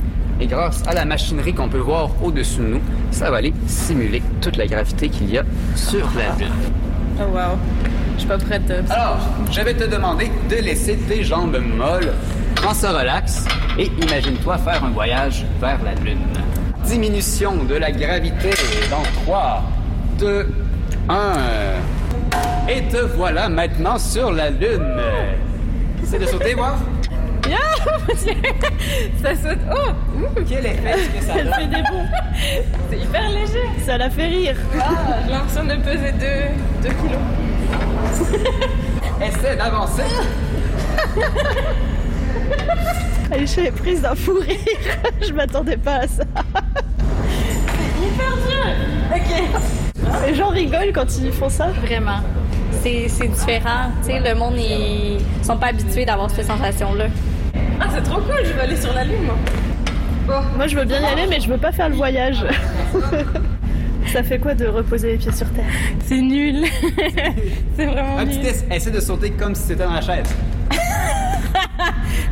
Et 0.42 0.48
grâce 0.48 0.84
à 0.88 0.94
la 0.94 1.06
machinerie 1.06 1.54
qu'on 1.54 1.70
peut 1.70 1.78
voir 1.78 2.10
au-dessus 2.22 2.60
de 2.60 2.64
nous, 2.66 2.82
ça 3.12 3.32
va 3.32 3.38
aller 3.38 3.54
simuler 3.68 4.22
toute 4.42 4.58
la 4.58 4.68
gravité 4.68 5.08
qu'il 5.10 5.30
y 5.30 5.38
a 5.38 5.44
sur 5.76 6.06
la 6.18 6.36
Lune. 6.38 6.52
Oh 7.20 7.24
wow. 7.34 7.58
Je 8.16 8.20
suis 8.20 8.28
pas 8.28 8.38
prête. 8.38 8.70
euh, 8.70 8.82
Alors, 8.90 9.20
je 9.52 9.62
vais 9.62 9.74
te 9.76 9.86
demander 9.86 10.30
de 10.50 10.56
laisser 10.56 10.98
tes 11.08 11.24
jambes 11.24 11.58
molles, 11.78 12.12
prends 12.56 12.74
ça 12.74 12.92
relax 12.92 13.46
et 13.78 13.90
imagine-toi 14.02 14.58
faire 14.58 14.84
un 14.84 14.90
voyage 14.90 15.46
vers 15.62 15.80
la 15.84 15.94
Lune. 16.04 16.18
Diminution 16.86 17.64
de 17.64 17.76
la 17.76 17.92
gravité 17.92 18.50
dans 18.90 19.04
3, 19.26 19.64
2, 20.20 20.48
1. 21.10 21.34
Et 22.70 22.82
te 22.92 22.98
voilà 23.16 23.48
maintenant 23.48 23.98
sur 23.98 24.32
la 24.32 24.50
Lune. 24.50 24.98
C'est 26.04 26.20
de 26.20 26.26
sauter, 26.26 26.56
voir? 26.56 26.76
Ça 29.22 29.36
saute. 29.36 29.60
Oh! 29.72 29.92
Ouh. 30.18 30.44
Quel 30.48 30.66
effet 30.66 30.90
est-ce 30.90 31.10
que 31.10 31.26
ça 31.26 31.44
donne? 31.44 31.54
fait 31.54 31.68
des 31.68 31.82
bons. 31.84 32.06
C'est 32.90 32.98
hyper 32.98 33.30
léger. 33.30 33.70
Ça 33.86 33.98
la 33.98 34.10
fait 34.10 34.28
rire. 34.28 34.56
Ah, 34.80 35.20
j'ai 35.26 35.32
l'impression 35.32 35.64
de 35.64 35.76
peser 35.76 36.12
2 36.82 36.90
kilos. 36.90 37.22
Essaie 39.22 39.56
d'avancer. 39.56 40.04
Aïcha 43.32 43.62
est 43.64 43.72
prise 43.72 44.02
d'un 44.02 44.16
fou 44.16 44.34
rire. 44.40 44.58
je 45.22 45.34
m'attendais 45.34 45.78
pas 45.78 45.98
à 45.98 46.08
ça. 46.08 46.24
Hyper 48.02 48.38
dur! 48.48 48.66
Ok. 49.16 50.26
Les 50.28 50.36
gens 50.36 50.50
rigolent 50.50 50.92
quand 50.94 51.18
ils 51.18 51.32
font 51.32 51.50
ça. 51.50 51.68
Vraiment. 51.86 52.20
C'est 52.82 53.08
c'est 53.08 53.28
différent. 53.28 53.92
Tu 54.06 54.12
sais, 54.12 54.20
le 54.20 54.36
monde, 54.36 54.56
ils 54.58 55.20
sont 55.44 55.58
pas 55.58 55.68
habitués 55.68 56.06
d'avoir 56.06 56.30
cette 56.30 56.48
sensation-là. 56.48 57.06
C'est 57.94 58.02
trop 58.04 58.22
cool, 58.22 58.40
je 58.44 58.54
vais 58.54 58.62
aller 58.62 58.76
sur 58.76 58.94
la 58.94 59.04
lune, 59.04 59.24
moi. 59.26 60.42
Moi, 60.56 60.68
je 60.68 60.76
veux 60.78 60.86
bien 60.86 61.02
y 61.02 61.06
aller, 61.06 61.28
mais 61.30 61.40
je 61.40 61.48
veux 61.50 61.58
pas 61.58 61.72
faire 61.72 61.90
le 61.90 61.96
voyage. 61.96 62.44
ça 64.08 64.24
fait 64.24 64.40
quoi 64.40 64.54
de 64.56 64.66
reposer 64.68 65.12
les 65.12 65.18
pieds 65.18 65.32
sur 65.32 65.50
terre? 65.52 65.66
C'est 66.06 66.22
nul. 66.22 66.64
c'est 67.78 67.86
vraiment 67.86 68.18
Un 68.18 68.26
nul. 68.26 68.36
petit 68.36 68.42
test, 68.42 68.66
essaie 68.72 68.92
de 68.92 69.00
sauter 69.00 69.32
comme 69.32 69.54
si 69.54 69.64
c'était 69.64 69.84
dans 69.84 69.94
la 69.94 70.02
chaise. 70.02 70.34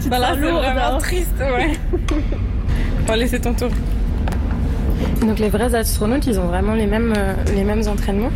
Bah 0.09 0.17
là, 0.19 0.29
sens 0.29 0.37
c'est 0.41 0.51
vraiment 0.51 0.97
triste, 0.97 1.35
ouais. 1.39 1.71
Bon, 3.05 3.13
allez, 3.13 3.27
c'est 3.27 3.39
ton 3.39 3.53
tour. 3.53 3.69
Donc 5.21 5.39
les 5.39 5.49
vrais 5.49 5.73
astronautes, 5.75 6.25
ils 6.27 6.39
ont 6.39 6.45
vraiment 6.47 6.73
les 6.73 6.87
mêmes, 6.87 7.13
euh, 7.15 7.33
les 7.55 7.63
mêmes 7.63 7.83
entraînements, 7.87 8.31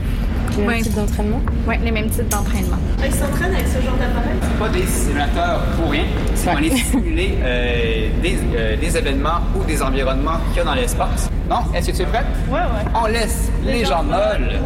les 0.58 0.62
mêmes 0.62 0.68
Ouais. 0.68 0.82
types 0.82 0.96
d'entraînement? 0.96 1.42
Oui, 1.68 1.76
les 1.84 1.92
mêmes 1.92 2.10
types 2.10 2.28
d'entraînement. 2.28 2.78
Ils 3.04 3.14
s'entraînent 3.14 3.54
avec 3.54 3.68
ce 3.68 3.82
genre 3.82 3.96
d'appareil? 3.98 4.38
C'est 4.42 4.60
pas 4.60 4.70
des 4.70 4.86
simulateurs 4.86 5.60
pour 5.78 5.92
rien. 5.92 6.06
C'est 6.34 6.50
qu'on 6.50 6.58
allait 6.58 6.70
simuler 6.76 7.38
euh, 7.44 8.10
des, 8.22 8.38
euh, 8.56 8.76
des 8.78 8.98
événements 8.98 9.42
ou 9.56 9.64
des 9.64 9.82
environnements 9.82 10.40
qu'il 10.50 10.58
y 10.58 10.60
a 10.62 10.64
dans 10.64 10.74
l'espace. 10.76 11.30
Non? 11.50 11.58
Est-ce 11.74 11.92
que 11.92 11.96
tu 11.98 12.02
es 12.04 12.06
prête? 12.06 12.26
Ouais, 12.50 12.60
ouais. 12.60 12.86
On 12.96 13.06
laisse 13.08 13.50
les, 13.64 13.86
jambes 13.86 14.08
molles. 14.08 14.60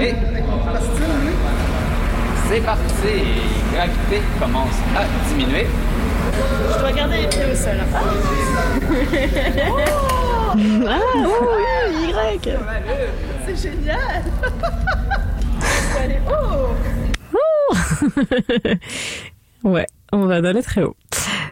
Et 0.00 0.14
c'est 2.48 2.60
parti. 2.60 2.82
Gravité 3.74 4.22
commence 4.40 4.76
à 4.96 5.04
diminuer. 5.28 5.66
Je 6.72 6.78
dois 6.78 6.92
garder 6.92 7.18
les 7.22 7.26
pieds 7.26 7.44
au 7.52 7.54
sol. 7.54 7.76
ah, 10.88 11.00
oui, 11.16 12.12
Y 12.42 12.56
C'est 13.46 13.70
génial 13.70 13.98
Allez, 15.98 16.18
oh 16.28 16.74
Ouais, 19.64 19.86
on 20.12 20.26
va 20.26 20.40
d'aller 20.40 20.62
très 20.62 20.82
haut. 20.82 20.96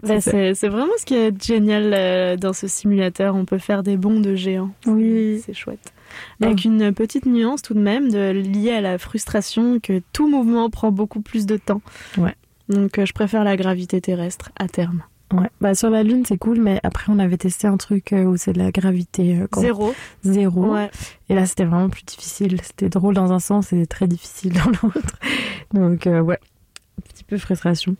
Bah, 0.02 0.20
C'est 0.20 0.68
vraiment 0.68 0.92
ce 0.98 1.06
qui 1.06 1.14
est 1.14 1.42
génial 1.42 1.92
euh, 1.94 2.36
dans 2.36 2.52
ce 2.52 2.66
simulateur. 2.66 3.34
On 3.34 3.44
peut 3.44 3.58
faire 3.58 3.82
des 3.82 3.96
bonds 3.96 4.20
de 4.20 4.34
géants. 4.34 4.72
Oui. 4.86 5.42
C'est 5.44 5.54
chouette. 5.54 5.92
Avec 6.40 6.64
une 6.64 6.92
petite 6.92 7.24
nuance 7.24 7.62
tout 7.62 7.74
de 7.74 7.80
même 7.80 8.10
de, 8.10 8.30
liée 8.32 8.72
à 8.72 8.80
la 8.80 8.98
frustration 8.98 9.80
que 9.80 10.02
tout 10.12 10.28
mouvement 10.28 10.68
prend 10.68 10.90
beaucoup 10.90 11.20
plus 11.20 11.46
de 11.46 11.56
temps. 11.56 11.80
Ouais. 12.18 12.34
Donc 12.68 12.98
euh, 12.98 13.06
je 13.06 13.12
préfère 13.12 13.44
la 13.44 13.56
gravité 13.56 14.00
terrestre 14.00 14.50
à 14.58 14.68
terme. 14.68 15.02
Ouais, 15.32 15.48
bah 15.60 15.74
sur 15.74 15.88
la 15.88 16.02
Lune 16.02 16.24
c'est 16.26 16.36
cool, 16.36 16.60
mais 16.60 16.78
après 16.82 17.06
on 17.08 17.18
avait 17.18 17.38
testé 17.38 17.66
un 17.66 17.78
truc 17.78 18.12
euh, 18.12 18.24
où 18.24 18.36
c'est 18.36 18.52
de 18.52 18.58
la 18.58 18.70
gravité 18.70 19.38
euh, 19.38 19.46
Zéro. 19.56 19.94
Zéro. 20.24 20.74
Ouais. 20.74 20.90
Et 21.28 21.34
là 21.34 21.46
c'était 21.46 21.64
vraiment 21.64 21.88
plus 21.88 22.04
difficile. 22.04 22.60
C'était 22.62 22.90
drôle 22.90 23.14
dans 23.14 23.32
un 23.32 23.38
sens 23.38 23.72
et 23.72 23.86
très 23.86 24.06
difficile 24.06 24.52
dans 24.64 24.70
l'autre. 24.82 25.18
Donc 25.72 26.06
euh, 26.06 26.20
ouais, 26.20 26.38
un 26.98 27.02
petit 27.12 27.24
peu 27.24 27.38
frustration. 27.38 27.96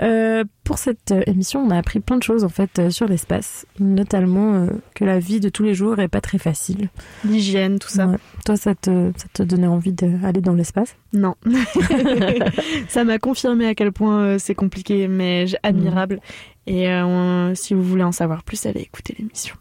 Euh, 0.00 0.44
pour 0.64 0.78
cette 0.78 1.12
euh, 1.12 1.22
émission, 1.26 1.60
on 1.60 1.70
a 1.70 1.76
appris 1.76 2.00
plein 2.00 2.16
de 2.16 2.22
choses 2.22 2.44
en 2.44 2.48
fait 2.48 2.78
euh, 2.78 2.90
sur 2.90 3.06
l'espace, 3.06 3.66
notamment 3.78 4.54
euh, 4.54 4.66
que 4.94 5.04
la 5.04 5.18
vie 5.18 5.38
de 5.38 5.48
tous 5.50 5.62
les 5.62 5.74
jours 5.74 5.98
est 5.98 6.08
pas 6.08 6.20
très 6.22 6.38
facile. 6.38 6.88
L'hygiène, 7.24 7.78
tout 7.78 7.88
ça. 7.90 8.06
Ouais. 8.06 8.16
Toi, 8.46 8.56
ça 8.56 8.74
te, 8.74 9.12
ça 9.16 9.26
te 9.32 9.42
donnait 9.42 9.66
envie 9.66 9.92
d'aller 9.92 10.40
dans 10.40 10.54
l'espace? 10.54 10.96
Non. 11.12 11.34
ça 12.88 13.04
m'a 13.04 13.18
confirmé 13.18 13.66
à 13.66 13.74
quel 13.74 13.92
point 13.92 14.38
c'est 14.38 14.54
compliqué, 14.54 15.08
mais 15.08 15.44
admirable. 15.62 16.20
Et 16.66 16.88
euh, 16.88 17.04
on- 17.04 17.54
si 17.54 17.74
vous 17.74 17.82
voulez 17.82 18.04
en 18.04 18.12
savoir 18.12 18.42
plus, 18.44 18.64
allez 18.66 18.80
écouter 18.80 19.14
l'émission. 19.18 19.54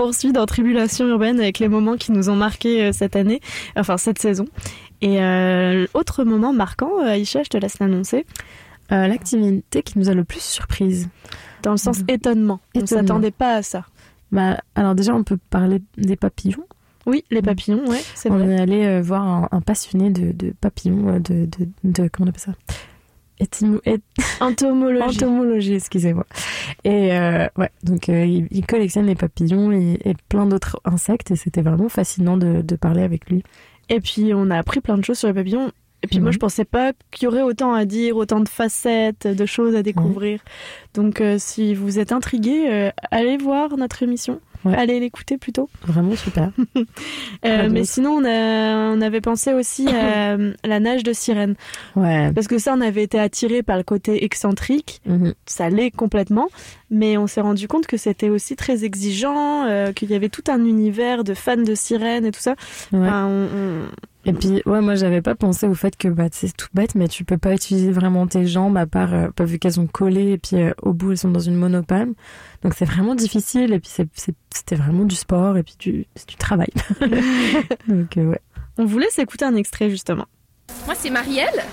Poursuit 0.00 0.32
dans 0.32 0.46
Tribulation 0.46 1.06
urbaine 1.08 1.38
avec 1.40 1.58
les 1.58 1.68
moments 1.68 1.96
qui 1.96 2.12
nous 2.12 2.30
ont 2.30 2.36
marqués 2.36 2.84
euh, 2.84 2.92
cette 2.92 3.16
année, 3.16 3.40
enfin 3.76 3.96
cette 3.96 4.18
saison. 4.18 4.46
Et 5.02 5.20
euh, 5.22 5.86
autre 5.94 6.24
moment 6.24 6.52
marquant, 6.52 6.90
euh, 7.00 7.08
Aïcha, 7.10 7.42
je 7.42 7.48
te 7.48 7.56
laisse 7.56 7.78
l'annoncer. 7.78 8.26
Euh, 8.92 9.06
L'activité 9.06 9.82
qui 9.82 9.98
nous 9.98 10.08
a 10.08 10.14
le 10.14 10.24
plus 10.24 10.42
surprise. 10.42 11.08
Dans 11.62 11.72
le 11.72 11.76
sens 11.76 12.00
étonnement. 12.08 12.60
On 12.74 12.80
ne 12.80 12.86
s'attendait 12.86 13.30
pas 13.30 13.54
à 13.56 13.62
ça. 13.62 13.84
Bah, 14.32 14.58
alors 14.74 14.94
déjà, 14.94 15.14
on 15.14 15.24
peut 15.24 15.38
parler 15.50 15.82
des 15.96 16.16
papillons. 16.16 16.64
Oui, 17.06 17.24
les 17.30 17.42
papillons, 17.42 17.84
ouais, 17.88 18.00
c'est 18.14 18.30
On 18.30 18.36
vrai. 18.38 18.54
est 18.54 18.60
allé 18.60 18.84
euh, 18.86 19.00
voir 19.02 19.22
un, 19.22 19.48
un 19.52 19.60
passionné 19.60 20.10
de, 20.10 20.32
de 20.32 20.52
papillons, 20.60 21.18
de, 21.18 21.46
de, 21.46 21.68
de- 21.84 22.08
comment 22.12 22.26
on 22.26 22.28
appelle 22.28 22.40
ça? 22.40 22.52
Étimo- 23.40 23.80
Entomologie. 24.40 25.16
Entomologie, 25.16 25.74
excusez-moi. 25.74 26.26
Et 26.84 27.12
euh, 27.14 27.46
ouais, 27.56 27.70
donc 27.82 28.08
euh, 28.08 28.24
il, 28.24 28.46
il 28.50 28.66
collectionne 28.66 29.06
les 29.06 29.14
papillons 29.14 29.72
et, 29.72 29.98
et 30.04 30.14
plein 30.28 30.46
d'autres 30.46 30.78
insectes 30.84 31.30
et 31.30 31.36
c'était 31.36 31.62
vraiment 31.62 31.88
fascinant 31.88 32.36
de, 32.36 32.60
de 32.62 32.76
parler 32.76 33.02
avec 33.02 33.28
lui. 33.30 33.42
Et 33.88 34.00
puis 34.00 34.32
on 34.34 34.50
a 34.50 34.58
appris 34.58 34.80
plein 34.80 34.98
de 34.98 35.04
choses 35.04 35.18
sur 35.18 35.28
les 35.28 35.34
papillons. 35.34 35.72
Et 36.02 36.06
puis 36.06 36.18
moi 36.18 36.28
Mhm. 36.28 36.32
je 36.34 36.38
pensais 36.38 36.64
pas 36.64 36.92
qu'il 37.10 37.24
y 37.24 37.28
aurait 37.28 37.42
autant 37.42 37.72
à 37.74 37.84
dire, 37.84 38.16
autant 38.16 38.40
de 38.40 38.48
facettes, 38.48 39.26
de 39.26 39.46
choses 39.46 39.74
à 39.76 39.82
découvrir. 39.82 40.40
Donc 40.94 41.20
euh, 41.20 41.36
si 41.38 41.74
vous 41.74 41.98
êtes 41.98 42.12
intrigué, 42.12 42.64
euh, 42.70 42.90
allez 43.10 43.36
voir 43.36 43.76
notre 43.76 44.02
émission. 44.02 44.40
Ouais. 44.62 44.74
Allez 44.76 45.00
l'écouter 45.00 45.38
plutôt. 45.38 45.70
Vraiment 45.86 46.16
super. 46.16 46.50
Euh, 47.46 47.68
mais 47.70 47.84
sinon, 47.84 48.10
on, 48.20 48.24
a- 48.26 48.90
on 48.94 49.00
avait 49.00 49.22
pensé 49.22 49.54
aussi 49.54 49.88
à 49.88 50.36
la 50.64 50.80
nage 50.80 51.02
de 51.02 51.14
sirène. 51.14 51.54
Ouais. 51.96 52.30
Parce 52.34 52.46
que 52.48 52.58
ça, 52.58 52.74
on 52.76 52.82
avait 52.82 53.02
été 53.02 53.18
attiré 53.18 53.62
par 53.62 53.78
le 53.78 53.82
côté 53.82 54.22
excentrique. 54.24 55.00
Mhm. 55.06 55.32
Ça 55.46 55.70
l'est 55.70 55.90
complètement. 55.90 56.48
Mais 56.90 57.16
on 57.16 57.26
s'est 57.26 57.40
rendu 57.40 57.66
compte 57.68 57.86
que 57.86 57.96
c'était 57.96 58.28
aussi 58.28 58.56
très 58.56 58.84
exigeant, 58.84 59.64
euh, 59.64 59.92
qu'il 59.92 60.10
y 60.10 60.14
avait 60.14 60.28
tout 60.28 60.44
un 60.48 60.62
univers 60.66 61.24
de 61.24 61.32
fans 61.32 61.56
de 61.56 61.74
sirènes 61.74 62.26
et 62.26 62.30
tout 62.30 62.40
ça. 62.40 62.56
Ouais. 62.92 62.98
Enfin, 62.98 63.26
on- 63.26 63.48
on- 63.56 63.86
Et 64.26 64.32
puis, 64.34 64.62
ouais, 64.66 64.80
moi, 64.82 64.96
j'avais 64.96 65.22
pas 65.22 65.34
pensé 65.34 65.66
au 65.66 65.74
fait 65.74 65.96
que 65.96 66.08
bah, 66.08 66.26
c'est 66.30 66.54
tout 66.54 66.68
bête, 66.74 66.94
mais 66.94 67.08
tu 67.08 67.24
peux 67.24 67.38
pas 67.38 67.54
utiliser 67.54 67.90
vraiment 67.90 68.26
tes 68.26 68.46
jambes 68.46 68.76
à 68.76 68.86
part, 68.86 69.14
euh, 69.14 69.28
pas 69.30 69.44
vu 69.44 69.58
qu'elles 69.58 69.74
sont 69.74 69.86
collées 69.86 70.32
et 70.32 70.38
puis 70.38 70.56
euh, 70.56 70.72
au 70.82 70.92
bout 70.92 71.12
elles 71.12 71.18
sont 71.18 71.30
dans 71.30 71.40
une 71.40 71.54
monopalme. 71.54 72.12
Donc 72.62 72.74
c'est 72.74 72.84
vraiment 72.84 73.14
difficile 73.14 73.72
et 73.72 73.80
puis 73.80 73.90
c'était 73.90 74.76
vraiment 74.76 75.04
du 75.04 75.16
sport 75.16 75.56
et 75.56 75.62
puis 75.62 75.76
du, 75.78 76.06
c'est 76.14 76.28
du 76.28 76.36
travail. 76.36 76.68
Donc 77.88 78.16
euh, 78.18 78.30
ouais. 78.30 78.40
On 78.76 78.84
vous 78.84 78.98
laisse 78.98 79.18
écouter 79.18 79.46
un 79.46 79.56
extrait 79.56 79.88
justement. 79.88 80.26
Moi, 80.86 80.94
c'est 80.94 81.10
Marielle, 81.10 81.64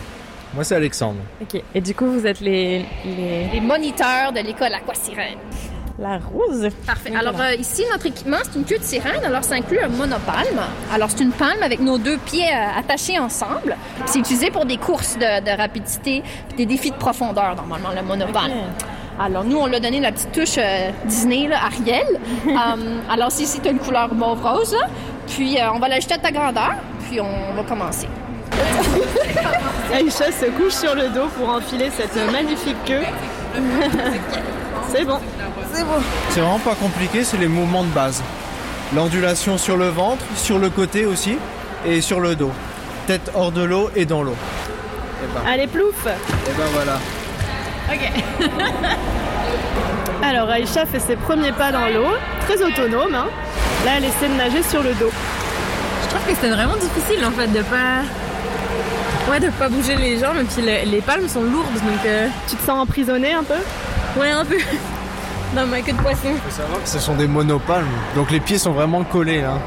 Moi, 0.55 0.63
c'est 0.63 0.75
Alexandre. 0.75 1.19
Ok. 1.41 1.61
Et 1.75 1.81
du 1.81 1.93
coup, 1.93 2.07
vous 2.07 2.25
êtes 2.25 2.39
les, 2.39 2.85
les... 3.05 3.49
les 3.53 3.61
moniteurs 3.61 4.31
de 4.33 4.39
l'école 4.39 4.73
Aquasirène. 4.73 5.37
La 5.99 6.19
rose. 6.19 6.69
Parfait. 6.85 7.11
Alors 7.15 7.39
euh, 7.41 7.55
ici, 7.55 7.83
notre 7.91 8.05
équipement, 8.05 8.37
c'est 8.43 8.59
une 8.59 8.65
queue 8.65 8.77
de 8.77 8.83
sirène. 8.83 9.23
Alors 9.25 9.43
ça 9.43 9.55
inclut 9.55 9.79
un 9.79 9.87
monopalme. 9.87 10.61
Alors 10.93 11.09
c'est 11.09 11.23
une 11.23 11.31
palme 11.31 11.63
avec 11.63 11.79
nos 11.79 11.97
deux 11.97 12.17
pieds 12.17 12.47
euh, 12.47 12.79
attachés 12.79 13.17
ensemble. 13.17 13.75
Puis 13.95 14.05
C'est 14.05 14.19
utilisé 14.19 14.51
pour 14.51 14.65
des 14.65 14.77
courses 14.77 15.17
de, 15.17 15.43
de 15.43 15.57
rapidité, 15.57 16.21
puis 16.49 16.57
des 16.57 16.65
défis 16.67 16.91
de 16.91 16.97
profondeur, 16.97 17.55
normalement, 17.55 17.89
le 17.95 18.03
monopalme. 18.03 18.53
Alors 19.19 19.43
nous, 19.43 19.57
on 19.57 19.65
l'a 19.65 19.79
donné 19.79 19.99
la 19.99 20.11
petite 20.11 20.31
touche 20.31 20.57
euh, 20.59 20.91
Disney, 21.05 21.47
là, 21.47 21.57
Ariel. 21.65 22.05
Alors 23.09 23.31
c'est 23.31 23.43
ici, 23.43 23.59
tu 23.59 23.67
as 23.67 23.71
une 23.71 23.79
couleur 23.79 24.13
mauve-rose. 24.13 24.75
Puis 25.27 25.59
euh, 25.59 25.71
on 25.73 25.79
va 25.79 25.87
l'ajouter 25.87 26.13
à 26.13 26.19
ta 26.19 26.31
grandeur, 26.31 26.75
puis 27.09 27.19
on 27.19 27.53
va 27.55 27.63
commencer. 27.63 28.07
Aïcha 29.93 30.31
se 30.31 30.45
couche 30.51 30.73
sur 30.73 30.95
le 30.95 31.09
dos 31.09 31.27
pour 31.37 31.49
enfiler 31.49 31.89
cette 31.89 32.15
magnifique 32.31 32.77
queue. 32.85 33.03
C'est 34.91 35.05
bon. 35.05 35.19
C'est 35.73 35.83
bon. 35.83 35.99
C'est 36.29 36.39
vraiment 36.39 36.59
pas 36.59 36.75
compliqué, 36.75 37.23
c'est 37.23 37.37
les 37.37 37.47
mouvements 37.47 37.83
de 37.83 37.89
base. 37.89 38.23
L'ondulation 38.95 39.57
sur 39.57 39.75
le 39.77 39.89
ventre, 39.89 40.23
sur 40.35 40.59
le 40.59 40.69
côté 40.69 41.05
aussi, 41.05 41.37
et 41.85 42.01
sur 42.01 42.19
le 42.19 42.35
dos. 42.35 42.51
Tête 43.05 43.31
hors 43.35 43.51
de 43.51 43.63
l'eau 43.63 43.89
et 43.95 44.05
dans 44.05 44.23
l'eau. 44.23 44.35
Et 45.23 45.27
ben, 45.33 45.41
Allez, 45.51 45.67
plouf 45.67 46.05
et 46.05 46.51
ben 46.57 46.65
voilà. 46.73 46.97
Ok. 47.91 48.49
Alors 50.23 50.49
Aïcha 50.49 50.85
fait 50.85 50.99
ses 50.99 51.15
premiers 51.15 51.51
pas 51.51 51.71
dans 51.71 51.87
l'eau, 51.87 52.07
très 52.47 52.61
autonome. 52.61 53.15
hein. 53.15 53.27
Là, 53.85 53.91
elle 53.97 54.05
essaie 54.05 54.27
de 54.27 54.33
nager 54.33 54.63
sur 54.63 54.81
le 54.83 54.93
dos. 54.95 55.11
Je 56.03 56.09
trouve 56.09 56.21
que 56.27 56.35
c'était 56.35 56.49
vraiment 56.53 56.75
difficile 56.75 57.23
en 57.25 57.31
fait 57.31 57.47
de 57.47 57.61
pas. 57.61 58.01
Ouais, 59.31 59.39
de 59.39 59.49
pas 59.49 59.69
bouger 59.69 59.95
les 59.95 60.17
jambes 60.19 60.37
et 60.41 60.43
puis 60.45 60.61
le- 60.61 60.89
les 60.89 61.01
palmes 61.01 61.27
sont 61.27 61.43
lourdes 61.43 61.73
donc. 61.73 62.05
euh, 62.05 62.27
Tu 62.49 62.55
te 62.55 62.61
sens 62.65 62.79
emprisonnée 62.81 63.33
un 63.33 63.43
peu? 63.43 63.55
Ouais, 64.19 64.31
un 64.31 64.45
peu. 64.45 64.57
Dans 65.55 65.65
ma 65.65 65.79
queue 65.81 65.93
de 65.93 65.97
poisson. 65.97 66.29
faut 66.45 66.51
savoir 66.61 66.81
que 66.83 66.89
ce 66.89 66.99
sont 66.99 67.15
des 67.15 67.27
monopalmes, 67.27 67.87
donc 68.15 68.31
les 68.31 68.39
pieds 68.39 68.57
sont 68.57 68.71
vraiment 68.73 69.03
collés. 69.03 69.43
hein. 69.43 69.59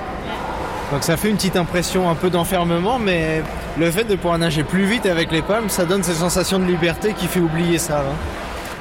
Donc 0.92 1.03
ça 1.05 1.16
fait 1.16 1.30
une 1.30 1.36
petite 1.36 1.57
impression 1.57 2.11
un 2.11 2.14
peu 2.14 2.30
d'enfermement, 2.30 2.98
mais 2.98 3.42
le 3.78 3.90
fait 3.90 4.05
de 4.05 4.14
pouvoir 4.16 4.38
nager 4.38 4.62
plus 4.64 4.84
vite 4.84 5.07
avec 5.07 5.30
les 5.32 5.40
palmes, 5.40 5.68
ça 5.68 5.84
donne 5.84 6.03
cette 6.03 6.16
sensation 6.16 6.59
de 6.59 6.64
liberté 6.64 7.14
qui 7.16 7.26
fait 7.28 7.40
oublier 7.40 7.78
ça. 7.78 8.01
hein. 8.01 8.14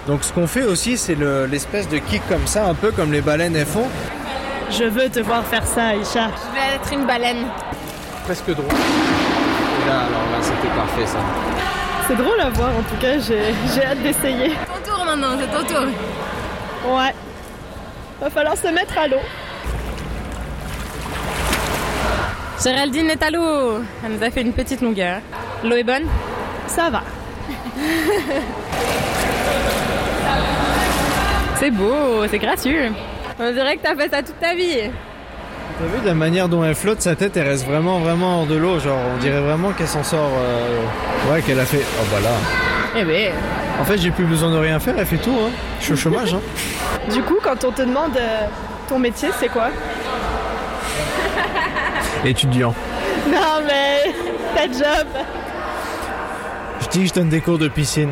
Donc 0.08 0.24
ce 0.24 0.34
qu'on 0.34 0.48
fait 0.48 0.64
aussi, 0.64 0.98
c'est 0.98 1.16
le- 1.16 1.46
l'espèce 1.46 1.88
de 1.88 2.00
kick 2.00 2.22
comme 2.28 2.48
ça, 2.48 2.66
un 2.66 2.74
peu 2.74 2.92
comme 2.92 3.12
les 3.14 3.22
baleines 3.22 3.56
elles 3.56 3.66
font. 3.66 3.88
Je 4.72 4.84
veux 4.86 5.10
te 5.10 5.20
voir 5.20 5.44
faire 5.46 5.66
ça, 5.66 5.88
Aïcha. 5.90 6.30
Je 6.30 6.56
vais 6.60 6.76
être 6.76 6.94
une 6.94 7.06
baleine. 7.06 7.46
Presque 8.26 8.50
drôle. 8.50 8.66
Et 8.66 9.88
là, 9.90 10.00
alors 10.00 10.26
là, 10.32 10.38
c'était 10.42 10.74
parfait 10.76 11.06
ça. 11.06 11.18
C'est 12.08 12.16
drôle 12.16 12.40
à 12.42 12.50
voir, 12.50 12.70
en 12.72 12.82
tout 12.82 13.00
cas, 13.00 13.20
j'ai 13.20 13.54
j'ai 13.74 13.86
hâte 13.86 14.02
d'essayer. 14.04 14.52
Maintenant, 15.10 15.38
c'est 15.40 15.48
ton 15.48 15.64
tour. 15.66 15.88
Ouais. 16.96 17.14
Va 18.22 18.30
falloir 18.30 18.56
se 18.56 18.68
mettre 18.68 18.96
à 18.98 19.08
l'eau. 19.08 19.18
Géraldine 22.64 23.10
est 23.10 23.24
à 23.24 23.32
l'eau. 23.32 23.80
Elle 24.06 24.12
nous 24.18 24.24
a 24.24 24.30
fait 24.30 24.42
une 24.42 24.54
petite 24.54 24.82
longueur. 24.82 25.22
L'eau 25.64 25.76
est 25.78 25.84
bonne? 25.84 26.04
Ça 26.68 26.90
va. 26.92 27.02
C'est 31.56 31.72
beau, 31.72 32.26
c'est 32.32 32.38
gracieux. 32.40 32.90
On 33.38 33.52
dirait 33.52 33.76
que 33.76 33.82
t'as 33.84 33.94
fait 33.96 34.10
ça 34.10 34.24
toute 34.24 34.40
ta 34.40 34.54
vie. 34.56 34.78
T'as 35.78 35.86
vu 35.94 36.02
de 36.02 36.06
la 36.08 36.14
manière 36.14 36.48
dont 36.48 36.64
elle 36.64 36.74
flotte, 36.76 37.02
sa 37.02 37.16
tête 37.18 37.36
elle 37.36 37.48
reste 37.50 37.66
vraiment 37.66 38.00
vraiment 38.00 38.40
hors 38.42 38.46
de 38.46 38.56
l'eau, 38.56 38.80
genre 38.80 38.98
on 39.14 39.18
dirait 39.18 39.42
vraiment 39.42 39.72
qu'elle 39.74 39.88
s'en 39.90 40.04
sort. 40.04 40.30
euh, 40.40 40.80
Ouais, 41.34 41.42
qu'elle 41.42 41.60
a 41.60 41.66
fait. 41.66 41.82
Oh 42.00 42.06
bah 42.14 42.20
là. 42.22 42.30
Eh 42.96 43.04
ben. 43.04 43.34
En 43.80 43.84
fait, 43.86 43.98
j'ai 43.98 44.12
plus 44.12 44.26
besoin 44.26 44.52
de 44.52 44.58
rien 44.58 44.80
faire, 44.80 44.96
elle 44.98 45.06
fait 45.06 45.18
tout. 45.18 45.32
Hein. 45.32 45.52
Je 45.80 45.86
suis 45.86 45.94
au 45.94 45.98
chômage. 45.98 46.34
Hein. 46.34 46.42
Du 47.14 47.24
coup, 47.24 47.38
quand 47.42 47.64
on 47.64 47.72
te 47.72 47.82
demande 47.82 48.16
euh, 48.18 48.46
ton 48.88 49.00
métier, 49.00 49.30
c'est 49.40 49.48
quoi? 49.48 49.70
Étudiant. 52.26 52.76
Non, 53.32 53.64
mais 53.66 54.14
ta 54.56 54.64
job. 54.68 55.08
Je 56.82 56.88
dis 56.90 57.00
que 57.04 57.08
je 57.08 57.14
donne 57.14 57.30
des 57.30 57.42
cours 57.42 57.58
de 57.58 57.68
piscine. 57.68 58.12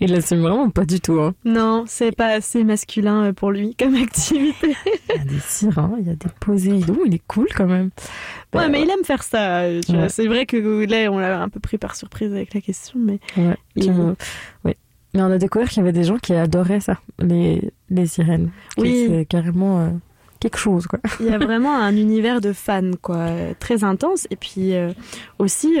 Il 0.00 0.12
l'assume 0.12 0.40
vraiment 0.40 0.68
pas 0.70 0.84
du 0.84 1.00
tout. 1.00 1.20
Hein. 1.20 1.34
Non, 1.44 1.84
c'est 1.86 2.14
pas 2.14 2.28
assez 2.28 2.64
masculin 2.64 3.24
euh, 3.26 3.32
pour 3.32 3.50
lui 3.50 3.74
comme 3.76 3.94
activité. 4.02 4.74
Il 5.14 5.16
y 5.16 5.20
a 5.20 5.24
des 5.24 5.40
sirens, 5.40 5.96
il 6.00 6.06
y 6.06 6.10
a 6.10 6.14
des 6.14 6.28
poséidons, 6.40 6.98
il 7.06 7.14
est 7.14 7.22
cool 7.26 7.48
quand 7.56 7.66
même. 7.66 7.90
Bah, 8.52 8.60
Ouais, 8.60 8.68
mais 8.68 8.82
il 8.82 8.90
aime 8.90 9.04
faire 9.04 9.22
ça. 9.22 9.60
euh, 9.60 9.80
Ouais. 9.88 10.08
C'est 10.08 10.26
vrai 10.26 10.46
que 10.46 10.56
là, 10.86 11.10
on 11.10 11.18
l'a 11.18 11.40
un 11.40 11.48
peu 11.48 11.60
pris 11.60 11.78
par 11.78 11.96
surprise 11.96 12.32
avec 12.32 12.52
la 12.54 12.60
question, 12.60 12.98
mais 12.98 13.18
Ouais, 13.36 13.56
il- 13.76 13.90
ouais. 14.64 14.76
Mais 15.14 15.22
on 15.22 15.30
a 15.30 15.38
découvert 15.38 15.68
qu'il 15.68 15.78
y 15.78 15.80
avait 15.80 15.92
des 15.92 16.04
gens 16.04 16.18
qui 16.18 16.34
adoraient 16.34 16.80
ça, 16.80 16.98
les, 17.18 17.70
les 17.88 18.06
sirènes. 18.06 18.50
Oui. 18.76 19.06
C'est 19.08 19.24
carrément 19.24 19.80
euh, 19.80 19.88
quelque 20.40 20.58
chose, 20.58 20.86
quoi. 20.86 20.98
Il 21.20 21.26
y 21.26 21.30
a 21.30 21.38
vraiment 21.38 21.74
un 21.74 21.96
univers 21.96 22.42
de 22.42 22.52
fans, 22.52 22.90
quoi, 23.00 23.26
très 23.58 23.82
intense. 23.82 24.26
Et 24.30 24.36
puis 24.36 24.74
euh, 24.74 24.92
aussi 25.38 25.78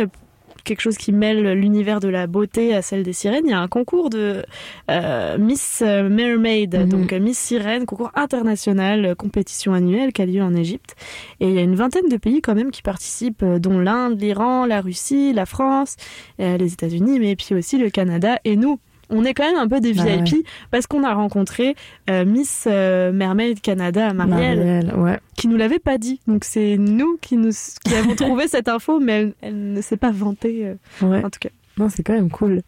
quelque 0.66 0.80
chose 0.82 0.98
qui 0.98 1.12
mêle 1.12 1.52
l'univers 1.52 2.00
de 2.00 2.08
la 2.08 2.26
beauté 2.26 2.74
à 2.74 2.82
celle 2.82 3.02
des 3.02 3.14
sirènes. 3.14 3.44
Il 3.46 3.50
y 3.50 3.54
a 3.54 3.60
un 3.60 3.68
concours 3.68 4.10
de 4.10 4.42
euh, 4.90 5.38
Miss 5.38 5.80
Mermaid, 5.82 6.76
Mhm. 6.80 6.88
donc 6.88 7.12
euh, 7.14 7.20
Miss 7.20 7.38
Sirène, 7.38 7.86
concours 7.86 8.10
international, 8.14 9.04
euh, 9.06 9.14
compétition 9.14 9.72
annuelle 9.72 10.12
qui 10.12 10.20
a 10.22 10.26
lieu 10.26 10.42
en 10.42 10.54
Égypte. 10.54 10.94
Et 11.40 11.48
il 11.48 11.54
y 11.54 11.58
a 11.58 11.62
une 11.62 11.76
vingtaine 11.76 12.08
de 12.10 12.16
pays 12.18 12.42
quand 12.42 12.54
même 12.54 12.70
qui 12.70 12.82
participent, 12.82 13.44
dont 13.44 13.78
l'Inde, 13.78 14.20
l'Iran, 14.20 14.66
la 14.66 14.80
Russie, 14.82 15.32
la 15.32 15.46
France, 15.46 15.96
les 16.38 16.72
États-Unis, 16.72 17.18
mais 17.20 17.36
puis 17.36 17.54
aussi 17.54 17.78
le 17.78 17.88
Canada 17.90 18.38
et 18.44 18.56
nous. 18.56 18.78
On 19.10 19.24
est 19.24 19.34
quand 19.34 19.44
même 19.44 19.56
un 19.58 19.68
peu 19.68 19.80
des 19.80 19.94
Ah 19.98 20.04
VIP 20.04 20.32
ouais. 20.32 20.42
parce 20.70 20.86
qu'on 20.86 21.04
a 21.04 21.14
rencontré 21.14 21.76
euh, 22.10 22.24
Miss 22.24 22.64
euh, 22.66 23.12
Mermaid 23.12 23.60
Canada, 23.60 24.12
Marielle, 24.12 24.58
Marielle, 24.58 24.94
ouais. 24.96 25.18
qui 25.36 25.46
nous 25.48 25.56
l'avait 25.56 25.78
pas 25.78 25.96
dit. 25.98 26.20
Donc 26.26 26.44
c'est 26.44 26.76
nous 26.76 27.16
qui 27.20 27.36
nous 27.36 27.50
qui 27.84 27.94
avons 27.94 28.14
trouvé 28.16 28.48
cette 28.48 28.68
info, 28.68 28.98
mais 29.00 29.12
elle, 29.12 29.34
elle 29.42 29.72
ne 29.72 29.80
s'est 29.80 29.96
pas 29.96 30.10
vantée. 30.10 30.66
euh, 30.66 30.74
Ouais. 31.06 31.24
En 31.24 31.30
tout 31.30 31.38
cas. 31.40 31.50
Non, 31.78 31.88
c'est 31.88 32.02
quand 32.02 32.14
même 32.14 32.30
cool. 32.30 32.62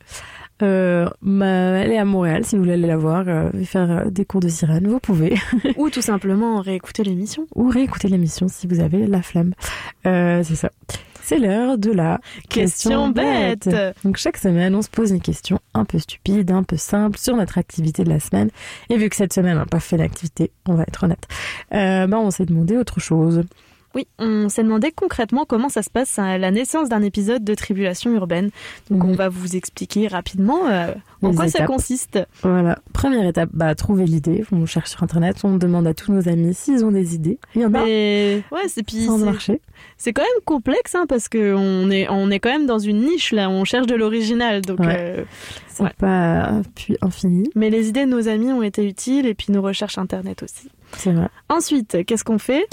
Euh, 0.63 1.09
bah, 1.23 1.47
elle 1.47 1.93
est 1.93 1.99
à 1.99 2.05
Montréal, 2.05 2.45
si 2.45 2.57
vous 2.57 2.63
voulez 2.63 2.75
aller 2.75 2.87
la 2.89 2.97
voir, 2.97 3.25
euh, 3.29 3.49
et 3.59 3.65
faire 3.65 3.91
euh, 3.91 4.11
des 4.11 4.25
cours 4.25 4.41
de 4.41 4.49
sirène, 4.49 4.87
vous 4.89 4.99
pouvez. 5.01 5.35
Ou 5.77 5.89
tout 5.89 6.03
simplement 6.03 6.61
réécouter 6.61 7.05
l'émission. 7.05 7.47
Ou 7.55 7.69
réécouter 7.69 8.09
l'émission 8.09 8.49
si 8.49 8.67
vous 8.67 8.81
avez 8.81 9.07
la 9.07 9.23
flemme. 9.23 9.55
Euh, 10.07 10.43
c'est 10.45 10.57
ça. 10.57 10.71
C'est 11.29 11.39
l'heure 11.39 11.77
de 11.77 11.93
la 11.93 12.23
Question 12.49 13.11
bête. 13.11 13.69
Donc 14.03 14.17
chaque 14.17 14.39
semaine, 14.39 14.75
on 14.75 14.81
se 14.81 14.89
pose 14.89 15.11
une 15.11 15.21
question 15.21 15.61
un 15.75 15.85
peu 15.85 15.99
stupide, 15.99 16.51
un 16.51 16.63
peu 16.63 16.79
simple 16.79 17.19
sur 17.19 17.37
notre 17.37 17.59
activité 17.59 18.03
de 18.03 18.09
la 18.09 18.19
semaine. 18.19 18.49
Et 18.89 18.97
vu 18.97 19.11
que 19.11 19.17
cette 19.17 19.35
semaine, 19.35 19.57
on 19.57 19.61
n'a 19.61 19.67
pas 19.67 19.79
fait 19.79 19.99
d'activité, 19.99 20.53
on 20.65 20.73
va 20.73 20.85
être 20.85 21.05
honnête, 21.05 21.29
euh, 21.75 22.07
bah, 22.07 22.17
on 22.19 22.31
s'est 22.31 22.47
demandé 22.47 22.79
autre 22.79 22.99
chose. 22.99 23.43
Oui, 23.99 24.07
on 24.21 24.49
s'est 24.49 24.63
demandé 24.63 24.93
concrètement 24.93 25.45
comment 25.45 25.69
ça 25.69 25.83
se 25.83 25.91
passe 25.91 26.21
à 26.21 26.39
la 26.39 26.53
naissance 26.53 26.89
d'un 26.89 27.03
épisode 27.03 27.43
de 27.43 27.53
Tribulation 27.55 28.13
urbaine. 28.15 28.51
Donc 28.91 29.03
on 29.03 29.13
va 29.13 29.29
vous 29.29 29.57
expliquer 29.57 30.07
rapidement 30.07 30.69
euh, 30.69 30.93
en 31.21 31.31
Les 31.31 31.35
quoi 31.35 31.49
ça 31.49 31.67
consiste. 31.67 32.17
Voilà. 32.43 32.79
Première 32.93 33.27
étape, 33.27 33.51
bah, 33.53 33.75
trouver 33.75 34.05
l'idée. 34.05 34.45
On 34.53 34.67
cherche 34.67 34.91
sur 34.91 35.03
Internet, 35.03 35.39
on 35.43 35.57
demande 35.57 35.85
à 35.89 35.95
tous 35.95 36.13
nos 36.13 36.29
amis 36.29 36.55
s'ils 36.55 36.85
ont 36.85 36.93
des 36.93 37.17
idées. 37.17 37.41
Il 37.57 37.63
y 37.63 37.65
en 37.65 37.75
a. 37.75 37.83
Mais 37.85 38.45
ouais, 38.53 38.69
c'est 38.69 38.85
puis 38.85 39.09
a 39.09 39.33
c'est- 39.97 40.13
quand 40.13 40.23
même 40.23 40.45
complexe 40.45 40.95
hein, 40.95 41.07
parce 41.09 41.29
que 41.29 41.55
on 41.57 41.91
est 41.91 42.09
on 42.09 42.31
est 42.31 42.39
quand 42.39 42.51
même 42.51 42.67
dans 42.67 42.79
une 42.79 43.05
niche 43.05 43.33
là, 43.33 43.51
on 43.51 43.65
cherche 43.65 43.89
de 43.89 43.97
l'original 43.97 44.61
donc 44.63 44.79
Ouais. 44.79 44.97
euh, 44.97 45.25
C'est 45.67 45.83
ouais. 45.83 45.91
pas 45.99 46.53
puis 46.77 46.97
infini. 47.03 47.51
Mais 47.57 47.69
les 47.69 47.89
idées 47.89 48.05
de 48.05 48.11
nos 48.11 48.29
amis 48.29 48.53
ont 48.53 48.63
été 48.63 48.87
utiles 48.87 49.27
et 49.27 49.35
puis 49.35 49.47
nos 49.53 49.61
recherches 49.63 49.99
internet 49.99 50.45
aussi. 50.45 50.69
C'est 50.97 51.11
vrai. 51.13 51.27
Ensuite, 51.49 52.05
qu'est-ce 52.07 52.23
qu'on 52.23 52.39
fait? 52.39 52.65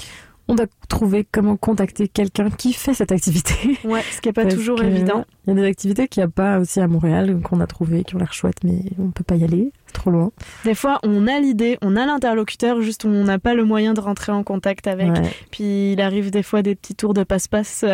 On 0.48 0.54
doit 0.54 0.66
trouver 0.88 1.26
comment 1.30 1.56
contacter 1.56 2.08
quelqu'un 2.08 2.50
qui 2.50 2.72
fait 2.72 2.94
cette 2.94 3.12
activité. 3.12 3.54
Ouais, 3.84 4.02
ce 4.10 4.20
qui 4.20 4.28
est 4.28 4.32
pas 4.32 4.42
Parce 4.42 4.54
toujours 4.54 4.82
évident. 4.82 5.24
Il 5.46 5.50
y 5.50 5.52
a 5.52 5.54
des 5.62 5.66
activités 5.68 6.08
qu'il 6.08 6.20
n'y 6.22 6.24
a 6.24 6.28
pas 6.28 6.58
aussi 6.58 6.80
à 6.80 6.88
Montréal, 6.88 7.38
qu'on 7.42 7.60
a 7.60 7.66
trouvé, 7.66 8.02
qui 8.04 8.16
ont 8.16 8.18
l'air 8.18 8.32
chouettes, 8.32 8.64
mais 8.64 8.78
on 8.98 9.10
peut 9.10 9.22
pas 9.24 9.36
y 9.36 9.44
aller. 9.44 9.70
C'est 9.86 9.92
trop 9.92 10.10
loin. 10.10 10.32
Des 10.64 10.74
fois, 10.74 10.98
on 11.04 11.28
a 11.28 11.38
l'idée, 11.38 11.78
on 11.82 11.94
a 11.96 12.04
l'interlocuteur, 12.06 12.80
juste 12.80 13.04
on 13.04 13.24
n'a 13.24 13.38
pas 13.38 13.54
le 13.54 13.64
moyen 13.64 13.94
de 13.94 14.00
rentrer 14.00 14.32
en 14.32 14.42
contact 14.42 14.86
avec. 14.88 15.08
Ouais. 15.08 15.30
Puis 15.52 15.92
il 15.92 16.00
arrive 16.00 16.30
des 16.32 16.42
fois 16.42 16.62
des 16.62 16.74
petits 16.74 16.94
tours 16.96 17.14
de 17.14 17.22
passe-passe. 17.22 17.84
euh, 17.84 17.92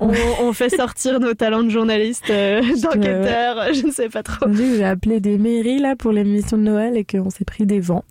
on, 0.00 0.12
on 0.42 0.52
fait 0.54 0.70
sortir 0.74 1.20
nos 1.20 1.34
talents 1.34 1.62
de 1.62 1.68
journalistes, 1.68 2.30
euh, 2.30 2.62
d'enquêteurs, 2.82 3.74
je 3.74 3.86
ne 3.86 3.92
sais 3.92 4.08
pas 4.08 4.22
trop. 4.22 4.46
J'ai 4.52 4.84
appelé 4.84 5.20
des 5.20 5.36
mairies 5.36 5.78
là 5.80 5.96
pour 5.96 6.12
l'émission 6.12 6.56
de 6.56 6.62
Noël 6.62 6.96
et 6.96 7.04
qu'on 7.04 7.28
s'est 7.30 7.44
pris 7.44 7.66
des 7.66 7.80
vents. 7.80 8.04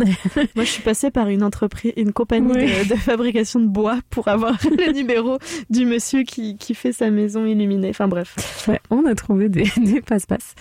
Moi, 0.55 0.63
je 0.65 0.69
suis 0.69 0.83
passée 0.83 1.09
par 1.09 1.29
une 1.29 1.41
entreprise, 1.43 1.93
une 1.97 2.13
compagnie 2.13 2.51
Oui. 2.53 2.65
de, 2.85 2.89
de 2.89 2.95
fabrication 2.99 3.59
de 3.59 3.67
bois 3.67 3.97
pour 4.11 4.22
avoir 4.27 4.57
le 4.63 4.91
numéro 4.91 5.37
du 5.69 5.85
monsieur 5.85 6.23
qui, 6.23 6.57
qui 6.57 6.75
fait 6.75 6.93
sa 6.93 7.09
maison 7.09 7.45
illuminée. 7.45 7.89
Enfin 7.89 8.07
bref. 8.07 8.65
Ouais, 8.67 8.79
on 8.89 9.05
a 9.05 9.15
trouvé 9.15 9.49
des, 9.49 9.69
des 9.77 10.01
passe-passe. 10.01 10.55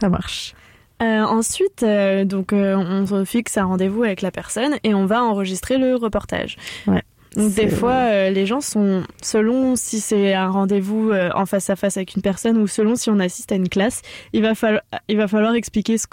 Ça 0.00 0.08
marche. 0.08 0.54
Euh, 1.00 1.22
ensuite, 1.22 1.84
euh, 1.84 2.24
donc, 2.24 2.52
euh, 2.52 2.76
on 2.76 3.06
se 3.06 3.24
fixe 3.24 3.56
un 3.56 3.66
rendez-vous 3.66 4.02
avec 4.02 4.20
la 4.20 4.30
personne 4.30 4.76
et 4.82 4.94
on 4.94 5.06
va 5.06 5.22
enregistrer 5.22 5.78
le 5.78 5.94
reportage. 5.94 6.56
Ouais. 6.86 7.02
Donc 7.38 7.54
des 7.54 7.68
fois, 7.68 7.92
euh, 7.92 8.30
les 8.30 8.44
gens 8.46 8.60
sont, 8.60 9.02
selon 9.22 9.76
si 9.76 10.00
c'est 10.00 10.34
un 10.34 10.50
rendez-vous 10.50 11.10
euh, 11.10 11.30
en 11.34 11.46
face 11.46 11.70
à 11.70 11.76
face 11.76 11.96
avec 11.96 12.14
une 12.16 12.22
personne 12.22 12.58
ou 12.58 12.66
selon 12.66 12.96
si 12.96 13.10
on 13.10 13.18
assiste 13.20 13.52
à 13.52 13.54
une 13.54 13.68
classe, 13.68 14.02
il 14.32 14.42
va 14.42 14.54
falloir, 14.54 14.82
il 15.08 15.16
va 15.16 15.28
falloir 15.28 15.54
expliquer 15.54 15.96
ce 15.98 16.06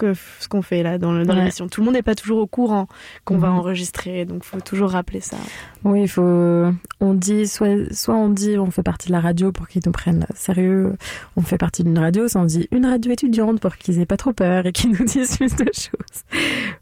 qu'on 0.48 0.62
fait 0.62 0.84
là 0.84 0.98
dans, 1.00 1.16
Ouais. 1.16 1.26
l'émission. 1.36 1.68
Tout 1.68 1.82
le 1.82 1.86
monde 1.86 1.96
n'est 1.96 2.04
pas 2.04 2.16
toujours 2.16 2.38
au 2.40 2.48
courant 2.48 2.88
qu'on 3.26 3.38
va 3.38 3.50
Mhm. 3.50 3.56
enregistrer, 3.58 4.26
donc 4.26 4.44
faut 4.44 4.62
toujours 4.62 4.92
rappeler 4.92 5.20
ça. 5.20 5.38
Oui, 5.84 6.04
il 6.04 6.08
faut. 6.08 6.72
On 7.02 7.14
dit 7.16 7.48
soit, 7.48 7.92
soit 7.94 8.16
on 8.16 8.30
dit 8.30 8.58
on 8.58 8.70
fait 8.70 8.84
partie 8.84 9.08
de 9.08 9.14
la 9.14 9.20
radio 9.20 9.52
pour 9.52 9.68
qu'ils 9.68 9.82
nous 9.86 9.92
prennent 9.92 10.28
sérieux. 10.36 10.96
On 11.36 11.42
fait 11.42 11.58
partie 11.58 11.84
d'une 11.84 11.98
radio, 11.98 12.28
soit 12.28 12.42
on 12.42 12.46
dit 12.46 12.68
une 12.72 12.86
radio 12.86 13.12
étudiante 13.12 13.60
pour 13.60 13.78
qu'ils 13.78 14.00
aient 14.00 14.06
pas 14.06 14.18
trop 14.18 14.32
peur 14.34 14.66
et 14.68 14.72
qu'ils 14.72 14.92
nous 15.00 15.06
disent 15.06 15.38
plus 15.38 15.56
de 15.56 15.66
choses. 15.74 16.24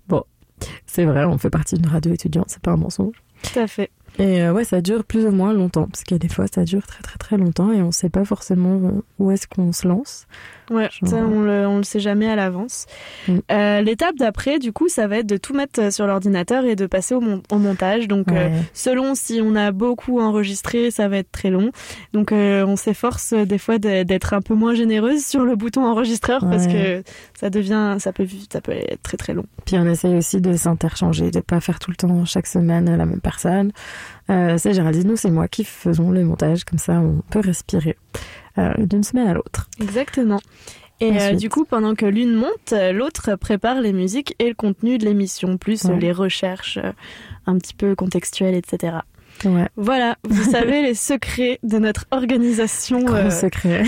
Bon, 0.07 0.23
c'est 0.85 1.05
vrai, 1.05 1.23
on 1.23 1.37
fait 1.37 1.49
partie 1.49 1.75
d'une 1.75 1.87
radio 1.89 2.13
étudiante, 2.13 2.47
c'est 2.49 2.61
pas 2.61 2.71
un 2.71 2.77
mensonge. 2.77 3.15
Tout 3.43 3.59
à 3.59 3.67
fait. 3.67 3.89
Et 4.20 4.43
euh, 4.43 4.53
ouais, 4.53 4.64
ça 4.64 4.82
dure 4.82 5.03
plus 5.03 5.26
ou 5.26 5.32
moins 5.32 5.53
longtemps, 5.53 5.88
parce 5.88 6.03
qu'il 6.03 6.16
y 6.16 6.20
a 6.20 6.20
des 6.20 6.28
fois 6.28 6.45
ça 6.53 6.64
dure 6.64 6.86
très 6.86 7.01
très 7.01 7.18
très 7.18 7.38
longtemps 7.38 7.72
et 7.72 7.82
on 7.82 7.91
sait 7.91 8.09
pas 8.09 8.26
forcément 8.26 8.76
euh, 8.76 9.01
où 9.18 9.32
est-ce 9.32 9.47
qu'on 9.47 9.72
se 9.72 9.88
lance. 9.88 10.28
Ouais, 10.72 10.89
Genre- 11.01 11.09
ça 11.09 11.16
on 11.18 11.41
le, 11.41 11.68
on 11.68 11.78
le 11.78 11.84
sait 11.84 11.99
jamais 11.99 12.30
à 12.30 12.36
l'avance. 12.36 12.86
Mm. 13.28 13.38
Euh, 13.51 13.82
L'étape 13.82 14.16
d'après, 14.16 14.59
du 14.59 14.72
coup, 14.72 14.88
ça 14.89 15.07
va 15.07 15.18
être 15.18 15.28
de 15.28 15.38
tout 15.38 15.53
mettre 15.53 15.82
euh, 15.82 15.91
sur 15.91 16.07
l'ordinateur 16.07 16.66
et 16.66 16.76
de 16.76 16.86
passer 16.86 17.16
au, 17.16 17.22
mon- 17.22 17.41
au 17.51 17.57
montage. 17.57 18.07
Donc, 18.07 18.32
euh, 18.32 18.49
selon 18.74 19.16
si 19.16 19.41
on 19.43 19.55
a 19.55 19.72
beaucoup 19.72 20.20
enregistré, 20.22 20.91
ça 20.91 21.07
va 21.07 21.18
être 21.18 21.32
très 21.32 21.49
long. 21.49 21.72
Donc, 22.14 22.32
euh, 22.32 22.66
on 22.66 22.76
s'efforce 22.76 23.34
des 23.34 23.57
fois 23.57 23.78
d'être 23.78 24.34
un 24.34 24.41
peu 24.41 24.53
moins 24.53 24.74
généreuse 24.74 25.26
sur 25.26 25.43
le 25.43 25.55
bouton 25.55 25.86
enregistreur 25.86 26.41
parce 26.41 26.68
que 26.68 27.03
ça 27.39 27.49
devient, 27.49 27.97
ça 27.99 28.14
peut, 28.14 28.26
ça 28.51 28.61
peut 28.61 28.72
être 28.72 29.01
très 29.01 29.18
très 29.18 29.34
long. 29.34 29.45
Puis 29.66 29.76
on 29.78 29.86
essaye 29.86 30.16
aussi 30.16 30.39
de 30.41 30.53
s'interchanger, 30.53 31.32
de 31.32 31.39
pas 31.39 31.59
faire 31.59 31.80
tout 31.80 31.91
le 31.91 31.95
temps 31.97 32.26
chaque 32.26 32.47
semaine 32.47 32.95
la 32.95 33.05
même 33.05 33.22
personne. 33.22 33.72
C'est 34.30 34.74
Géraldine, 34.74 35.07
nous 35.09 35.18
c'est 35.18 35.30
moi 35.32 35.47
qui 35.47 35.64
faisons 35.64 36.09
le 36.11 36.24
montage, 36.24 36.64
comme 36.64 36.80
ça 36.80 36.93
on 36.93 37.22
peut 37.30 37.41
respirer 37.41 37.97
d'une 38.58 39.04
semaine 39.04 39.28
à 39.28 39.34
l'autre. 39.34 39.70
Exactement. 39.82 40.39
Et 40.99 41.20
euh, 41.20 41.34
du 41.34 41.49
coup, 41.49 41.66
pendant 41.66 41.95
que 41.95 42.06
l'une 42.06 42.34
monte, 42.34 42.72
euh, 42.72 42.93
l'autre 42.93 43.36
prépare 43.36 43.82
les 43.82 43.91
musiques 43.93 44.36
et 44.39 44.47
le 44.47 44.54
contenu 44.54 44.97
de 44.97 45.06
l'émission, 45.06 45.58
plus 45.58 45.84
euh, 45.86 45.89
Ouais. 45.89 45.99
les 45.99 46.12
recherches 46.12 46.78
euh, 46.82 46.91
un 47.45 47.58
petit 47.58 47.74
peu 47.74 47.93
contextuelles, 47.95 48.56
etc. 48.56 48.97
Ouais. 49.43 49.68
Voilà, 49.76 50.18
vous 50.24 50.43
savez 50.51 50.82
les 50.84 50.93
secrets 50.93 51.60
de 51.64 51.78
notre 51.80 52.06
organisation. 52.12 53.04
Euh, 53.14 53.30
secret. 53.32 53.84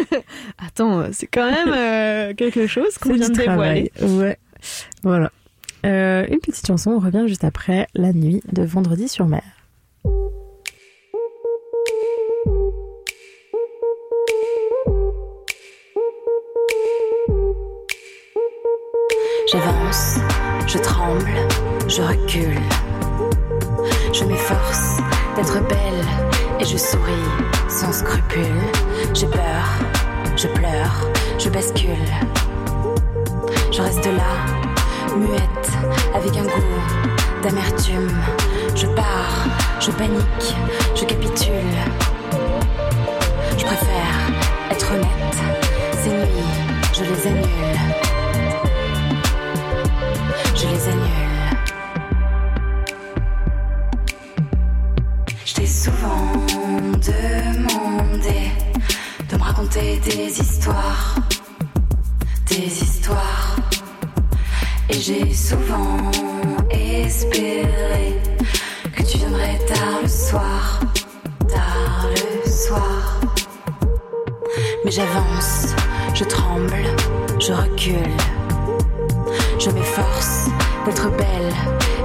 Attends, 0.66 1.00
euh, 1.00 1.08
c'est 1.12 1.26
quand 1.26 1.50
même 1.50 1.74
euh, 1.76 2.32
quelque 2.34 2.66
chose 2.66 2.96
qu'on 2.98 3.12
vient 3.12 3.28
de 3.28 3.34
dévoiler. 3.34 3.90
Ouais. 4.00 4.38
Voilà. 5.02 5.30
Euh, 5.84 6.26
une 6.30 6.38
petite 6.38 6.66
chanson, 6.66 6.92
on 6.92 6.98
revient 7.00 7.24
juste 7.26 7.44
après 7.44 7.86
la 7.94 8.12
nuit 8.12 8.42
de 8.52 8.62
vendredi 8.62 9.08
sur 9.08 9.26
mer. 9.26 9.42
J'avance, 19.48 20.16
je 20.66 20.76
tremble, 20.78 21.30
je 21.86 22.02
recule. 22.02 22.58
Je 24.12 24.24
m'efforce 24.24 24.96
d'être 25.36 25.60
belle 25.68 26.04
et 26.58 26.64
je 26.64 26.76
souris 26.76 27.12
sans 27.68 27.92
scrupule. 27.92 28.60
J'ai 29.14 29.28
peur, 29.28 29.64
je 30.36 30.48
pleure, 30.48 31.10
je 31.38 31.48
bascule. 31.48 32.10
Je 33.70 33.82
reste 33.82 34.06
là, 34.06 35.14
muette, 35.16 35.70
avec 36.12 36.36
un 36.36 36.42
goût 36.42 37.44
d'amertume. 37.44 38.10
Je 38.74 38.86
pars, 38.88 39.46
je 39.78 39.92
panique, 39.92 40.56
je 40.96 41.04
capitule. 41.04 41.76
Je 43.56 43.64
préfère 43.64 44.72
être 44.72 44.90
honnête, 44.90 45.36
ces 46.02 46.10
nuits, 46.10 46.82
je 46.92 47.04
les 47.04 47.26
annule. 47.28 47.95
Je 50.58 50.66
les 50.66 50.88
annule. 50.88 51.50
Je 55.44 55.54
t'ai 55.54 55.66
souvent 55.66 56.32
demandé 57.12 58.50
de 59.28 59.36
me 59.36 59.42
raconter 59.42 59.98
des 59.98 60.40
histoires, 60.40 61.16
des 62.48 62.82
histoires. 62.82 63.56
Et 64.88 64.98
j'ai 64.98 65.34
souvent 65.34 66.10
espéré 66.70 68.14
que 68.94 69.02
tu 69.02 69.18
viendrais 69.18 69.58
tard 69.66 70.00
le 70.02 70.08
soir, 70.08 70.80
tard 71.48 72.08
le 72.10 72.50
soir. 72.50 73.20
Mais 74.86 74.90
j'avance, 74.90 75.74
je 76.14 76.24
tremble, 76.24 76.72
je 77.38 77.52
recule. 77.52 78.45
Je 79.58 79.70
m'efforce 79.70 80.46
d'être 80.84 81.10
belle 81.16 81.52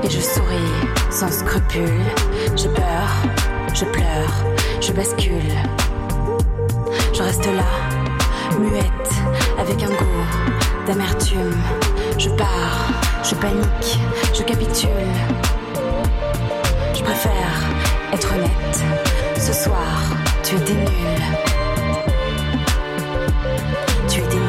et 0.03 0.09
je 0.09 0.19
souris 0.19 0.91
sans 1.09 1.31
scrupule. 1.31 2.01
J'ai 2.55 2.69
peur, 2.69 3.09
je 3.73 3.85
pleure, 3.85 4.45
je 4.81 4.91
bascule. 4.91 5.53
Je 7.13 7.21
reste 7.21 7.45
là, 7.45 7.63
muette, 8.59 9.11
avec 9.59 9.83
un 9.83 9.89
goût 9.89 10.25
d'amertume. 10.87 11.55
Je 12.17 12.29
pars, 12.29 12.89
je 13.23 13.35
panique, 13.35 13.99
je 14.33 14.43
capitule. 14.43 14.89
Je 16.95 17.03
préfère 17.03 17.69
être 18.13 18.33
honnête. 18.33 18.83
Ce 19.37 19.53
soir, 19.53 20.15
tu 20.43 20.55
étais 20.55 20.73
nul. 20.73 21.21
Tu 24.09 24.19
étais 24.19 24.40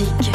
je 0.00 0.29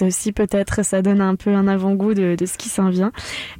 et 0.00 0.04
en 0.04 0.06
fait, 0.06 0.10
si 0.10 0.32
peut-être 0.32 0.84
ça 0.84 1.02
donne 1.02 1.20
un 1.20 1.34
peu 1.36 1.50
un 1.54 1.68
avant-goût 1.68 2.14
de, 2.14 2.34
de 2.36 2.46
ce 2.46 2.56
qui 2.58 2.68
s'en 2.68 2.88
vient. 2.90 3.12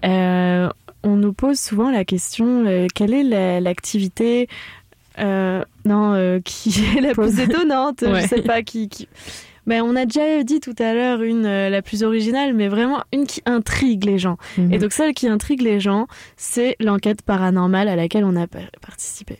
Euh, 0.05 0.69
on 1.05 1.17
nous 1.17 1.33
pose 1.33 1.59
souvent 1.59 1.91
la 1.91 2.05
question 2.05 2.65
euh, 2.67 2.87
quelle 2.95 3.13
est 3.13 3.25
la- 3.25 3.61
l'activité 3.61 4.49
euh, 5.19 5.63
non 5.85 6.41
qui 6.45 6.71
est 6.97 7.01
la 7.01 7.13
plus 7.13 7.39
étonnante? 7.41 8.03
Ouais. 8.03 8.23
Je 8.23 8.29
sais 8.29 8.43
pas 8.43 8.63
qui. 8.63 8.89
qui... 8.89 9.09
Ben, 9.67 9.81
on 9.83 9.95
a 9.95 10.07
déjà 10.07 10.43
dit 10.43 10.59
tout 10.59 10.75
à 10.81 10.93
l'heure 10.95 11.23
une 11.23 11.47
euh, 11.47 11.69
la 11.71 11.83
plus 11.83 12.03
originale, 12.03 12.53
mais 12.53 12.67
vraiment 12.67 13.03
une 13.13 13.27
qui 13.27 13.43
intrigue 13.47 14.05
les 14.05 14.19
gens. 14.19 14.37
Mhm. 14.59 14.73
Et 14.73 14.79
donc 14.79 14.93
celle 14.93 15.13
qui 15.15 15.29
intrigue 15.29 15.63
les 15.63 15.79
gens, 15.79 16.07
c'est 16.37 16.75
l'enquête 16.81 17.23
paranormale 17.23 17.87
à 17.89 17.95
laquelle 17.95 18.25
on 18.25 18.35
a 18.35 18.47
par- 18.49 18.63
participé. 18.81 19.39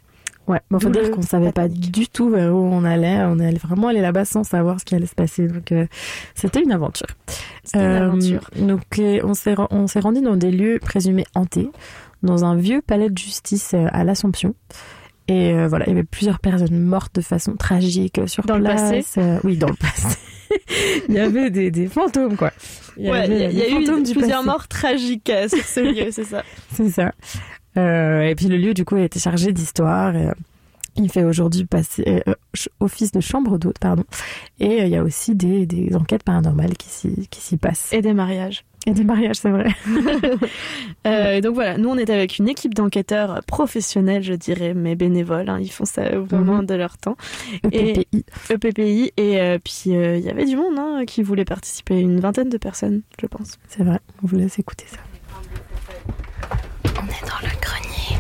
Ouais, 0.49 0.61
bon, 0.71 0.81
faut 0.81 0.89
dire 0.91 1.03
le 1.03 1.09
qu'on 1.11 1.23
savait 1.23 1.53
pas 1.53 1.69
du 1.69 2.09
tout 2.09 2.29
vers 2.29 2.53
où 2.53 2.59
on 2.59 2.85
allait. 2.85 3.21
On 3.23 3.39
allait 3.39 3.59
vraiment 3.59 3.89
aller 3.89 4.01
là-bas 4.01 4.25
sans 4.25 4.43
savoir 4.43 4.81
ce 4.81 4.85
qui 4.85 4.95
allait 4.95 5.07
se 5.07 5.15
passer. 5.15 5.47
Donc, 5.47 5.71
euh, 5.71 5.87
c'était 6.35 6.61
une 6.61 6.73
aventure. 6.73 7.07
C'était 7.63 7.79
une 7.85 7.93
aventure. 7.93 8.51
Donc, 8.59 8.81
les- 8.97 9.23
on 9.25 9.35
s'est, 9.35 9.55
on 9.71 9.87
s'est 9.87 10.01
rendu 10.01 10.21
dans 10.21 10.37
des 10.37 10.51
lieux 10.51 10.79
présumés 10.81 11.25
hantés, 11.37 11.71
dans 12.25 12.45
un 12.45 12.57
vieux 12.57 12.83
palais 12.83 13.09
de 13.09 13.17
justice 13.17 13.71
euh, 13.75 13.87
à 13.93 14.03
l'Assomption. 14.03 14.55
Et 15.29 15.53
euh, 15.53 15.69
voilà, 15.69 15.85
il 15.87 15.91
y 15.91 15.93
avait 15.93 16.03
plusieurs 16.03 16.41
personnes 16.41 16.81
mortes 16.81 17.15
de 17.15 17.21
façon 17.21 17.55
tragique 17.55 18.19
euh, 18.19 18.27
sur 18.27 18.45
Dans 18.45 18.59
le 18.59 18.65
place. 18.65 18.91
passé? 18.91 19.05
Euh, 19.21 19.39
Oui, 19.45 19.57
dans 19.57 19.69
le 19.69 19.75
passé. 19.77 20.19
il 21.09 21.15
y 21.15 21.21
avait 21.21 21.51
des, 21.51 21.71
des 21.71 21.87
fantômes, 21.87 22.37
quoi. 22.37 22.51
Il 22.97 23.07
y 23.07 23.11
Ouais, 23.11 23.21
avait 23.21 23.39
y 23.55 23.63
a, 23.63 23.69
y 23.69 23.73
eu 23.85 23.85
plusieurs 24.03 24.39
passé. 24.41 24.45
morts 24.45 24.67
tragiques 24.69 25.31
euh, 25.31 25.49
sur 25.49 25.65
ce 25.65 25.81
lieu, 25.81 26.11
c'est 26.11 26.25
ça. 26.25 26.43
C'est 26.75 26.91
ça. 26.91 27.13
Euh, 27.77 28.23
et 28.23 28.35
puis 28.35 28.47
le 28.47 28.57
lieu, 28.57 28.75
du 28.75 28.85
coup, 28.85 28.97
a 28.97 29.03
été 29.03 29.19
chargé 29.19 29.53
d'histoire. 29.53 30.15
euh, 30.15 30.33
il 30.95 31.11
fait 31.11 31.25
aujourd'hui 31.25 31.65
passer 31.65 32.23
euh, 32.29 32.35
office 32.81 33.13
de 33.13 33.21
chambre 33.21 33.57
d'hôte, 33.57 33.79
pardon. 33.79 34.05
Et 34.61 34.83
euh, 34.83 34.85
il 34.85 34.91
y 34.91 34.97
a 34.97 35.03
aussi 35.03 35.35
des, 35.35 35.65
des 35.65 35.97
enquêtes 35.97 36.23
paranormales 36.23 36.77
qui 36.77 36.87
s'y, 36.91 37.57
passent. 37.57 37.91
Et 37.95 38.03
des 38.03 38.13
mariages. 38.13 38.63
Et 38.87 38.91
des 38.91 39.03
mariages, 39.05 39.37
c'est 39.37 39.49
vrai. 39.51 39.69
Euh, 41.07 41.41
donc 41.41 41.55
voilà, 41.55 41.79
nous 41.79 41.89
on 41.89 41.97
est 41.97 42.11
avec 42.11 42.39
une 42.39 42.49
équipe 42.49 42.75
d'enquêteurs 42.75 43.41
professionnels, 43.45 44.23
je 44.23 44.35
dirais, 44.35 44.73
mais 44.75 44.95
bénévoles. 44.95 45.49
hein, 45.49 45.59
ils 45.61 45.71
font 45.71 45.85
ça 45.85 46.17
vraiment 46.21 46.59
Mhm. 46.59 46.67
de 46.67 46.75
leur 46.75 46.97
temps. 46.97 47.17
EPPI. 47.65 48.07
Et, 48.13 48.53
EPPI. 48.55 49.13
Et 49.17 49.41
euh, 49.41 49.59
puis 49.59 49.97
euh, 49.97 50.17
il 50.19 50.25
y 50.25 50.31
avait 50.31 50.45
du 50.45 50.57
monde 50.57 50.79
hein, 50.79 51.03
qui 51.07 51.23
voulait 51.25 51.45
participer, 51.45 51.99
une 51.99 52.21
vingtaine 52.21 52.51
de 52.51 52.57
personnes, 52.59 53.03
je 53.21 53.27
pense. 53.27 53.59
C'est 53.69 53.83
vrai, 53.83 53.99
on 54.23 54.27
vous 54.29 54.37
laisse 54.37 54.59
écouter 54.61 54.85
ça. 54.89 54.99
Est 57.13 57.27
dans 57.27 57.41
le 57.43 57.55
grenier. 57.61 58.19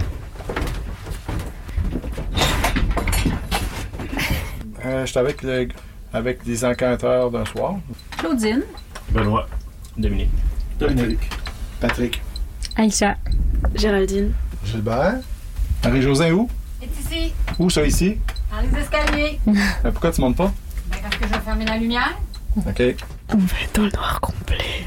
Euh, 4.84 5.06
J'étais 5.06 5.18
avec, 5.20 5.42
le- 5.42 5.68
avec 6.12 6.44
des 6.44 6.64
enquêteurs 6.64 7.30
d'un 7.30 7.44
soir. 7.44 7.76
Claudine. 8.18 8.62
Benoît. 9.10 9.46
Dominique. 9.96 10.30
Dominique. 10.78 11.30
Patrick. 11.80 12.20
Aïcha. 12.76 13.16
Géraldine. 13.74 14.32
Gilbert. 14.64 15.16
Marie-Josée 15.84 16.32
où? 16.32 16.48
C'est 16.80 17.00
ici, 17.16 17.32
Où 17.58 17.70
ça 17.70 17.84
ici? 17.84 18.18
dans 18.50 18.60
les 18.60 18.78
escaliers. 18.80 19.40
Euh, 19.48 19.90
pourquoi 19.92 20.10
tu 20.12 20.20
montes 20.20 20.36
pas? 20.36 20.52
Ben, 20.90 20.98
parce 21.02 21.16
que 21.16 21.26
je 21.26 21.32
vais 21.32 21.38
fermer 21.40 21.64
la 21.64 21.76
lumière. 21.78 22.18
OK. 22.56 22.82
On 23.30 23.36
va 23.38 23.56
être 23.62 23.74
dans 23.74 23.82
le 23.84 23.90
noir 23.90 24.20
complet. 24.20 24.84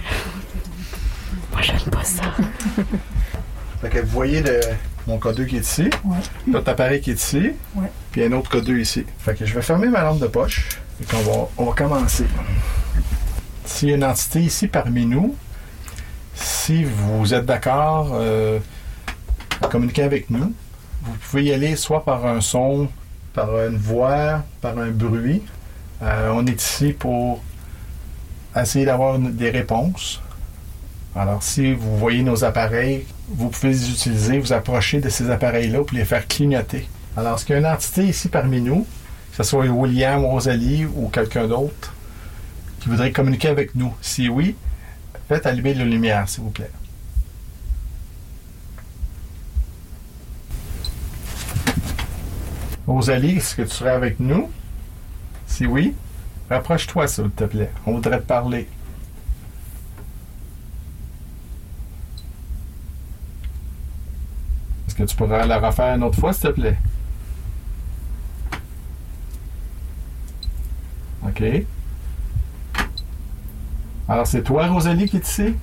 Moi 1.51 1.61
j'aime 1.61 1.79
pas 1.91 2.03
ça. 2.03 2.23
Fait 3.85 3.99
que 3.99 3.99
vous 4.03 4.11
voyez 4.11 4.41
le, 4.41 4.59
mon 5.05 5.19
codeux 5.19 5.45
qui 5.45 5.57
est 5.57 5.59
ici, 5.59 5.91
l'autre 6.51 6.69
appareil 6.71 7.01
qui 7.01 7.11
est 7.11 7.21
ici, 7.21 7.51
Ouais. 7.75 7.91
puis 8.11 8.23
un 8.23 8.31
autre 8.31 8.49
codeux 8.49 8.79
ici. 8.79 9.05
Fait 9.19 9.35
que 9.35 9.45
je 9.45 9.53
vais 9.53 9.61
fermer 9.61 9.89
ma 9.89 10.01
lampe 10.01 10.17
de 10.19 10.25
poche 10.25 10.69
et 10.99 11.05
qu'on 11.05 11.19
va, 11.21 11.47
on 11.59 11.65
va 11.65 11.73
commencer. 11.73 12.25
S'il 13.63 13.89
y 13.89 13.91
a 13.91 13.95
une 13.95 14.03
entité 14.03 14.39
ici 14.41 14.67
parmi 14.67 15.05
nous, 15.05 15.35
si 16.33 16.83
vous 16.83 17.31
êtes 17.35 17.45
d'accord 17.45 18.09
euh, 18.13 18.57
à 19.61 19.67
communiquer 19.67 20.01
avec 20.01 20.31
nous, 20.31 20.51
vous 21.03 21.13
pouvez 21.29 21.43
y 21.43 21.53
aller 21.53 21.75
soit 21.75 22.03
par 22.03 22.25
un 22.25 22.41
son, 22.41 22.87
par 23.33 23.49
une 23.67 23.77
voix, 23.77 24.43
par 24.61 24.79
un 24.79 24.89
bruit. 24.89 25.43
Euh, 26.01 26.31
on 26.33 26.43
est 26.47 26.59
ici 26.59 26.91
pour 26.91 27.43
essayer 28.55 28.85
d'avoir 28.85 29.19
des 29.19 29.51
réponses. 29.51 30.21
Alors, 31.17 31.41
si 31.41 31.73
vous 31.73 31.97
voyez 31.97 32.23
nos 32.23 32.43
appareils, 32.43 33.05
vous 33.29 33.49
pouvez 33.49 33.69
les 33.69 33.89
utiliser, 33.89 34.37
vous 34.37 34.51
approcher 34.51 34.99
de 34.99 35.07
ces 35.07 35.29
appareils-là 35.29 35.79
pour 35.79 35.97
les 35.97 36.03
faire 36.03 36.27
clignoter. 36.27 36.89
Alors, 37.15 37.37
est-ce 37.37 37.45
qu'il 37.45 37.53
y 37.53 37.55
a 37.55 37.59
une 37.59 37.65
entité 37.65 38.03
ici 38.03 38.27
parmi 38.27 38.59
nous, 38.59 38.85
que 39.31 39.37
ce 39.37 39.43
soit 39.43 39.65
William, 39.65 40.25
Rosalie 40.25 40.85
ou 40.85 41.07
quelqu'un 41.07 41.47
d'autre, 41.47 41.93
qui 42.81 42.89
voudrait 42.89 43.13
communiquer 43.13 43.47
avec 43.47 43.75
nous? 43.75 43.93
Si 44.01 44.27
oui, 44.27 44.57
faites 45.29 45.45
allumer 45.45 45.73
la 45.73 45.85
lumière, 45.85 46.27
s'il 46.27 46.43
vous 46.43 46.49
plaît. 46.49 46.71
Rosalie, 52.85 53.37
est-ce 53.37 53.55
que 53.55 53.61
tu 53.61 53.69
serais 53.69 53.91
avec 53.91 54.19
nous? 54.19 54.51
Si 55.47 55.65
oui, 55.65 55.95
rapproche-toi, 56.49 57.07
s'il 57.07 57.29
te 57.29 57.45
plaît. 57.45 57.71
On 57.85 57.93
voudrait 57.93 58.19
te 58.19 58.25
parler. 58.25 58.67
Est-ce 64.97 65.03
que 65.03 65.09
tu 65.09 65.15
pourrais 65.17 65.45
la 65.45 65.59
refaire 65.59 65.95
une 65.95 66.03
autre 66.03 66.17
fois, 66.19 66.31
s'il 66.31 66.43
te 66.43 66.47
plaît? 66.53 66.77
OK. 71.27 71.43
Alors, 74.07 74.27
c'est 74.27 74.43
toi, 74.43 74.67
Rosalie, 74.67 75.09
qui 75.09 75.17
est 75.17 75.27
ici? 75.27 75.55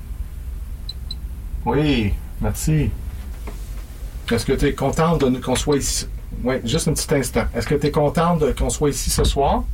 Oui, 1.65 2.13
merci. 2.41 2.91
Est-ce 4.31 4.45
que 4.45 4.53
tu 4.53 4.67
es 4.67 4.75
contente 4.75 5.21
de 5.23 5.29
nous- 5.29 5.41
qu'on 5.41 5.55
soit 5.57 5.77
ici? 5.77 6.07
Oui, 6.43 6.57
juste 6.65 6.89
un 6.89 6.93
petit 6.93 7.15
instant. 7.15 7.45
Est-ce 7.55 7.67
que 7.67 7.75
tu 7.77 7.87
es 7.87 7.91
contente 7.91 8.43
qu'on 8.59 8.71
soit 8.71 8.91
ici 8.91 9.11
ce 9.11 9.25
soir? 9.25 9.65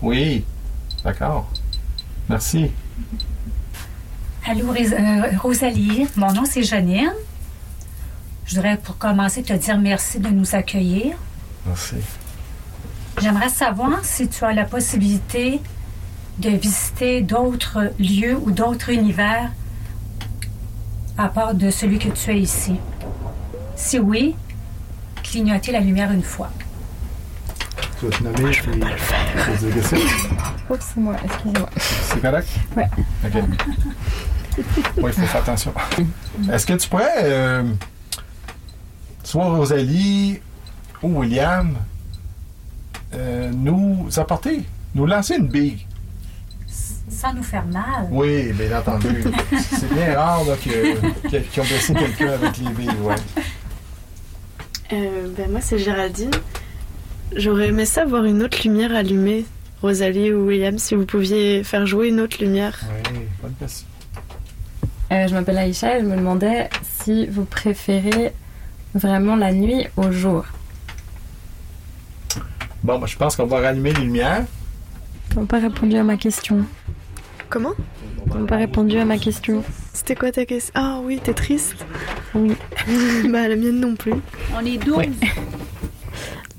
Oui. 0.00 0.44
D'accord. 1.04 1.50
Merci. 2.28 2.70
Allô, 4.46 4.72
euh, 4.72 5.36
Rosalie. 5.38 6.06
Mon 6.16 6.32
nom, 6.32 6.44
c'est 6.44 6.62
Janine. 6.62 7.12
Je 8.46 8.54
voudrais, 8.54 8.78
pour 8.78 8.96
commencer, 8.96 9.42
te 9.42 9.52
dire 9.52 9.78
merci 9.78 10.18
de 10.18 10.28
nous 10.28 10.54
accueillir. 10.54 11.16
Merci. 11.66 11.96
J'aimerais 13.20 13.50
savoir 13.50 14.04
si 14.04 14.28
tu 14.28 14.44
as 14.44 14.52
la 14.52 14.64
possibilité 14.64 15.60
de 16.38 16.50
visiter 16.50 17.20
d'autres 17.20 17.92
lieux 17.98 18.36
ou 18.36 18.50
d'autres 18.50 18.88
univers 18.90 19.52
à 21.18 21.28
part 21.28 21.54
de 21.54 21.70
celui 21.70 21.98
que 21.98 22.08
tu 22.08 22.30
as 22.30 22.34
ici. 22.34 22.76
Si 23.76 23.98
oui, 23.98 24.34
clignoter 25.22 25.70
la 25.70 25.80
lumière 25.80 26.12
une 26.12 26.22
fois. 26.22 26.50
Tu 28.00 28.06
vas 28.06 28.16
te 28.16 28.22
nommer, 28.24 28.50
puis 28.50 28.62
je 28.64 28.70
vais 28.70 29.56
te 29.56 29.64
dire 29.64 29.74
que 29.74 29.82
c'est. 29.88 29.96
Oups, 30.72 30.84
c'est 30.94 30.96
moi, 31.00 31.16
excusez-moi. 31.22 31.68
C'est 31.76 32.20
correct? 32.22 32.48
Ouais. 32.76 32.88
OK. 33.26 33.42
Oui, 34.56 34.64
il 34.96 35.12
faut 35.12 35.26
faire 35.26 35.36
attention. 35.42 35.72
Est-ce 36.52 36.66
que 36.66 36.72
tu 36.74 36.88
pourrais, 36.88 37.12
euh, 37.24 37.62
soit 39.22 39.44
Rosalie 39.44 40.40
ou 41.02 41.20
William, 41.20 41.76
euh, 43.14 43.50
nous 43.52 44.08
apporter, 44.16 44.64
nous 44.94 45.06
lancer 45.06 45.36
une 45.36 45.48
bille? 45.48 45.86
Sans 47.10 47.34
nous 47.34 47.42
faire 47.42 47.66
mal. 47.66 48.08
Oui, 48.10 48.52
bien 48.54 48.78
entendu. 48.78 49.22
C'est 49.60 49.92
bien 49.92 50.16
rare 50.18 50.44
là, 50.44 50.54
que- 50.56 51.28
que- 51.28 51.36
qu'ils 51.36 51.62
ont 51.62 51.66
blessé 51.66 51.92
quelqu'un 51.94 52.28
avec 52.32 52.56
les 52.58 52.70
billes, 52.70 52.90
ouais. 53.02 53.14
Euh, 54.92 55.28
ben 55.36 55.50
moi, 55.50 55.60
c'est 55.60 55.78
Géraldine. 55.78 56.30
J'aurais 57.36 57.68
aimé 57.68 57.84
ça 57.84 58.04
voir 58.04 58.24
une 58.24 58.42
autre 58.42 58.58
lumière 58.64 58.94
allumée. 58.94 59.44
Rosalie 59.82 60.32
ou 60.32 60.46
William, 60.46 60.78
si 60.78 60.94
vous 60.94 61.06
pouviez 61.06 61.64
faire 61.64 61.86
jouer 61.86 62.08
une 62.08 62.20
autre 62.20 62.36
lumière. 62.40 62.78
Oui, 63.12 63.20
bonne 63.42 63.54
question. 63.58 63.86
Euh, 65.12 65.26
je 65.26 65.34
m'appelle 65.34 65.58
Aïcha 65.58 65.98
et 65.98 66.00
je 66.02 66.06
me 66.06 66.16
demandais 66.16 66.68
si 67.02 67.26
vous 67.26 67.44
préférez 67.44 68.32
vraiment 68.94 69.36
la 69.36 69.52
nuit 69.52 69.86
au 69.96 70.12
jour. 70.12 70.44
Bon, 72.82 72.98
ben, 72.98 73.06
je 73.06 73.16
pense 73.16 73.36
qu'on 73.36 73.46
va 73.46 73.60
rallumer 73.60 73.92
les 73.92 74.02
lumières. 74.02 74.44
T'as 75.34 75.44
pas 75.44 75.58
répondu 75.58 75.96
à 75.96 76.02
ma 76.02 76.16
question. 76.16 76.64
Comment? 77.48 77.72
T'as 78.30 78.46
pas 78.46 78.56
répondu 78.56 78.98
à 78.98 79.04
ma 79.04 79.18
question. 79.18 79.64
C'était 79.92 80.14
quoi 80.14 80.30
ta 80.30 80.44
question? 80.44 80.72
Ah 80.74 81.00
oui, 81.02 81.20
t'es 81.22 81.34
triste? 81.34 81.74
Oui. 82.34 82.52
bah 83.28 83.48
la 83.48 83.56
mienne 83.56 83.80
non 83.80 83.96
plus. 83.96 84.14
On 84.54 84.64
est 84.64 84.78
12. 84.78 85.06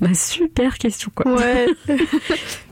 Bah, 0.02 0.14
super 0.14 0.78
question, 0.78 1.12
quoi. 1.14 1.32
Ouais. 1.32 1.66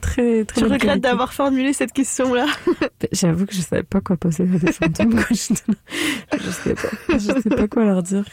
très, 0.01 0.45
très 0.45 0.61
Je 0.61 0.67
regrette 0.67 1.01
d'avoir 1.01 1.33
formulé 1.33 1.73
cette 1.73 1.93
question-là. 1.93 2.47
J'avoue 3.13 3.47
que 3.47 3.55
je 3.55 3.61
savais 3.61 3.85
pas 3.85 4.01
quoi 4.01 4.17
poser 4.17 4.43
à 4.43 4.47
des 4.47 4.73
fantômes 4.73 5.21
j'étais 5.31 5.63
là. 5.69 5.75
Je 6.33 6.51
sais 6.51 6.75
pas. 6.75 6.89
Je 7.13 7.41
sais 7.41 7.51
pas 7.51 7.69
quoi 7.69 7.85
leur 7.85 8.03
dire. 8.03 8.25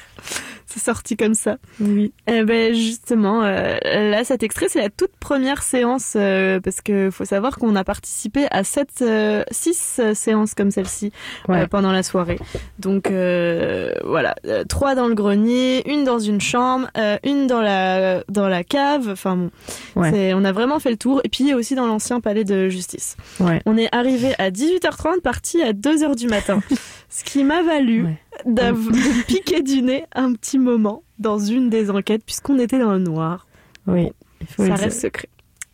C'est 0.78 0.84
sorti 0.86 1.17
comme 1.17 1.34
ça. 1.34 1.57
Oui. 1.80 2.13
Eh 2.28 2.43
ben 2.43 2.73
justement, 2.73 3.43
euh, 3.43 3.75
là 3.84 4.23
cet 4.23 4.43
extrait 4.43 4.67
c'est 4.69 4.82
la 4.82 4.89
toute 4.89 5.15
première 5.19 5.63
séance 5.63 6.13
euh, 6.15 6.59
parce 6.59 6.82
que 6.82 7.09
faut 7.11 7.25
savoir 7.25 7.57
qu'on 7.57 7.75
a 7.75 7.84
participé 7.84 8.45
à 8.51 8.63
sept, 8.63 8.89
euh, 9.01 9.43
six 9.51 9.99
séances 10.13 10.53
comme 10.53 10.71
celle-ci 10.71 11.11
Ouais. 11.47 11.67
pendant 11.67 11.91
la 11.91 12.03
soirée. 12.03 12.39
Donc 12.80 13.09
voilà, 13.09 14.36
trois 14.69 14.95
dans 14.95 15.07
le 15.07 15.15
grenier, 15.15 15.89
une 15.91 16.03
dans 16.03 16.19
une 16.19 16.41
chambre, 16.41 16.88
une 17.23 17.47
dans 17.47 17.61
la 17.61 18.23
dans 18.30 18.47
la 18.47 18.63
cave. 18.63 19.09
Enfin 19.11 19.36
bon, 19.36 19.49
Ouais. 19.95 20.34
on 20.34 20.43
a 20.45 20.51
vraiment 20.51 20.80
fait 20.80 20.91
le 20.91 20.97
tour. 20.97 21.21
Et 21.23 21.30
puis 21.30 21.53
aussi 21.53 21.75
dans 21.75 21.88
l'ancien 21.88 22.19
palais 22.19 22.43
de 22.43 22.69
justice. 22.69 23.17
Ouais. 23.39 23.61
On 23.65 23.78
est 23.78 23.93
arrivé 23.93 24.34
à 24.38 24.51
18h30, 24.51 25.21
parti 25.21 25.61
à 25.63 25.73
2h 25.73 26.15
du 26.15 26.28
matin. 26.28 26.61
Ce 27.09 27.23
qui 27.23 27.43
m'a 27.43 27.61
valu 27.63 28.05
de 28.45 29.23
piquer 29.25 29.61
du 29.61 29.81
nez 29.81 30.05
un 30.13 30.33
petit 30.33 30.59
moment 30.59 31.03
dans 31.19 31.39
une 31.39 31.69
des 31.69 31.89
enquêtes, 31.89 32.23
puisqu'on 32.25 32.59
était 32.59 32.79
dans 32.79 32.93
le 32.93 32.99
noir. 32.99 33.47
Oui. 33.88 34.11
Il 34.41 34.47
faut 34.47 34.65
Ça 34.65 34.75
reste 34.75 35.01
secret. 35.01 35.29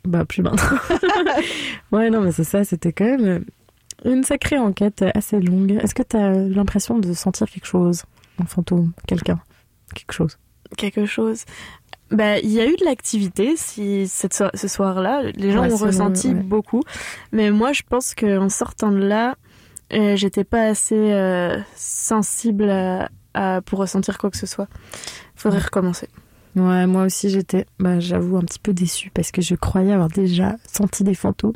Bah, 0.05 0.25
plus 0.25 0.41
maintenant. 0.41 0.77
ouais, 1.91 2.09
non, 2.09 2.21
mais 2.21 2.31
c'est 2.31 2.43
ça. 2.43 2.63
C'était 2.63 2.91
quand 2.93 3.05
même 3.17 3.45
une 4.05 4.23
sacrée 4.23 4.57
enquête 4.57 5.03
assez 5.15 5.39
longue. 5.39 5.71
Est-ce 5.81 5.95
que 5.95 6.03
t'as 6.03 6.31
l'impression 6.33 6.99
de 6.99 7.13
sentir 7.13 7.49
quelque 7.49 7.65
chose 7.65 8.03
Un 8.41 8.45
fantôme 8.45 8.91
Quelqu'un 9.07 9.39
Quelque 9.95 10.13
chose? 10.13 10.37
Quelque 10.77 11.05
chose. 11.05 11.43
Bah, 12.11 12.37
il 12.39 12.49
y 12.51 12.59
a 12.59 12.65
eu 12.67 12.75
de 12.75 12.85
l'activité 12.85 13.55
si 13.55 14.07
cette 14.07 14.33
so- 14.33 14.49
ce 14.53 14.67
soir-là. 14.67 15.23
Les 15.35 15.51
gens 15.51 15.61
Ouais, 15.63 15.73
ont 15.73 15.77
ressenti 15.77 16.29
ouais. 16.29 16.33
beaucoup. 16.35 16.81
Mais 17.31 17.49
moi, 17.51 17.71
je 17.73 17.81
pense 17.89 18.13
qu'en 18.13 18.49
sortant 18.49 18.91
de 18.91 18.97
là, 18.97 19.35
euh, 19.91 20.15
j'étais 20.15 20.43
pas 20.43 20.63
assez 20.67 20.95
euh, 20.95 21.57
sensible 21.75 22.69
à- 22.69 23.09
à- 23.33 23.61
pour 23.61 23.79
ressentir 23.79 24.17
quoi 24.17 24.29
que 24.31 24.37
ce 24.37 24.45
soit. 24.45 24.67
Faudrait 25.35 25.59
Ouais. 25.59 25.65
recommencer. 25.65 26.07
Ouais, 26.55 26.85
moi 26.85 27.05
aussi 27.05 27.31
j'étais, 27.31 27.65
bah, 27.79 27.99
j'avoue, 27.99 28.37
un 28.37 28.41
petit 28.41 28.59
peu 28.59 28.73
déçue 28.73 29.09
parce 29.09 29.31
que 29.31 29.41
je 29.41 29.55
croyais 29.55 29.91
avoir 29.91 30.07
déjà 30.09 30.55
senti 30.71 31.03
des 31.03 31.15
fantômes. 31.15 31.55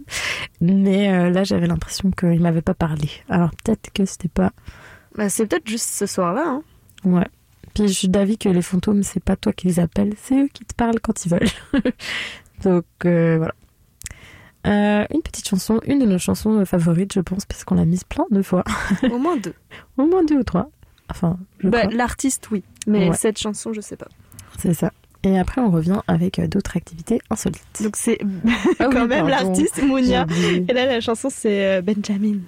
Mais 0.60 1.14
euh, 1.14 1.30
là, 1.30 1.44
j'avais 1.44 1.68
l'impression 1.68 2.10
qu'ils 2.10 2.42
m'avaient 2.42 2.64
pas 2.64 2.74
parlé. 2.74 3.08
Alors 3.30 3.52
peut-être 3.64 3.92
que 3.94 4.06
c'était 4.06 4.28
pas. 4.28 4.52
Bah, 5.16 5.30
c'est 5.30 5.46
peut-être 5.46 5.68
juste 5.68 5.88
ce 5.90 6.08
soir-là. 6.08 6.44
Hein. 6.48 6.64
Ouais. 7.06 7.28
Puis 7.76 7.88
je 7.88 7.94
suis 7.94 8.10
d'avis 8.10 8.40
que 8.40 8.50
les 8.50 8.64
fantômes, 8.64 9.04
c'est 9.04 9.24
pas 9.24 9.36
toi 9.36 9.54
qui 9.54 9.68
les 9.68 9.80
appelles, 9.80 10.14
c'est 10.20 10.36
eux 10.46 10.48
qui 10.52 10.66
te 10.66 10.74
parlent 10.74 11.00
quand 11.00 11.26
ils 11.26 11.30
veulent. 11.30 11.50
Donc 12.64 12.86
euh, 13.06 13.38
voilà. 13.38 13.54
Euh, 14.66 15.06
une 15.14 15.22
petite 15.22 15.48
chanson, 15.48 15.80
une 15.86 16.00
de 16.00 16.06
nos 16.06 16.18
chansons 16.18 16.66
favorites, 16.66 17.14
je 17.14 17.20
pense, 17.22 17.46
parce 17.46 17.64
qu'on 17.64 17.76
l'a 17.76 17.86
mise 17.86 18.04
plein 18.04 18.26
de 18.32 18.42
fois. 18.42 18.64
Au 19.12 19.18
moins 19.18 19.38
deux. 19.38 19.54
Au 19.98 20.06
moins 20.06 20.24
deux 20.26 20.38
ou 20.40 20.44
trois. 20.44 20.70
Enfin, 21.10 21.38
Bah. 21.64 21.86
L'artiste, 21.86 22.50
oui. 22.52 22.64
Mais 22.86 23.10
Ouais. 23.10 23.16
cette 23.16 23.38
chanson, 23.40 23.72
je 23.72 23.80
sais 23.82 23.96
pas. 23.96 24.08
C'est 24.60 24.74
ça. 24.74 24.92
Et 25.24 25.38
après, 25.40 25.62
on 25.62 25.70
revient 25.72 26.00
avec 26.08 26.40
euh, 26.40 26.48
d'autres 26.48 26.76
activités 26.78 27.20
insolites. 27.30 27.62
Donc 27.82 27.96
c'est 27.96 28.18
Ah 28.80 28.88
oui, 28.88 28.94
quand 28.94 29.08
même 29.08 29.28
l'artiste 29.28 29.82
Mounia. 29.84 30.26
Et 30.68 30.74
là, 30.74 30.86
la 30.86 31.02
chanson, 31.02 31.30
c'est 31.32 31.78
euh, 31.78 31.82
Benjamin. 31.82 32.40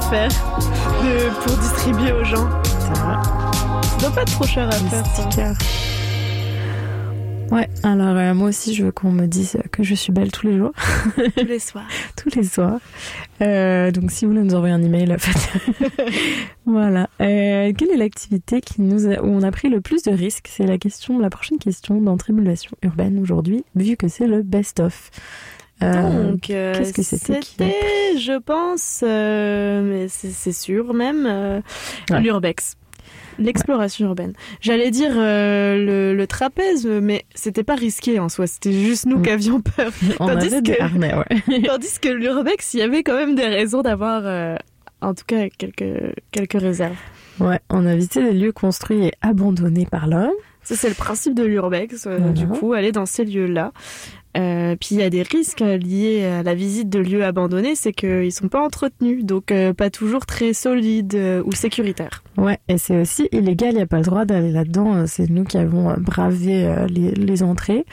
De- 0.00 1.44
pour 1.44 1.56
distribuer 1.58 2.12
aux 2.12 2.24
gens. 2.24 2.48
Ça 2.64 2.92
va. 3.04 3.22
Doit 4.00 4.10
pas 4.10 4.22
être 4.22 4.32
trop 4.32 4.46
cher 4.46 4.66
à 4.68 4.72
faire. 4.72 5.04
ça. 5.06 5.22
Stickers. 5.22 5.56
Ouais, 7.50 7.68
alors 7.82 8.16
euh, 8.16 8.32
moi 8.32 8.48
aussi 8.50 8.74
je 8.74 8.84
veux 8.84 8.92
qu'on 8.92 9.10
me 9.10 9.26
dise 9.26 9.56
que 9.72 9.82
je 9.82 9.96
suis 9.96 10.12
belle 10.12 10.30
tous 10.30 10.46
les 10.46 10.56
jours, 10.56 10.70
Tous 11.36 11.44
les 11.44 11.58
soirs. 11.58 11.84
tous 12.16 12.30
les 12.36 12.44
soirs. 12.44 12.78
Euh, 13.42 13.90
donc 13.90 14.12
si 14.12 14.24
vous 14.24 14.30
voulez 14.30 14.44
nous 14.44 14.54
envoyer 14.54 14.72
un 14.72 14.82
email, 14.82 15.16
faites. 15.18 15.60
voilà. 16.66 17.08
Euh, 17.20 17.72
quelle 17.76 17.90
est 17.90 17.96
l'activité 17.96 18.60
qui 18.60 18.82
nous 18.82 19.06
a- 19.08 19.20
où 19.22 19.26
on 19.26 19.42
a 19.42 19.50
pris 19.50 19.68
le 19.68 19.80
plus 19.80 20.04
de 20.04 20.12
risques? 20.12 20.46
C'est 20.48 20.64
la 20.66 20.78
question, 20.78 21.18
la 21.18 21.28
prochaine 21.28 21.58
question 21.58 22.00
dans 22.00 22.16
Tribulation 22.16 22.70
urbaine 22.82 23.18
aujourd'hui, 23.18 23.64
vu 23.74 23.96
que 23.96 24.06
c'est 24.06 24.28
le 24.28 24.42
best-of. 24.42 25.10
Euh, 25.82 26.30
Donc, 26.32 26.50
euh, 26.50 26.74
qu'est-ce 26.76 26.92
que 26.92 27.02
c'était 27.02 27.40
C'était, 27.42 27.74
je 28.18 28.38
pense, 28.38 29.02
euh, 29.02 29.82
mais 29.82 30.08
c'est 30.08 30.52
sûr 30.52 30.92
même, 30.94 31.26
euh, 31.26 31.60
Ouais. 32.10 32.20
l'urbex. 32.20 32.76
L'exploration 33.38 34.06
urbaine. 34.06 34.34
J'allais 34.60 34.90
dire 34.90 35.12
euh, 35.16 35.76
le, 35.78 36.14
le 36.14 36.26
trapèze, 36.26 36.86
mais 36.86 37.24
c'était 37.34 37.62
pas 37.64 37.74
risqué 37.76 38.18
en 38.18 38.28
soi, 38.28 38.46
c'était 38.46 38.72
juste 38.72 39.06
nous 39.06 39.18
Mm. 39.18 39.22
qui 39.22 39.30
avions 39.30 39.60
peur. 39.62 39.90
On 40.20 40.26
Tandis 40.26 40.48
avait 40.48 40.60
des 40.60 40.74
que- 40.76 40.82
harnais, 40.82 41.14
ouais. 41.14 41.62
Tandis 41.66 41.98
que 42.00 42.08
l'urbex, 42.10 42.74
il 42.74 42.80
y 42.80 42.82
avait 42.82 43.02
quand 43.02 43.16
même 43.16 43.34
des 43.34 43.46
raisons 43.46 43.80
d'avoir, 43.80 44.58
en 45.00 45.14
tout 45.14 45.24
cas, 45.26 45.48
quelques, 45.56 46.14
quelques 46.32 46.60
réserves. 46.60 46.96
Ouais, 47.38 47.60
on 47.70 47.86
a 47.86 47.94
visité 47.94 48.22
des 48.22 48.32
lieux 48.32 48.52
construits 48.52 49.06
et 49.06 49.12
abandonnés 49.22 49.86
par 49.86 50.06
l'homme. 50.06 50.32
Ça, 50.62 50.76
c'est 50.76 50.90
le 50.90 50.94
principe 50.94 51.34
de 51.34 51.42
l'urbex, 51.44 52.06
euh, 52.06 52.18
Mhm. 52.18 52.34
du 52.34 52.46
coup, 52.46 52.74
aller 52.74 52.92
dans 52.92 53.06
ces 53.06 53.24
lieux-là. 53.24 53.72
Euh, 54.36 54.76
puis 54.76 54.90
il 54.92 54.98
y 54.98 55.02
a 55.02 55.10
des 55.10 55.22
risques 55.22 55.62
euh, 55.62 55.76
liés 55.76 56.24
à 56.24 56.42
la 56.44 56.54
visite 56.54 56.88
de 56.88 57.00
lieux 57.00 57.24
abandonnés, 57.24 57.74
c'est 57.74 57.92
qu'ils 57.92 58.30
sont 58.32 58.48
pas 58.48 58.60
entretenus, 58.64 59.24
donc 59.24 59.50
euh, 59.50 59.72
pas 59.72 59.90
toujours 59.90 60.24
très 60.24 60.52
solides 60.52 61.14
euh, 61.16 61.42
ou 61.44 61.52
sécuritaires. 61.52 62.22
Ouais, 62.36 62.58
et 62.68 62.78
c'est 62.78 63.00
aussi 63.00 63.28
illégal, 63.32 63.72
il 63.72 63.76
n'y 63.76 63.82
a 63.82 63.86
pas 63.86 63.98
le 63.98 64.04
droit 64.04 64.24
d'aller 64.24 64.52
là-dedans. 64.52 65.06
C'est 65.06 65.28
nous 65.28 65.44
qui 65.44 65.58
avons 65.58 65.92
bravé 65.98 66.72
les, 66.88 67.10
les 67.10 67.42
entrées. 67.42 67.84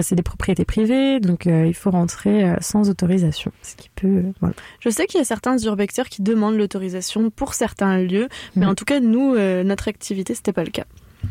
C'est 0.00 0.14
des 0.16 0.22
propriétés 0.22 0.64
privées, 0.64 1.20
donc 1.20 1.44
il 1.46 1.74
faut 1.74 1.90
rentrer 1.90 2.54
sans 2.60 2.90
autorisation. 2.90 3.52
Ce 3.62 3.76
qui 3.76 3.90
peut. 3.94 4.22
voilà. 4.40 4.54
Je 4.80 4.88
sais 4.88 5.06
qu'il 5.06 5.18
y 5.18 5.20
a 5.20 5.24
certains 5.24 5.56
urbexeurs 5.58 6.08
qui 6.08 6.22
demandent 6.22 6.56
l'autorisation 6.56 7.30
pour 7.30 7.54
certains 7.54 7.98
lieux, 7.98 8.28
mais 8.56 8.64
Mhm. 8.64 8.72
en 8.72 8.74
tout 8.74 8.84
cas, 8.84 8.98
nous, 9.00 9.36
notre 9.62 9.86
activité, 9.88 10.34
c'était 10.34 10.52
pas 10.52 10.64
le 10.64 10.70
cas. 10.70 10.86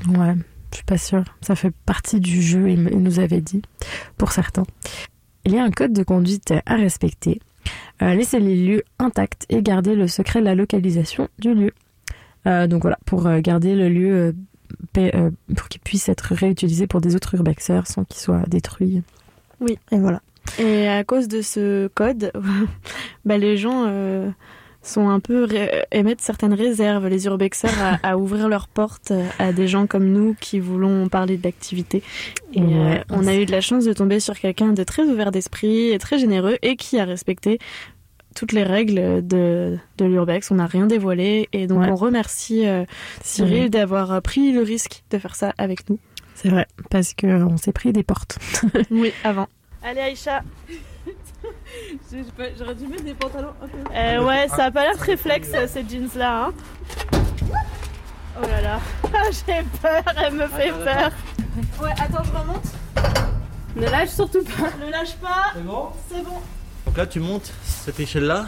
Ouais, 0.10 0.36
je 0.74 0.78
suis 0.78 0.86
pas 0.86 0.98
sûre. 0.98 1.24
Ça 1.42 1.56
fait 1.56 1.72
partie 1.86 2.20
du 2.20 2.42
jeu, 2.42 2.70
il, 2.70 2.84
nous 2.84 3.20
avait 3.20 3.42
dit, 3.42 3.62
pour 4.18 4.32
certains. 4.32 4.66
Il 5.46 5.54
y 5.54 5.60
a 5.60 5.64
un 5.64 5.72
code 5.72 5.94
de 5.94 6.04
conduite 6.04 6.54
à 6.66 6.76
respecter. 6.76 7.42
Euh, 8.02 8.14
laisser 8.14 8.40
les 8.40 8.56
lieux 8.56 8.84
intacts 9.00 9.46
et 9.50 9.62
garder 9.62 9.96
le 9.96 10.08
secret 10.08 10.40
de 10.40 10.46
la 10.46 10.56
localisation 10.56 11.30
du 11.40 11.54
lieu. 11.54 11.72
Euh, 12.48 12.68
donc 12.68 12.82
voilà, 12.82 12.98
pour 13.06 13.28
euh, 13.28 13.40
garder 13.40 13.76
le 13.76 13.88
lieu, 13.88 14.34
euh, 14.98 15.32
pour 15.56 15.70
qu'il 15.70 15.82
puisse 15.82 16.10
être 16.10 16.34
réutilisé 16.34 16.88
pour 16.88 17.02
des 17.02 17.16
autres 17.16 17.36
urbexeurs 17.36 17.88
sans 17.88 18.04
qu'il 18.04 18.20
soit 18.20 18.44
détruit. 18.48 19.02
Oui. 19.62 19.78
Et 19.92 19.98
voilà. 19.98 20.22
Et 20.60 20.88
à 20.88 21.04
cause 21.04 21.28
de 21.28 21.42
ce 21.42 21.88
code, 21.88 22.32
bah, 23.26 23.38
les 23.38 23.58
gens 23.58 23.86
euh, 23.88 24.30
sont 24.84 25.10
un 25.10 25.20
peu 25.20 25.48
émettent 25.92 26.22
certaines 26.22 26.54
réserves, 26.54 27.08
les 27.08 27.26
urbexeurs, 27.26 27.72
à, 27.82 28.00
à 28.12 28.18
ouvrir 28.18 28.50
leurs 28.50 28.68
portes 28.68 29.12
euh, 29.12 29.26
à 29.40 29.54
des 29.54 29.68
gens 29.68 29.88
comme 29.88 30.06
nous 30.06 30.36
qui 30.40 30.60
voulons 30.60 31.08
parler 31.10 31.38
de 31.38 31.44
l'activité. 31.44 32.04
Et 32.54 32.62
euh, 32.62 32.98
on 33.10 33.26
a 33.26 33.34
eu 33.36 33.46
de 33.46 33.52
la 33.52 33.62
chance 33.62 33.86
de 33.86 33.94
tomber 33.94 34.20
sur 34.20 34.38
quelqu'un 34.38 34.74
de 34.74 34.84
très 34.84 35.04
ouvert 35.04 35.32
d'esprit 35.32 35.90
et 35.92 35.98
très 36.00 36.20
généreux 36.20 36.58
et 36.62 36.76
qui 36.76 37.00
a 37.00 37.06
respecté 37.06 37.60
toutes 38.36 38.52
les 38.52 38.64
règles 38.64 39.26
de, 39.26 39.78
de 39.98 40.06
l'urbex. 40.06 40.52
On 40.52 40.56
n'a 40.56 40.66
rien 40.66 40.86
dévoilé 40.88 41.48
et 41.54 41.66
donc 41.68 41.82
Ouais. 41.82 41.90
on 41.90 41.96
remercie 41.96 42.68
euh, 42.68 42.84
Cyril 43.24 43.70
d'avoir 43.70 44.22
pris 44.22 44.52
le 44.52 44.62
risque 44.64 45.04
de 45.12 45.18
faire 45.18 45.36
ça 45.36 45.54
avec 45.58 45.90
nous. 45.90 46.00
C'est 46.36 46.50
vrai, 46.50 46.66
parce 46.90 47.14
que 47.14 47.28
on 47.44 47.58
s'est 47.58 47.72
pris 47.74 47.94
des 47.94 48.04
portes. 48.04 48.38
Oui, 48.92 49.14
avant. 49.24 49.48
Allez 49.84 50.02
Aïcha 50.02 50.42
J'aurais 52.58 52.76
dû 52.76 52.88
mettre 52.88 53.04
des 53.04 53.14
pantalons 53.14 53.54
un 53.62 53.68
peu. 53.68 53.78
Euh, 53.96 54.24
ouais, 54.24 54.48
ça 54.50 54.66
a 54.66 54.72
pas 54.72 54.84
l'air 54.84 54.98
très 54.98 55.18
flex 55.18 55.50
euh, 55.54 55.68
ces 55.68 55.84
jeans 55.88 56.10
là. 56.16 56.46
Hein. 56.46 56.54
Oh 58.42 58.46
là 58.48 58.62
là, 58.62 58.80
Ah, 59.14 59.30
j'ai 59.32 59.64
peur, 59.82 60.02
elle 60.18 60.34
me 60.34 60.48
fait 60.48 60.72
peur. 60.72 61.12
Ouais, 61.82 61.92
attends, 61.92 62.24
je 62.24 62.32
remonte. 62.38 62.66
Ne 63.76 63.86
lâche 63.88 64.10
surtout 64.10 64.44
pas. 64.44 64.70
Ne 64.86 64.92
lâche 64.92 65.16
pas. 65.16 65.52
C'est 65.56 65.62
bon? 65.64 65.88
C'est 66.10 66.24
bon. 66.24 66.40
Donc 66.86 66.98
là, 66.98 67.06
tu 67.08 67.20
montes 67.20 67.52
cette 67.64 68.00
échelle-là. 68.00 68.46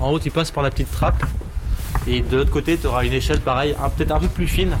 En 0.00 0.10
haut, 0.10 0.18
tu 0.18 0.30
passes 0.30 0.50
par 0.50 0.62
la 0.62 0.70
petite 0.70 0.90
trappe. 0.90 1.22
Et 2.06 2.20
de 2.20 2.36
l'autre 2.38 2.50
côté, 2.50 2.76
tu 2.78 2.86
auras 2.88 3.04
une 3.04 3.12
échelle 3.12 3.40
pareille, 3.40 3.76
un- 3.82 3.88
peut-être 3.90 4.12
un 4.12 4.18
peu 4.20 4.28
plus 4.28 4.48
fine. 4.48 4.76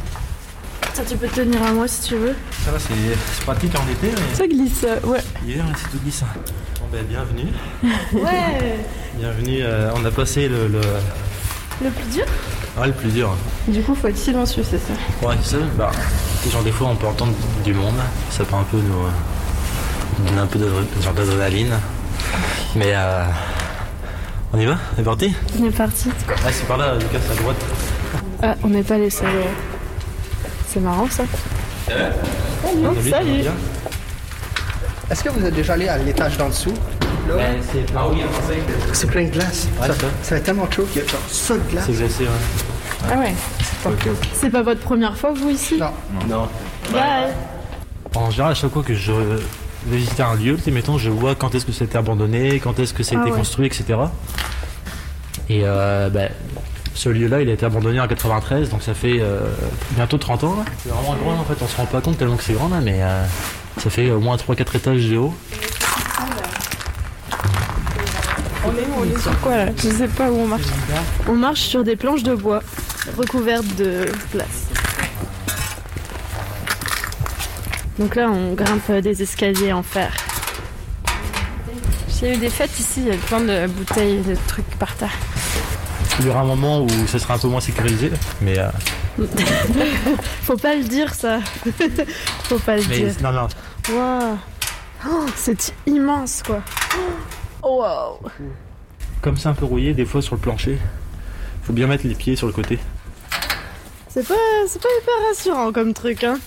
Ça, 0.94 1.02
tu 1.08 1.16
peux 1.16 1.26
te 1.28 1.36
tenir 1.36 1.62
à 1.62 1.72
moi 1.72 1.88
si 1.88 2.02
tu 2.08 2.16
veux. 2.16 2.34
Ça 2.64 2.70
va, 2.70 2.78
c'est 2.78 3.44
pratique 3.44 3.72
en 3.78 3.90
été, 3.90 4.08
mais 4.14 4.34
Ça 4.36 4.46
glisse, 4.46 4.84
euh, 4.84 5.00
ouais. 5.06 5.20
hier, 5.46 5.64
c'est 5.76 5.90
tout 5.90 5.98
glissant. 6.02 6.26
Bon, 6.80 6.86
ben, 6.92 7.04
bienvenue. 7.06 7.48
Ouais. 8.12 8.84
Bienvenue. 9.16 9.60
euh, 9.62 9.90
on 9.96 10.04
a 10.04 10.10
passé 10.10 10.48
le, 10.48 10.68
le, 10.68 10.80
Le 11.82 11.90
plus 11.90 12.10
dur 12.12 12.24
ouais, 12.78 12.86
le 12.86 12.92
plus 12.92 13.08
dur. 13.10 13.34
Du 13.68 13.82
coup, 13.82 13.94
faut 13.94 14.08
être 14.08 14.18
silencieux, 14.18 14.64
c'est 14.68 14.78
ça. 14.78 14.92
Ouais, 15.26 15.34
c'est 15.42 15.52
ça. 15.56 15.62
Bah, 15.78 15.90
genre, 16.50 16.62
des 16.62 16.72
fois, 16.72 16.88
on 16.88 16.96
peut 16.96 17.06
entendre 17.06 17.32
du 17.64 17.72
monde. 17.72 17.94
Ça 18.30 18.44
peut 18.44 18.54
un 18.56 18.64
peu 18.64 18.76
nous, 18.78 19.04
euh, 19.04 20.28
donner 20.28 20.40
un 20.40 20.46
peu 20.46 20.58
d'adrénaline. 20.58 21.72
Mais 22.76 22.92
euh, 22.94 23.24
on 24.52 24.58
y 24.58 24.66
va? 24.66 24.76
On 24.96 25.00
est 25.00 25.04
parti? 25.04 25.34
On 25.60 25.64
est 25.66 25.70
parti. 25.76 26.10
Ah, 26.28 26.48
c'est 26.52 26.66
par 26.66 26.76
là, 26.76 26.94
Lucas, 26.96 27.18
à 27.30 27.34
droite. 27.42 27.56
Ah, 28.42 28.54
on 28.62 28.68
n'est 28.68 28.82
pas 28.82 28.98
les 28.98 29.10
seuls. 29.10 29.28
C'est 30.72 30.80
marrant 30.80 31.06
ça. 31.10 31.24
Salut, 31.86 32.00
Salut. 32.64 33.10
ça 33.10 33.18
va 33.18 33.24
bien 33.24 33.52
Est-ce 35.10 35.24
que 35.24 35.28
vous 35.28 35.44
êtes 35.44 35.54
déjà 35.54 35.74
allé 35.74 35.88
à 35.88 35.98
l'étage 35.98 36.38
d'en 36.38 36.48
dessous? 36.48 36.72
Ben, 37.28 37.60
c'est 37.70 37.84
ah 37.94 38.06
oui, 38.10 38.22
C'est 38.94 39.06
plein 39.06 39.24
de 39.24 39.30
glace. 39.30 39.68
Ouais, 39.80 39.86
ça, 39.88 39.94
ça. 39.94 40.06
ça 40.22 40.30
va 40.30 40.36
être 40.38 40.44
tellement 40.44 40.70
chaud 40.70 40.84
qu'il 40.92 41.02
y 41.02 41.04
a 41.04 41.08
genre 41.08 41.20
ça 41.28 41.54
de 41.54 41.70
glace. 41.70 41.84
C'est 41.86 41.92
glacé, 41.92 42.24
ouais. 42.24 43.10
Ah 43.12 43.18
ouais. 43.18 43.34
C'est 44.32 44.50
pas 44.50 44.62
votre 44.62 44.80
première 44.80 45.16
fois 45.16 45.32
vous 45.34 45.50
ici? 45.50 45.76
Non. 45.78 45.90
Non. 46.28 46.48
Bye. 46.90 47.32
En 48.14 48.30
général, 48.30 48.52
à 48.52 48.54
chaque 48.54 48.72
fois 48.72 48.82
que 48.82 48.94
je 48.94 49.12
vais 49.12 49.42
visiter 49.86 50.22
un 50.22 50.34
lieu, 50.36 50.56
tu 50.56 50.62
sais, 50.62 50.70
mettons, 50.70 50.96
je 50.98 51.10
vois 51.10 51.34
quand 51.34 51.54
est-ce 51.54 51.66
que 51.66 51.72
c'était 51.72 51.98
abandonné, 51.98 52.60
quand 52.60 52.78
est-ce 52.78 52.94
que 52.94 53.02
ça 53.02 53.16
a 53.16 53.18
Ah 53.18 53.22
été 53.22 53.30
ouais. 53.32 53.36
construit, 53.38 53.66
etc. 53.66 53.84
Et 55.48 55.62
euh, 55.64 56.08
ben, 56.08 56.30
ce 56.94 57.08
lieu-là, 57.08 57.42
il 57.42 57.48
a 57.48 57.52
été 57.52 57.64
abandonné 57.66 58.00
en 58.00 58.06
93, 58.06 58.68
donc 58.70 58.82
ça 58.82 58.94
fait 58.94 59.18
euh, 59.20 59.40
bientôt 59.92 60.18
30 60.18 60.44
ans. 60.44 60.56
là. 60.56 60.64
C'est 60.82 60.90
vraiment 60.90 61.14
grand, 61.16 61.40
en 61.40 61.44
fait, 61.44 61.62
on 61.62 61.68
se 61.68 61.76
rend 61.76 61.86
pas 61.86 62.00
compte 62.00 62.18
tellement 62.18 62.36
que 62.36 62.44
c'est 62.44 62.52
grand, 62.54 62.68
là, 62.68 62.80
mais 62.82 63.02
euh, 63.02 63.24
ça 63.78 63.90
fait 63.90 64.10
au 64.10 64.20
moins 64.20 64.36
3-4 64.36 64.76
étages 64.76 65.06
de 65.06 65.16
haut. 65.16 65.34
On 68.64 68.70
est, 68.70 68.86
on 68.96 69.04
est 69.04 69.20
sur 69.20 69.38
quoi 69.40 69.56
là? 69.56 69.66
Je 69.76 69.88
sais 69.88 70.08
pas 70.08 70.30
où 70.30 70.36
on 70.36 70.46
marche. 70.46 70.62
On 71.28 71.34
marche 71.34 71.60
sur 71.60 71.82
des 71.82 71.96
planches 71.96 72.22
de 72.22 72.34
bois 72.34 72.62
recouvertes 73.18 73.74
de 73.76 74.06
glace. 74.32 74.68
Donc 77.98 78.14
là, 78.14 78.30
on 78.30 78.54
grimpe 78.54 78.92
des 79.02 79.22
escaliers 79.22 79.72
en 79.72 79.82
fer. 79.82 80.12
J'ai 82.20 82.34
eu 82.34 82.36
des 82.36 82.50
fêtes 82.50 82.78
ici, 82.78 83.00
il 83.04 83.08
y 83.08 83.10
a 83.10 83.16
plein 83.16 83.40
de 83.40 83.66
bouteilles 83.66 84.18
et 84.18 84.20
de 84.20 84.36
trucs 84.46 84.70
par 84.78 84.94
terre. 84.94 85.10
Il 86.20 86.26
y 86.26 86.28
aura 86.30 86.40
un 86.40 86.44
moment 86.44 86.82
où 86.82 86.88
ça 87.06 87.18
sera 87.18 87.34
un 87.34 87.38
peu 87.38 87.48
moins 87.48 87.60
sécurisé, 87.60 88.10
mais, 88.42 88.58
euh, 88.58 88.68
Faut 90.42 90.56
pas 90.56 90.74
le 90.74 90.84
dire 90.84 91.14
ça. 91.14 91.40
Faut 92.44 92.58
pas 92.58 92.76
le 92.76 92.82
mais 92.88 92.96
dire. 93.00 93.14
non, 93.22 93.32
non. 93.32 93.48
Waouh. 93.90 94.38
Oh, 95.08 95.26
c'est 95.34 95.74
immense 95.86 96.42
quoi. 96.46 96.60
Oh, 97.62 97.82
wow. 97.82 98.30
Comme 99.20 99.36
c'est 99.36 99.48
un 99.48 99.54
peu 99.54 99.64
rouillé, 99.64 99.94
des 99.94 100.04
fois 100.04 100.22
sur 100.22 100.34
le 100.36 100.40
plancher, 100.40 100.78
faut 101.64 101.72
bien 101.72 101.86
mettre 101.86 102.06
les 102.06 102.14
pieds 102.14 102.36
sur 102.36 102.46
le 102.46 102.52
côté. 102.52 102.78
C'est 104.08 104.26
pas, 104.26 104.34
c'est 104.68 104.80
pas 104.82 104.88
hyper 105.00 105.14
rassurant 105.28 105.72
comme 105.72 105.94
truc 105.94 106.22
hein. 106.24 106.38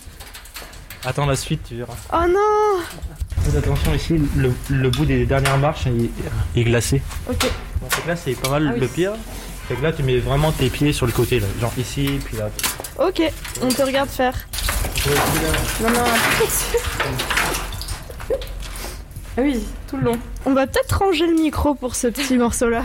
Attends 1.03 1.25
la 1.25 1.35
suite, 1.35 1.61
tu 1.67 1.75
verras. 1.75 1.93
Oh 2.13 2.27
non. 2.27 2.81
Faites 3.43 3.55
attention 3.57 3.93
ici, 3.93 4.19
le, 4.37 4.51
le 4.69 4.89
bout 4.89 5.05
des 5.05 5.25
dernières 5.25 5.57
marches 5.57 5.87
est 6.55 6.63
glacé. 6.63 7.01
Ok. 7.29 7.41
Donc 7.81 7.91
c'est 7.93 8.01
que 8.03 8.07
là 8.07 8.15
c'est 8.15 8.33
pas 8.35 8.49
mal 8.49 8.67
Ah 8.69 8.71
oui. 8.73 8.79
le 8.79 8.87
pire. 8.87 9.11
C'est 9.67 9.75
que 9.75 9.83
là 9.83 9.91
tu 9.91 10.03
mets 10.03 10.19
vraiment 10.19 10.51
tes 10.51 10.69
pieds 10.69 10.93
sur 10.93 11.05
le 11.05 11.11
côté, 11.11 11.39
là. 11.39 11.47
genre 11.59 11.73
ici, 11.77 12.19
puis 12.23 12.37
là. 12.37 12.49
Ok, 12.99 13.21
on 13.61 13.67
te 13.67 13.81
regarde 13.81 14.09
faire. 14.09 14.33
Non, 15.81 15.89
non. 15.89 15.99
Ah 19.37 19.41
oui, 19.41 19.59
tout 19.89 19.97
le 19.97 20.03
long. 20.03 20.17
On 20.45 20.53
va 20.53 20.65
peut-être 20.65 20.97
ranger 20.97 21.27
le 21.27 21.33
micro 21.33 21.75
pour 21.75 21.95
ce 21.95 22.07
petit 22.07 22.37
morceau 22.37 22.69
là. 22.69 22.83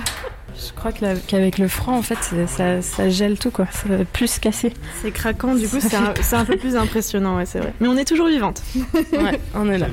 Je 0.57 0.73
crois 0.75 0.91
que 0.91 1.05
la- 1.05 1.15
qu'avec 1.15 1.59
le 1.59 1.69
franc, 1.69 1.97
en 1.97 2.03
fait, 2.03 2.19
c'est- 2.23 2.49
ça, 2.49 2.83
ça 2.83 3.09
gèle 3.09 3.39
tout, 3.39 3.53
quoi. 3.53 3.67
Ça 3.71 3.85
va 3.89 4.05
plus 4.05 4.27
se 4.27 4.41
casser. 4.41 4.73
C'est 5.01 5.13
craquant, 5.13 5.55
du 5.55 5.69
coup 5.69 5.79
c'est 5.81 5.95
un, 5.95 6.07
fait 6.13 6.23
c'est 6.23 6.35
un 6.37 6.45
peu 6.45 6.57
plus 6.57 6.75
impressionnant, 6.75 7.37
ouais, 7.37 7.47
c'est 7.47 7.61
vrai. 7.61 7.73
Mais 7.81 7.87
on 7.87 7.97
est 7.97 8.05
toujours 8.05 8.27
vivante. 8.27 8.63
Ouais, 9.13 9.41
on 9.55 9.71
est 9.71 9.79
là. 9.79 9.87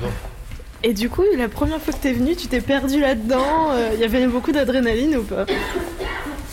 Et 0.84 0.94
du 0.94 1.10
coup, 1.10 1.24
la 1.38 1.48
première 1.48 1.80
fois 1.80 1.94
que 1.94 2.00
t'es 2.00 2.14
venue, 2.14 2.36
tu 2.36 2.48
t'es 2.48 2.62
perdue 2.62 3.02
là-dedans. 3.02 3.74
Il 3.94 4.00
y 4.00 4.04
avait 4.04 4.26
beaucoup 4.26 4.52
d'adrénaline 4.52 5.16
ou 5.18 5.24
pas? 5.24 5.46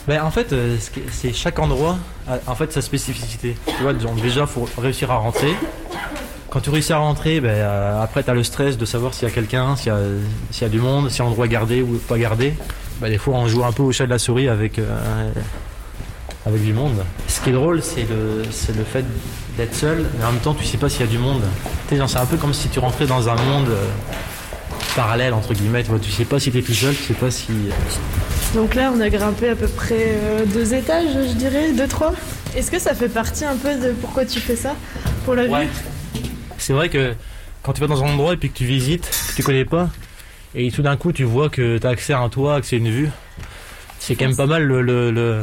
Ben, 0.06 0.22
en 0.22 0.30
fait, 0.30 0.52
euh, 0.52 0.76
c'est 1.10 1.32
chaque 1.32 1.58
endroit 1.58 1.96
a 2.28 2.38
en 2.46 2.54
fait 2.54 2.72
sa 2.72 2.82
spécificité. 2.82 3.56
Tu 3.66 3.82
vois, 3.82 3.92
déjà, 3.94 4.46
faut 4.46 4.68
réussir 4.78 5.10
à 5.10 5.16
rentrer. 5.16 5.54
Quand 6.50 6.60
tu 6.60 6.70
réussis 6.70 6.92
à 6.92 6.98
rentrer, 6.98 7.40
ben, 7.40 7.48
euh, 7.48 8.02
après, 8.02 8.22
tu 8.22 8.30
as 8.30 8.34
le 8.34 8.44
stress 8.44 8.76
de 8.76 8.84
savoir 8.84 9.14
s'il 9.14 9.26
y 9.28 9.30
a 9.30 9.34
quelqu'un, 9.34 9.76
s'il 9.76 9.92
y, 9.92 10.60
y 10.60 10.64
a 10.64 10.68
du 10.68 10.78
monde, 10.80 11.10
si 11.10 11.20
l'endroit 11.20 11.46
est 11.46 11.48
gardé 11.48 11.80
ou 11.82 11.98
pas 12.06 12.18
gardé. 12.18 12.54
Ben, 13.00 13.08
des 13.08 13.18
fois, 13.18 13.34
on 13.34 13.48
joue 13.48 13.64
un 13.64 13.72
peu 13.72 13.82
au 13.82 13.92
chat 13.92 14.04
de 14.04 14.10
la 14.10 14.18
souris 14.18 14.48
avec, 14.48 14.78
euh, 14.78 15.30
avec 16.46 16.62
du 16.62 16.74
monde. 16.74 17.02
Ce 17.26 17.40
qui 17.40 17.48
est 17.48 17.54
drôle, 17.54 17.82
c'est 17.82 18.06
le, 18.08 18.42
le 18.76 18.84
fait 18.84 19.04
d'être 19.56 19.74
seul, 19.74 20.04
mais 20.18 20.24
en 20.26 20.32
même 20.32 20.40
temps, 20.40 20.54
tu 20.54 20.64
sais 20.64 20.76
pas 20.76 20.90
s'il 20.90 21.00
y 21.00 21.08
a 21.08 21.10
du 21.10 21.18
monde. 21.18 21.42
C'est 21.88 21.98
un 22.16 22.26
peu 22.26 22.36
comme 22.36 22.52
si 22.52 22.68
tu 22.68 22.78
rentrais 22.78 23.06
dans 23.06 23.28
un 23.28 23.36
monde 23.36 23.68
parallèle, 24.94 25.32
entre 25.34 25.52
guillemets. 25.54 25.82
Tu 25.82 25.90
vois, 25.90 25.98
tu 25.98 26.10
sais 26.10 26.24
pas 26.24 26.38
si 26.40 26.50
tu 26.50 26.58
es 26.58 26.62
tout 26.62 26.72
seul, 26.74 26.94
tu 26.94 27.02
sais 27.02 27.14
pas 27.14 27.30
si. 27.30 27.46
Donc 28.54 28.74
là, 28.74 28.92
on 28.94 29.00
a 29.00 29.08
grimpé 29.10 29.48
à 29.50 29.56
peu 29.56 29.66
près 29.68 30.12
euh, 30.14 30.46
deux 30.46 30.74
étages, 30.74 31.12
je 31.12 31.34
dirais, 31.34 31.72
deux, 31.72 31.88
trois. 31.88 32.14
Est-ce 32.56 32.70
que 32.70 32.78
ça 32.78 32.94
fait 32.94 33.08
partie 33.08 33.44
un 33.44 33.56
peu 33.56 33.74
de 33.74 33.90
pourquoi 33.92 34.24
tu 34.24 34.38
fais 34.40 34.56
ça 34.56 34.74
Pour 35.24 35.34
la 35.34 35.44
Ouais. 35.46 35.64
vue 35.66 35.70
C'est 36.58 36.72
vrai 36.72 36.88
que 36.88 37.14
quand 37.62 37.72
tu 37.72 37.80
vas 37.80 37.86
dans 37.88 38.02
un 38.04 38.08
endroit 38.10 38.34
et 38.34 38.36
puis 38.36 38.50
que 38.50 38.56
tu 38.56 38.64
visites, 38.64 39.10
que 39.30 39.34
tu 39.36 39.42
connais 39.42 39.64
pas, 39.64 39.88
et 40.54 40.70
tout 40.70 40.82
d'un 40.82 40.96
coup 40.96 41.12
tu 41.12 41.24
vois 41.24 41.48
que 41.48 41.78
tu 41.78 41.86
as 41.86 41.90
accès 41.90 42.12
à 42.12 42.20
un 42.20 42.28
toit, 42.28 42.60
que 42.60 42.66
c'est 42.66 42.76
une 42.76 42.90
vue, 42.90 43.08
c'est 43.98 44.14
quand 44.14 44.26
même 44.26 44.36
pas 44.36 44.46
mal 44.46 44.62
le. 44.62 44.82
le, 44.82 45.10
le... 45.10 45.42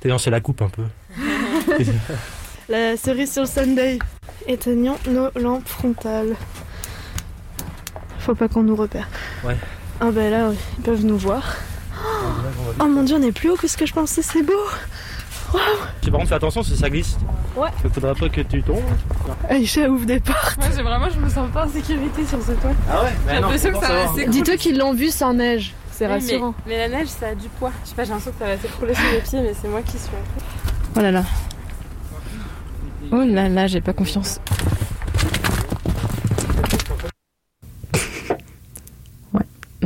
T'es 0.00 0.10
c'est 0.18 0.30
la 0.30 0.40
coupe 0.40 0.62
un 0.62 0.70
peu. 0.70 0.82
La 2.68 2.96
cerise 2.96 3.32
sur 3.32 3.42
le 3.42 3.48
Sunday. 3.48 3.98
Éteignons 4.46 4.96
nos 5.08 5.28
lampes 5.34 5.66
frontales. 5.68 6.36
Faut 8.30 8.36
pas 8.36 8.46
qu'on 8.46 8.62
nous 8.62 8.76
repère. 8.76 9.08
Ouais. 9.42 9.56
Ah 10.00 10.12
bah 10.12 10.30
là, 10.30 10.50
oui, 10.50 10.56
ils 10.78 10.84
peuvent 10.84 11.04
nous 11.04 11.18
voir. 11.18 11.42
Oh 12.78 12.84
mon 12.84 13.02
dieu, 13.02 13.16
on 13.18 13.22
est 13.22 13.32
plus 13.32 13.50
haut 13.50 13.56
que 13.56 13.66
ce 13.66 13.76
que 13.76 13.86
je 13.86 13.92
pensais, 13.92 14.22
c'est 14.22 14.44
beau 14.44 14.52
Waouh 15.52 15.62
Par 16.00 16.12
contre, 16.12 16.28
fais 16.28 16.34
attention 16.36 16.62
si 16.62 16.76
ça 16.76 16.88
glisse. 16.88 17.16
Ouais. 17.56 17.70
Il 17.82 17.90
faudra 17.90 18.14
pas 18.14 18.28
que 18.28 18.42
tu 18.42 18.62
tombes. 18.62 18.84
Aïcha 19.48 19.88
ouvre 19.88 20.06
des 20.06 20.20
portes. 20.20 20.58
Moi, 20.58 20.68
j'ai 20.76 20.82
vraiment, 20.84 21.10
je 21.10 21.18
me 21.18 21.28
sens 21.28 21.50
pas 21.52 21.66
en 21.66 21.68
sécurité 21.70 22.24
sur 22.24 22.40
ce 22.40 22.52
toit. 22.52 22.70
Ah 22.88 23.02
ouais 23.02 23.10
J'ai 23.26 23.40
l'impression 23.40 23.72
que 23.72 23.84
ça 23.84 23.92
va 23.92 24.02
s'écrouler. 24.06 24.26
Dis-toi 24.28 24.56
qu'ils 24.58 24.78
l'ont 24.78 24.94
vu 24.94 25.08
sans 25.08 25.34
neige, 25.34 25.74
c'est 25.90 26.06
Oui, 26.06 26.12
rassurant. 26.12 26.54
Mais, 26.68 26.74
mais 26.78 26.88
la 26.88 26.98
neige, 26.98 27.08
ça 27.08 27.26
a 27.30 27.34
du 27.34 27.48
poids. 27.48 27.72
Je 27.82 27.88
sais 27.88 27.96
pas, 27.96 28.04
j'ai 28.04 28.10
l'impression 28.10 28.30
que 28.30 28.38
ça 28.38 28.46
va 28.46 28.58
s'écrouler 28.58 28.94
sous 28.94 29.12
mes 29.12 29.20
pieds, 29.22 29.40
mais 29.42 29.54
c'est 29.60 29.66
moi 29.68 29.82
qui 29.82 29.98
suis. 29.98 30.10
Oh 30.96 31.00
là 31.00 31.10
là. 31.10 31.24
Oh 33.10 33.24
là 33.26 33.48
là, 33.48 33.66
j'ai 33.66 33.80
pas 33.80 33.92
confiance. 33.92 34.38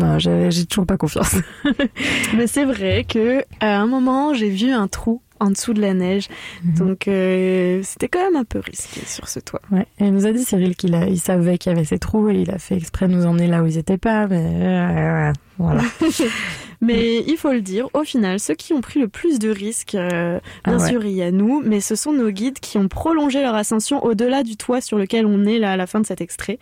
Non, 0.05 0.19
j'ai 0.19 0.67
toujours 0.67 0.87
pas 0.87 0.97
confiance. 0.97 1.37
Mais 2.37 2.47
c'est 2.47 2.65
vrai 2.65 3.05
que 3.09 3.43
à 3.61 3.79
un 3.81 3.87
moment, 3.87 4.35
j'ai 4.35 4.51
vu 4.51 4.71
un 4.71 4.89
trou 4.89 5.21
en 5.41 5.51
dessous 5.51 5.75
de 5.75 5.81
la 5.81 5.95
neige. 5.95 6.29
Donc 6.65 7.09
euh, 7.09 7.81
c'était 7.83 8.09
quand 8.09 8.21
même 8.23 8.37
un 8.37 8.45
peu 8.45 8.61
risqué 8.61 9.01
sur 9.07 9.29
ce 9.29 9.41
toit. 9.41 9.61
Ouais. 9.71 9.87
Et 9.99 10.05
il 10.07 10.13
nous 10.13 10.27
a 10.27 10.33
dit 10.33 10.45
Cyril 10.45 10.77
qu'il 10.77 10.95
il 11.09 11.19
savait 11.19 11.59
qu'il 11.59 11.73
y 11.73 11.75
avait 11.75 11.85
ces 11.85 11.99
trous 11.99 12.31
et 12.31 12.35
il 12.43 12.51
a 12.51 12.59
fait 12.59 12.77
exprès 12.77 13.09
de 13.09 13.15
nous 13.15 13.27
emmener 13.27 13.47
là 13.49 13.63
où 13.63 13.67
ils 13.67 13.77
étaient 13.77 13.99
pas. 13.99 14.27
Mais 14.29 14.43
euh, 14.63 15.33
voilà. 15.59 15.83
Mais 16.81 17.23
il 17.27 17.37
faut 17.39 17.53
le 17.53 17.63
dire, 17.63 17.89
au 17.95 18.05
final, 18.05 18.39
ceux 18.39 18.55
qui 18.55 18.75
ont 18.75 18.83
pris 18.83 19.01
le 19.01 19.09
plus 19.09 19.39
de 19.39 19.49
risques, 19.49 19.95
euh, 19.95 20.39
bien 20.67 20.77
Ah 20.79 20.83
ouais. 20.83 20.89
sûr, 20.91 21.05
il 21.05 21.13
y 21.13 21.23
a 21.23 21.31
nous, 21.31 21.63
mais 21.65 21.81
ce 21.81 21.95
sont 21.95 22.13
nos 22.13 22.31
guides 22.31 22.59
qui 22.59 22.77
ont 22.77 22.89
prolongé 22.89 23.41
leur 23.41 23.55
ascension 23.55 24.05
au-delà 24.05 24.43
du 24.43 24.57
toit 24.59 24.83
sur 24.83 24.99
lequel 24.99 25.25
on 25.25 25.47
est 25.47 25.59
là 25.59 25.73
à 25.73 25.77
la 25.79 25.87
fin 25.87 26.01
de 26.01 26.07
cet 26.07 26.21
extrait. 26.21 26.59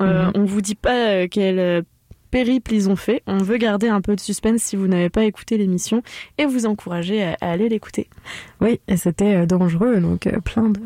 Euh, 0.00 0.26
Mhm. 0.26 0.32
On 0.36 0.44
vous 0.44 0.62
dit 0.62 0.76
pas 0.76 1.08
euh, 1.08 1.28
quel 1.30 1.58
euh, 1.58 1.82
périple 2.30 2.72
ils 2.74 2.88
ont 2.90 2.96
fait. 2.96 3.22
On 3.26 3.38
veut 3.38 3.56
garder 3.56 3.88
un 3.88 4.00
peu 4.00 4.14
de 4.16 4.20
suspense 4.20 4.62
si 4.62 4.76
vous 4.76 4.86
n'avez 4.86 5.08
pas 5.10 5.24
écouté 5.24 5.56
l'émission 5.56 6.02
et 6.38 6.44
vous 6.46 6.66
encourager 6.66 7.22
à, 7.22 7.36
à 7.40 7.50
aller 7.50 7.68
l'écouter. 7.68 8.08
Oui, 8.60 8.80
et 8.88 8.96
c'était 8.96 9.34
euh, 9.36 9.46
dangereux, 9.46 9.96
donc 10.00 10.26
euh, 10.26 10.40
plein 10.40 10.68
de 10.70 10.80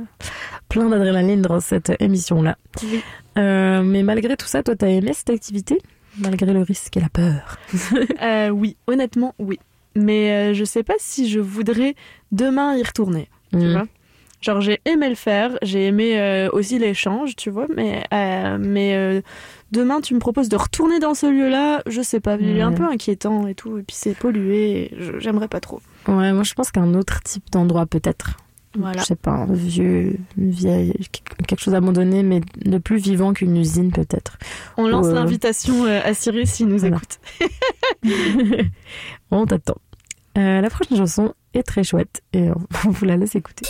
plein 0.69 0.89
d'adrénaline 0.89 1.43
dans 1.43 1.61
cette 1.61 1.93
émission-là. 2.01 2.57
Oui. 2.83 3.01
Euh, 3.39 3.83
mais 3.83 4.03
malgré 4.03 4.37
tout 4.37 4.47
ça, 4.47 4.62
toi, 4.62 4.77
t'as 4.77 4.89
aimé 4.89 5.12
cette 5.15 5.31
activité 5.31 5.79
Malgré 6.19 6.53
le 6.53 6.62
risque 6.62 6.97
et 6.97 7.01
la 7.01 7.09
peur? 7.09 7.57
Euh, 8.23 8.49
oui, 8.51 8.77
honnêtement, 8.87 9.35
oui. 9.39 9.59
Mais 9.97 10.31
euh, 10.51 10.55
je 10.55 10.65
sais 10.65 10.83
pas 10.83 10.95
si 10.99 11.29
je 11.29 11.41
voudrais 11.41 11.95
demain 12.33 12.77
y 12.77 12.83
retourner. 12.83 13.29
Tu 13.53 13.59
Mhm. 13.59 13.73
vois 13.73 13.87
Genre 14.41 14.61
j'ai 14.62 14.81
aimé 14.87 15.09
le 15.11 15.15
faire, 15.17 15.59
j'ai 15.61 15.87
aimé 15.87 16.49
aussi 16.55 16.79
l'échange, 16.79 17.37
tu 17.37 17.51
vois, 17.51 17.67
mais 17.77 18.05
mais 18.59 19.23
demain 19.73 20.01
tu 20.01 20.15
me 20.15 20.19
proposes 20.21 20.49
de 20.49 20.57
retourner 20.57 20.99
dans 20.99 21.15
ce 21.15 21.27
lieu-là, 21.27 21.83
je 21.87 22.01
sais 22.03 22.21
pas, 22.21 22.37
il 22.37 22.57
est 22.57 22.63
un 22.63 22.73
peu 22.73 22.85
inquiétant 22.85 23.47
et 23.47 23.55
tout, 23.55 23.79
et 23.79 23.83
puis 23.83 23.97
c'est 23.99 24.15
pollué, 24.15 24.93
j'aimerais 25.19 25.49
pas 25.49 25.61
trop. 25.61 25.81
Ouais, 26.09 26.33
moi 26.33 26.43
je 26.43 26.55
pense 26.55 26.71
qu'un 26.71 26.95
autre 26.95 27.23
type 27.23 27.51
d'endroit 27.51 27.87
peut-être. 27.87 28.37
Voilà. 28.79 29.01
Je 29.01 29.07
sais 29.07 29.17
pas, 29.17 29.33
un 29.33 29.53
vieux, 29.53 30.17
une 30.39 30.51
vieille, 30.51 30.95
quelque 31.49 31.61
chose 31.61 31.75
abandonné, 31.75 32.23
mais 32.23 32.41
de 32.65 32.79
plus 32.79 32.99
vivant 32.99 33.33
qu'une 33.33 33.57
usine 33.57 33.91
peut-être. 33.91 34.39
On 34.77 34.87
lance 34.87 35.07
euh, 35.07 35.15
l'invitation 35.15 35.85
euh, 35.87 36.01
à 36.05 36.15
Cyril 36.15 36.47
s'il 36.47 36.69
nous 36.69 36.79
Voilà. 36.79 36.97
écoute. 36.97 37.19
On 39.33 39.45
t'attend. 39.47 39.77
Euh, 40.39 40.61
la 40.61 40.71
prochaine 40.71 40.97
chanson 40.99 41.35
est 41.55 41.65
très 41.65 41.83
chouette 41.83 42.23
et 42.33 42.49
on 42.51 42.91
vous 42.91 43.05
la 43.05 43.17
laisse 43.17 43.35
écouter. 43.35 43.67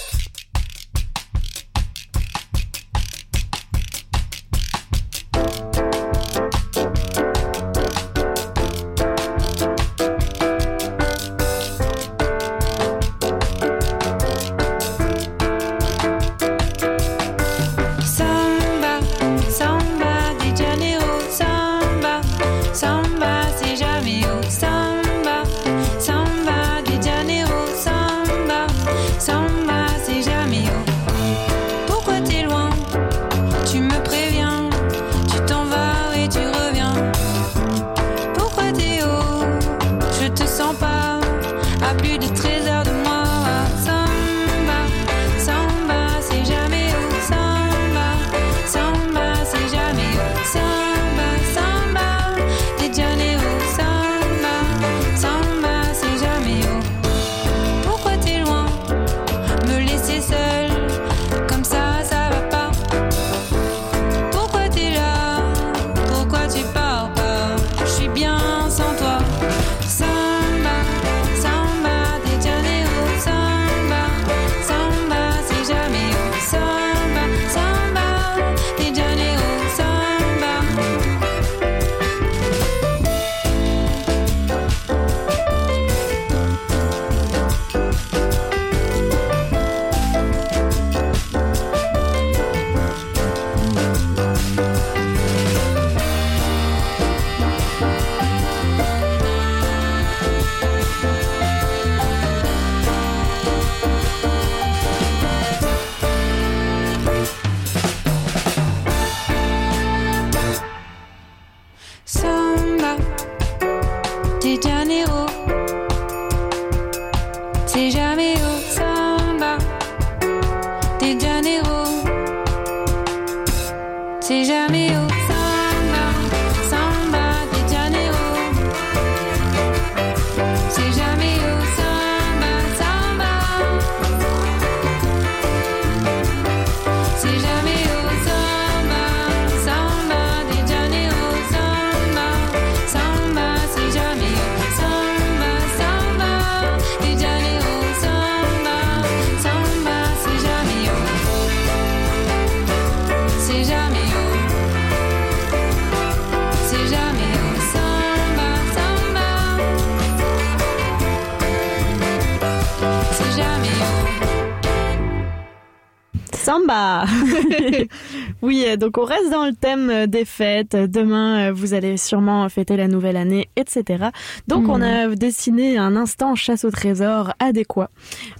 Donc 168.81 168.97
on 168.97 169.05
reste 169.05 169.31
dans 169.31 169.45
le 169.45 169.53
thème 169.53 169.91
euh, 169.91 170.07
des 170.07 170.25
fêtes. 170.25 170.75
Demain, 170.75 171.51
euh, 171.51 171.53
vous 171.53 171.75
allez 171.75 171.99
sûrement 171.99 172.49
fêter 172.49 172.77
la 172.77 172.89
nouvelle 172.89 173.17
année, 173.17 173.49
etc. 173.55 174.07
Donc 174.49 174.69
on 174.69 174.81
a 174.81 175.15
dessiné 175.15 175.77
un 175.77 175.97
instant 175.97 176.35
chasse 176.35 176.65
au 176.65 176.71
trésor 176.71 177.35
adéquat. 177.39 177.91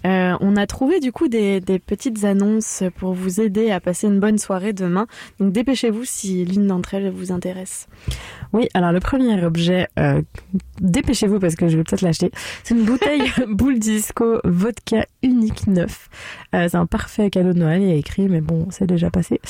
Euh, 0.07 0.35
on 0.41 0.57
a 0.57 0.67
trouvé 0.67 0.99
du 0.99 1.13
coup 1.13 1.29
des, 1.29 1.61
des 1.61 1.79
petites 1.79 2.25
annonces 2.25 2.83
pour 2.97 3.13
vous 3.13 3.41
aider 3.41 3.71
à 3.71 3.81
passer 3.81 4.07
une 4.07 4.19
bonne 4.19 4.39
soirée 4.39 4.73
demain. 4.73 5.07
Donc 5.39 5.53
dépêchez-vous 5.53 6.05
si 6.05 6.45
l'une 6.47 6.67
d'entre 6.67 6.95
elles 6.95 7.11
vous 7.11 7.33
intéresse. 7.33 7.87
Oui, 8.53 8.69
alors 8.75 8.93
le 8.93 9.01
premier 9.01 9.45
objet, 9.45 9.89
euh, 9.99 10.23
dépêchez-vous 10.81 11.39
parce 11.39 11.55
que 11.55 11.69
je 11.69 11.77
vais 11.77 11.85
peut-être 11.85 12.03
l'acheter. 12.03 12.31
C'est 12.65 12.75
une 12.75 12.85
bouteille 12.85 13.31
boule 13.49 13.79
disco 13.79 14.41
vodka 14.45 15.07
unique 15.23 15.67
neuf. 15.67 16.09
Euh, 16.55 16.69
c'est 16.69 16.77
un 16.77 16.87
parfait 16.87 17.31
cadeau 17.31 17.53
de 17.53 17.59
Noël. 17.59 17.83
Il 17.83 17.89
y 17.89 17.93
a 17.93 17.97
écrit, 17.97 18.29
mais 18.29 18.41
bon, 18.41 18.67
c'est 18.71 18.87
déjà 18.87 19.11
passé. 19.11 19.41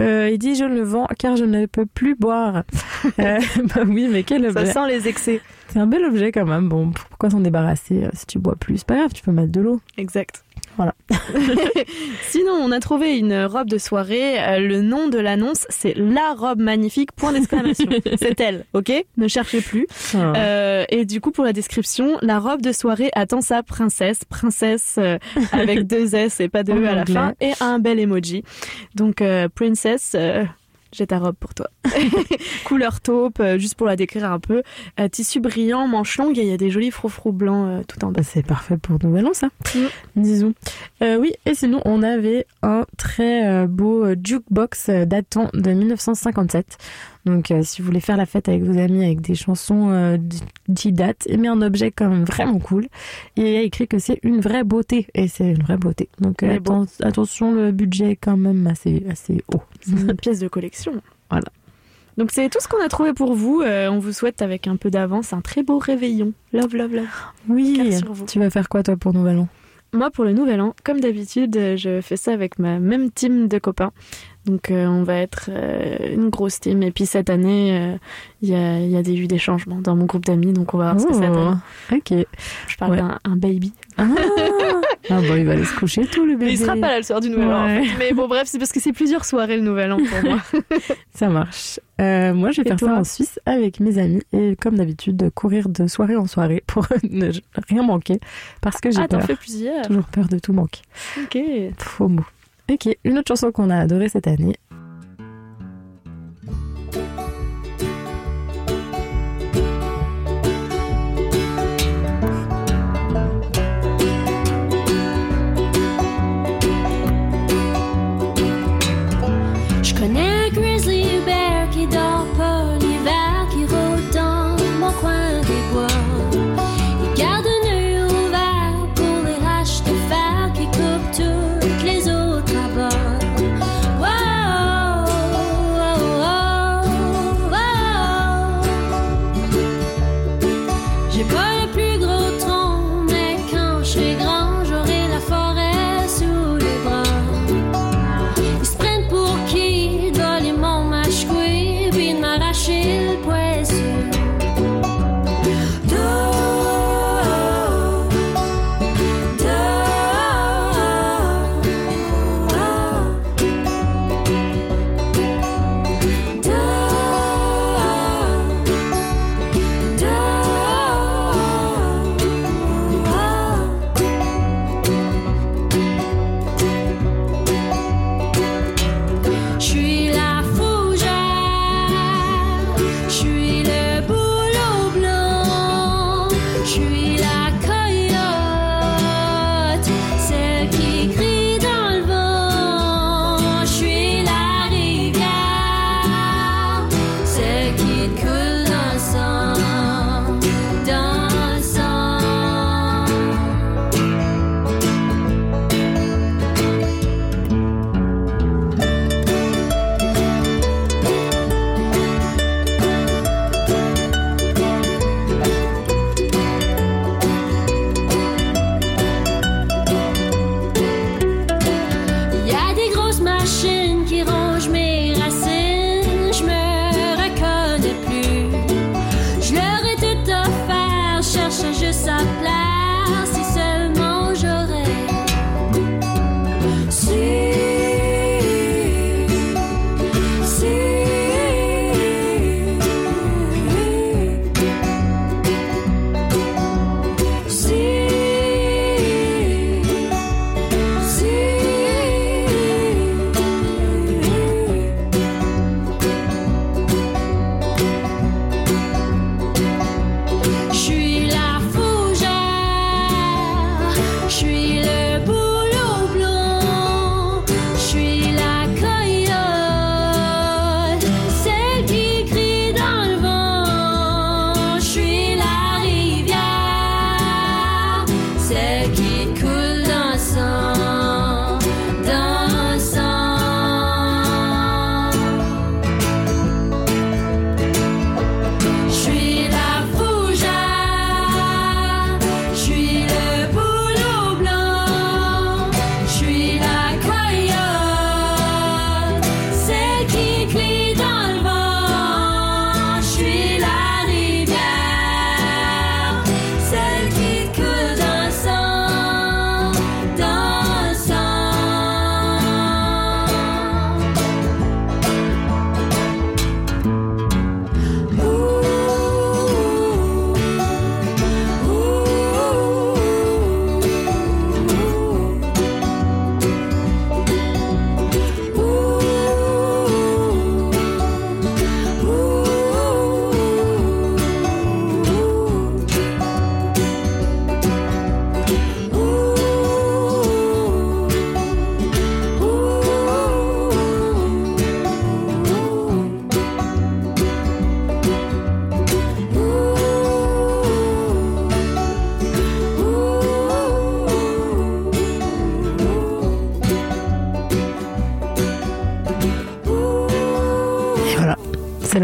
Euh, 0.00 0.30
il 0.32 0.38
dit 0.38 0.54
je 0.54 0.64
le 0.64 0.82
vends 0.82 1.08
car 1.18 1.36
je 1.36 1.44
ne 1.44 1.66
peux 1.66 1.86
plus 1.86 2.14
boire. 2.14 2.64
Euh, 3.20 3.38
bah 3.74 3.82
oui, 3.86 4.08
mais 4.10 4.22
quel 4.22 4.42
Ça 4.50 4.60
objet 4.60 4.72
sent 4.72 4.88
les 4.88 5.08
excès. 5.08 5.40
C'est 5.68 5.78
un 5.78 5.86
bel 5.86 6.04
objet 6.04 6.32
quand 6.32 6.46
même. 6.46 6.68
Bon, 6.68 6.90
pourquoi 6.90 7.28
s'en 7.28 7.40
débarrasser 7.40 8.04
euh, 8.04 8.08
si 8.14 8.26
tu 8.26 8.38
bois 8.38 8.56
plus? 8.56 8.78
C'est 8.78 8.86
pas 8.86 8.96
grave, 8.96 9.12
tu 9.12 9.22
peux 9.22 9.30
mettre 9.30 9.52
de 9.52 9.60
l'eau. 9.60 9.80
Exact. 9.98 10.42
Voilà. 10.76 10.94
Sinon, 12.28 12.52
on 12.52 12.72
a 12.72 12.80
trouvé 12.80 13.18
une 13.18 13.44
robe 13.44 13.68
de 13.68 13.78
soirée. 13.78 14.42
Euh, 14.42 14.58
le 14.58 14.82
nom 14.82 15.08
de 15.08 15.18
l'annonce, 15.18 15.66
c'est 15.68 15.94
la 15.96 16.34
robe 16.36 16.60
magnifique. 16.60 17.12
Point 17.12 17.32
d'exclamation. 17.32 17.86
c'est 18.16 18.40
elle, 18.40 18.64
ok? 18.72 18.92
Ne 19.16 19.28
cherchez 19.28 19.60
plus. 19.60 19.86
Ah. 20.14 20.32
Euh, 20.36 20.84
et 20.88 21.04
du 21.04 21.20
coup, 21.20 21.30
pour 21.30 21.44
la 21.44 21.52
description, 21.52 22.18
la 22.22 22.38
robe 22.38 22.62
de 22.62 22.72
soirée 22.72 23.10
attend 23.14 23.40
sa 23.40 23.62
princesse, 23.62 24.24
princesse 24.24 24.96
euh, 24.98 25.18
avec 25.52 25.82
deux 25.86 26.14
S 26.14 26.40
et 26.40 26.48
pas 26.48 26.62
de 26.62 26.72
En 26.72 26.76
E 26.76 26.86
à 26.86 26.94
la 26.94 27.06
fin, 27.06 27.34
et 27.40 27.52
un 27.60 27.78
bel 27.78 27.98
emoji. 28.00 28.42
Donc, 28.94 29.20
euh, 29.22 29.48
princess. 29.54 30.16
J'ai 30.94 31.06
ta 31.06 31.18
robe 31.18 31.36
pour 31.38 31.54
toi. 31.54 31.68
Couleur 32.64 33.00
taupe, 33.00 33.40
euh, 33.40 33.58
juste 33.58 33.74
pour 33.74 33.86
la 33.86 33.96
décrire 33.96 34.30
un 34.30 34.38
peu. 34.38 34.62
Euh, 35.00 35.08
tissu 35.08 35.40
brillant, 35.40 35.86
manche 35.86 36.16
longue, 36.18 36.38
et 36.38 36.42
il 36.42 36.48
y 36.48 36.52
a 36.52 36.56
des 36.56 36.70
jolis 36.70 36.90
froufrous 36.90 37.32
blancs 37.32 37.68
euh, 37.68 37.82
tout 37.86 38.04
en 38.04 38.10
bas. 38.10 38.22
C'est 38.22 38.44
parfait 38.44 38.76
pour 38.76 38.98
Nouvel 39.02 39.26
An, 39.26 39.34
ça. 39.34 39.48
Disons. 40.16 40.54
Euh, 41.02 41.18
oui, 41.18 41.34
et 41.46 41.54
sinon, 41.54 41.80
on 41.84 42.02
avait 42.02 42.46
un 42.62 42.86
très 42.96 43.66
beau 43.66 44.06
jukebox 44.22 44.90
datant 44.90 45.50
de 45.52 45.70
1957. 45.70 46.78
Donc, 47.24 47.50
euh, 47.50 47.62
si 47.62 47.80
vous 47.80 47.86
voulez 47.86 48.00
faire 48.00 48.16
la 48.18 48.26
fête 48.26 48.48
avec 48.48 48.62
vos 48.62 48.78
amis 48.78 49.04
avec 49.04 49.20
des 49.22 49.34
chansons 49.34 49.90
euh, 49.90 50.16
d- 50.18 50.36
qui 50.76 50.92
datent, 50.92 51.26
et 51.26 51.36
mais 51.38 51.48
un 51.48 51.62
objet 51.62 51.90
quand 51.90 52.08
même 52.10 52.24
vraiment 52.24 52.58
cool. 52.58 52.84
Et 53.36 53.40
il 53.42 53.52
y 53.52 53.56
a 53.56 53.62
écrit 53.62 53.88
que 53.88 53.98
c'est 53.98 54.20
une 54.22 54.40
vraie 54.40 54.62
beauté. 54.64 55.06
Et 55.14 55.26
c'est 55.28 55.52
une 55.52 55.62
vraie 55.62 55.78
beauté. 55.78 56.08
Donc, 56.20 56.42
euh, 56.42 56.58
atten- 56.58 57.02
attention, 57.02 57.52
le 57.54 57.72
budget 57.72 58.10
est 58.10 58.16
quand 58.16 58.36
même 58.36 58.66
assez, 58.66 59.04
assez 59.10 59.42
haut. 59.52 59.62
C'est 59.80 59.92
une 59.92 60.14
pièce 60.14 60.40
de 60.40 60.48
collection. 60.48 60.92
Voilà. 61.30 61.46
Donc 62.16 62.30
c'est 62.30 62.48
tout 62.48 62.60
ce 62.60 62.68
qu'on 62.68 62.80
a 62.80 62.88
trouvé 62.88 63.12
pour 63.12 63.34
vous. 63.34 63.60
Euh, 63.62 63.88
on 63.90 63.98
vous 63.98 64.12
souhaite 64.12 64.40
avec 64.40 64.68
un 64.68 64.76
peu 64.76 64.88
d'avance 64.88 65.32
un 65.32 65.40
très 65.40 65.64
beau 65.64 65.78
réveillon. 65.78 66.32
Love, 66.52 66.76
love, 66.76 66.94
love. 66.94 67.06
Oui, 67.48 67.90
tu 68.28 68.38
vas 68.38 68.50
faire 68.50 68.68
quoi, 68.68 68.84
toi, 68.84 68.96
pour 68.96 69.12
Nouvel 69.12 69.38
An? 69.38 69.48
Moi, 69.92 70.10
pour 70.10 70.24
le 70.24 70.32
nouvel 70.32 70.60
an, 70.60 70.74
comme 70.84 70.98
d'habitude, 71.00 71.54
je 71.76 72.00
fais 72.02 72.16
ça 72.16 72.32
avec 72.32 72.58
ma 72.58 72.78
même 72.80 73.10
team 73.10 73.46
de 73.48 73.58
copains. 73.58 73.92
Donc 74.46 74.70
euh, 74.70 74.86
on 74.86 75.02
va 75.04 75.16
être 75.16 75.48
euh, 75.50 76.14
une 76.14 76.28
grosse 76.28 76.60
team. 76.60 76.82
Et 76.82 76.90
puis 76.90 77.06
cette 77.06 77.30
année, 77.30 77.78
euh, 77.78 77.96
il 78.42 78.50
y, 78.50 78.54
a, 78.54 78.78
il 78.78 78.90
y 78.90 78.96
a 78.96 79.02
des, 79.02 79.14
eu 79.16 79.26
des 79.26 79.38
changements 79.38 79.80
dans 79.80 79.96
mon 79.96 80.04
groupe 80.04 80.24
d'amis. 80.26 80.52
Donc 80.52 80.74
on 80.74 80.78
va 80.78 80.92
voir 80.92 81.00
ce 81.00 81.06
que 81.06 81.14
ça 81.14 81.28
donne. 81.30 81.60
Oh, 81.90 81.94
Ok. 81.96 82.12
Je 82.68 82.76
parle 82.76 82.92
Ouais. 82.92 82.98
d'un 82.98 83.18
un 83.24 83.36
baby. 83.36 83.72
Ah, 83.96 84.06
ah 85.10 85.20
bah, 85.20 85.38
il 85.38 85.44
va 85.46 85.52
aller 85.52 85.64
se 85.64 85.74
coucher 85.76 86.04
tout, 86.06 86.26
le 86.26 86.32
bébé. 86.32 86.46
Mais 86.46 86.52
il 86.52 86.58
sera 86.58 86.74
pas 86.76 86.88
là 86.88 86.96
le 86.98 87.02
soir 87.04 87.20
du 87.20 87.30
nouvel 87.30 87.48
an. 87.52 87.64
en 87.64 87.68
fait. 87.68 87.90
Mais 87.98 88.12
bon, 88.12 88.28
bref, 88.28 88.42
c'est 88.46 88.58
parce 88.58 88.72
que 88.72 88.80
c'est 88.80 88.92
plusieurs 88.92 89.24
soirées 89.24 89.56
le 89.56 89.62
nouvel 89.62 89.92
an 89.92 89.96
pour 89.98 90.30
moi. 90.30 90.40
Ça 91.14 91.28
marche. 91.28 91.80
Euh, 92.00 92.34
moi, 92.34 92.50
je 92.50 92.60
vais 92.60 92.66
Et 92.66 92.70
faire 92.76 92.80
ça 92.80 92.94
en 92.98 93.04
Suisse 93.04 93.38
avec 93.46 93.78
mes 93.78 93.98
amis 93.98 94.20
et 94.32 94.56
comme 94.60 94.74
d'habitude, 94.76 95.30
courir 95.34 95.68
de 95.68 95.86
soirée 95.86 96.16
en 96.16 96.26
soirée 96.26 96.62
pour 96.66 96.86
ne 97.08 97.30
rien 97.68 97.82
manquer 97.84 98.18
parce 98.60 98.80
que 98.80 98.90
j'ai 98.90 99.00
Ah, 99.00 99.08
t'en 99.08 99.18
peur. 99.18 99.26
fais 99.28 99.36
plusieurs. 99.36 99.86
Toujours 99.86 100.04
peur 100.06 100.26
de 100.26 100.38
tout 100.40 100.52
manquer. 100.52 100.82
Ok. 101.22 101.38
Faux 101.78 102.08
mot. 102.08 102.24
Ok, 102.70 102.88
une 103.04 103.18
autre 103.18 103.28
chanson 103.28 103.52
qu'on 103.52 103.70
a 103.70 103.78
adorée 103.78 104.08
cette 104.08 104.26
année. 104.26 104.56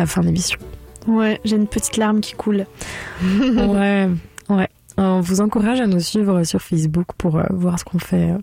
La 0.01 0.07
fin 0.07 0.23
d'émission. 0.23 0.59
Ouais, 1.07 1.41
j'ai 1.45 1.57
une 1.57 1.67
petite 1.67 1.97
larme 1.97 2.21
qui 2.21 2.33
coule. 2.35 2.67
ouais, 3.23 4.09
ouais. 4.49 4.69
On 4.97 5.21
vous 5.21 5.41
encourage 5.41 5.81
à 5.81 5.87
nous 5.87 6.01
suivre 6.01 6.43
sur 6.45 6.61
Facebook 6.61 7.07
pour 7.17 7.37
euh, 7.39 7.45
voir 7.51 7.79
ce 7.79 7.85
qu'on 7.85 7.99
fait 7.99 8.31
euh, 8.33 8.39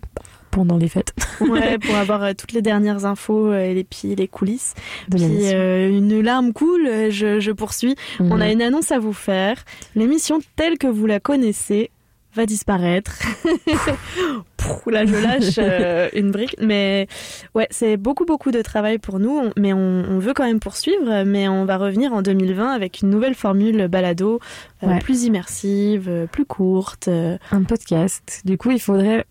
pendant 0.50 0.76
les 0.76 0.88
fêtes. 0.88 1.12
Ouais, 1.40 1.78
pour 1.78 1.94
avoir 1.94 2.22
euh, 2.24 2.32
toutes 2.36 2.50
les 2.52 2.62
dernières 2.62 3.04
infos 3.04 3.52
et 3.54 3.72
les, 3.74 3.84
puis 3.84 4.16
les 4.16 4.26
coulisses. 4.26 4.74
De 5.08 5.16
Puis 5.16 5.26
l'émission. 5.26 5.52
euh, 5.56 5.88
une 5.88 6.20
larme 6.20 6.52
coule, 6.52 6.88
je, 7.10 7.38
je 7.38 7.52
poursuis. 7.52 7.94
On 8.18 8.40
a 8.40 8.50
une 8.50 8.60
annonce 8.62 8.90
à 8.90 8.98
vous 8.98 9.12
faire. 9.12 9.64
L'émission 9.94 10.40
telle 10.56 10.78
que 10.78 10.88
vous 10.88 11.06
la 11.06 11.20
connaissez 11.20 11.90
va 12.34 12.46
disparaître. 12.46 13.12
Là, 14.86 15.04
je 15.04 15.14
lâche 15.16 15.58
euh, 15.58 16.08
une 16.14 16.30
brique. 16.30 16.56
Mais 16.60 17.08
ouais, 17.54 17.66
c'est 17.70 17.96
beaucoup, 17.96 18.24
beaucoup 18.24 18.50
de 18.50 18.62
travail 18.62 18.98
pour 18.98 19.18
nous. 19.18 19.38
On- 19.38 19.52
Mais 19.58 19.72
on, 19.72 19.78
on 20.08 20.18
veut 20.18 20.32
quand 20.34 20.44
même 20.44 20.60
poursuivre. 20.60 21.24
Mais 21.24 21.48
on 21.48 21.64
va 21.64 21.76
revenir 21.76 22.12
en 22.12 22.22
2020 22.22 22.70
avec 22.70 23.00
une 23.02 23.10
nouvelle 23.10 23.34
formule 23.34 23.88
balado, 23.88 24.40
euh, 24.82 24.86
Ouais. 24.88 24.98
plus 24.98 25.24
immersive, 25.24 26.08
euh, 26.08 26.26
plus 26.26 26.44
courte. 26.46 27.08
un 27.08 27.62
podcast. 27.64 28.42
Du 28.44 28.56
coup, 28.56 28.70
il 28.70 28.80
faudrait 28.80 29.24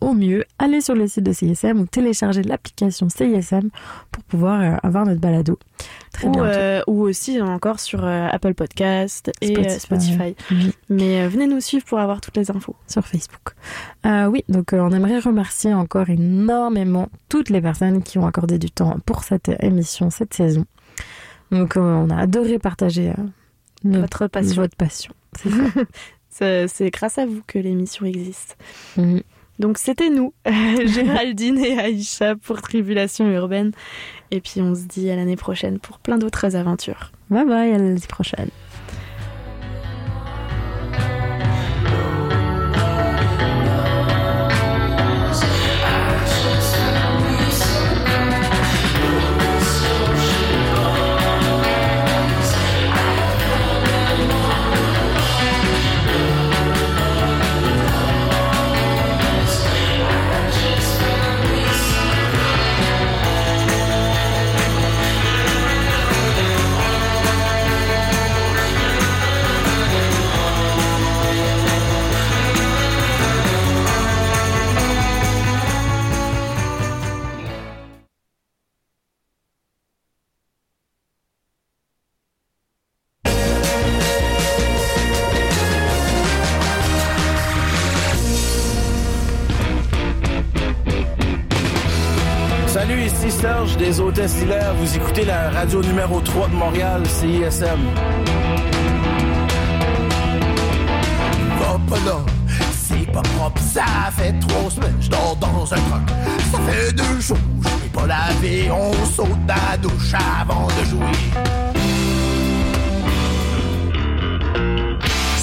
au 0.00 0.12
mieux 0.14 0.44
aller 0.58 0.80
sur 0.80 0.94
le 0.94 1.06
site 1.06 1.24
de 1.24 1.32
CISM 1.32 1.80
ou 1.80 1.86
télécharger 1.86 2.42
l'application 2.42 3.08
CISM 3.08 3.70
pour 4.10 4.22
pouvoir 4.24 4.60
euh, 4.60 4.76
avoir 4.82 5.04
notre 5.06 5.20
balado. 5.20 5.58
Très 6.12 6.28
ou, 6.28 6.40
euh, 6.42 6.82
ou 6.86 7.02
aussi 7.02 7.40
encore 7.40 7.80
sur 7.80 8.04
euh, 8.04 8.28
Apple 8.30 8.54
Podcast 8.54 9.30
et 9.40 9.54
Spotify. 9.54 9.80
Spotify. 9.80 10.34
Oui. 10.50 10.72
Mais 10.88 11.26
venez 11.28 11.46
nous 11.46 11.60
suivre 11.60 11.84
pour 11.84 11.98
avoir 11.98 12.20
toutes 12.20 12.36
les 12.36 12.50
infos. 12.50 12.76
sur 12.86 13.06
Facebook. 13.06 13.54
Oui, 14.04 14.44
donc 14.48 14.70
on 14.72 14.90
aimerait 14.90 15.18
remercier 15.20 15.72
encore 15.74 16.10
énormément 16.10 17.08
toutes 17.28 17.50
les 17.50 17.60
personnes 17.60 18.02
qui 18.02 18.18
ont 18.18 18.26
accordé 18.26 18.58
du 18.58 18.70
temps 18.70 18.96
pour 19.06 19.24
cette 19.24 19.50
émission, 19.60 20.10
cette 20.10 20.34
saison. 20.34 20.64
Donc 21.50 21.74
on 21.76 22.08
a 22.10 22.16
adoré 22.16 22.58
partager 22.58 23.12
notre- 23.84 24.00
Votre 24.02 24.26
passion. 24.28 24.62
votre 24.62 24.76
passion. 24.76 25.12
C'est 26.30 26.90
grâce 26.90 27.18
à 27.18 27.26
vous 27.26 27.42
que 27.46 27.58
l'émission 27.58 28.06
existe. 28.06 28.56
Mhm. 28.96 29.22
Donc 29.58 29.78
c'était 29.78 30.10
nous, 30.10 30.32
Géraldine 30.46 31.58
et 31.58 31.78
Aïcha 31.78 32.36
pour 32.36 32.62
Tribulation 32.62 33.30
Urbaine. 33.30 33.72
Et 34.30 34.40
puis 34.40 34.60
on 34.60 34.74
se 34.74 34.84
dit 34.84 35.10
à 35.10 35.16
l'année 35.16 35.36
prochaine 35.36 35.78
pour 35.78 35.98
plein 35.98 36.18
d'autres 36.18 36.56
aventures. 36.56 37.12
Bye 37.30 37.44
bye, 37.44 37.72
à 37.72 37.78
l'année 37.78 38.00
prochaine. 38.08 38.50
Vous 94.14 94.96
écoutez 94.96 95.24
la 95.24 95.48
radio 95.48 95.80
numéro 95.80 96.20
3 96.20 96.48
de 96.48 96.54
Montréal, 96.54 97.02
CISM. 97.06 97.80
Va 101.58 101.80
pas 101.88 101.96
là, 102.04 102.18
c'est 102.72 103.10
pas 103.10 103.22
propre, 103.22 103.60
ça 103.62 104.10
fait 104.14 104.38
trois 104.38 104.70
semaines, 104.70 104.98
je 105.00 105.08
dors 105.08 105.36
dans 105.40 105.64
un 105.64 105.76
truck. 105.76 106.10
Ça 106.52 106.58
fait 106.58 106.92
deux 106.92 107.20
jours, 107.20 107.38
je 107.62 107.88
pas 107.88 108.06
lavé, 108.06 108.70
on 108.70 108.92
saute 109.06 109.28
la 109.48 109.78
douche 109.78 110.12
avant 110.14 110.66
de 110.66 110.84
jouer. 110.84 111.81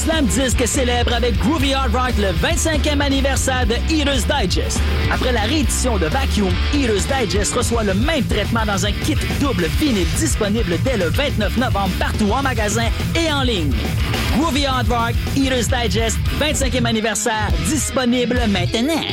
Slam 0.03 0.25
Disc 0.27 0.65
célèbre 0.65 1.13
avec 1.13 1.37
Groovy 1.39 1.73
Hard 1.73 1.93
Rock 1.93 2.13
le 2.17 2.31
25e 2.31 3.01
anniversaire 3.01 3.65
de 3.67 3.73
Eater's 3.93 4.25
Digest. 4.25 4.79
Après 5.11 5.33
la 5.33 5.41
réédition 5.41 5.97
de 5.97 6.05
Vacuum, 6.05 6.53
Eater's 6.73 7.05
Digest 7.05 7.53
reçoit 7.53 7.83
le 7.83 7.93
même 7.93 8.23
traitement 8.23 8.65
dans 8.65 8.85
un 8.85 8.91
kit 8.93 9.17
double 9.41 9.65
vinyle 9.77 10.07
disponible 10.17 10.77
dès 10.85 10.95
le 10.95 11.09
29 11.09 11.57
novembre 11.57 11.91
partout 11.99 12.31
en 12.31 12.41
magasin 12.41 12.87
et 13.13 13.29
en 13.29 13.41
ligne. 13.41 13.73
Groovy 14.37 14.65
Hard 14.65 14.87
Rock, 14.87 15.15
Eater's 15.35 15.67
Digest, 15.67 16.17
25e 16.39 16.85
anniversaire, 16.85 17.49
disponible 17.67 18.39
maintenant. 18.47 19.03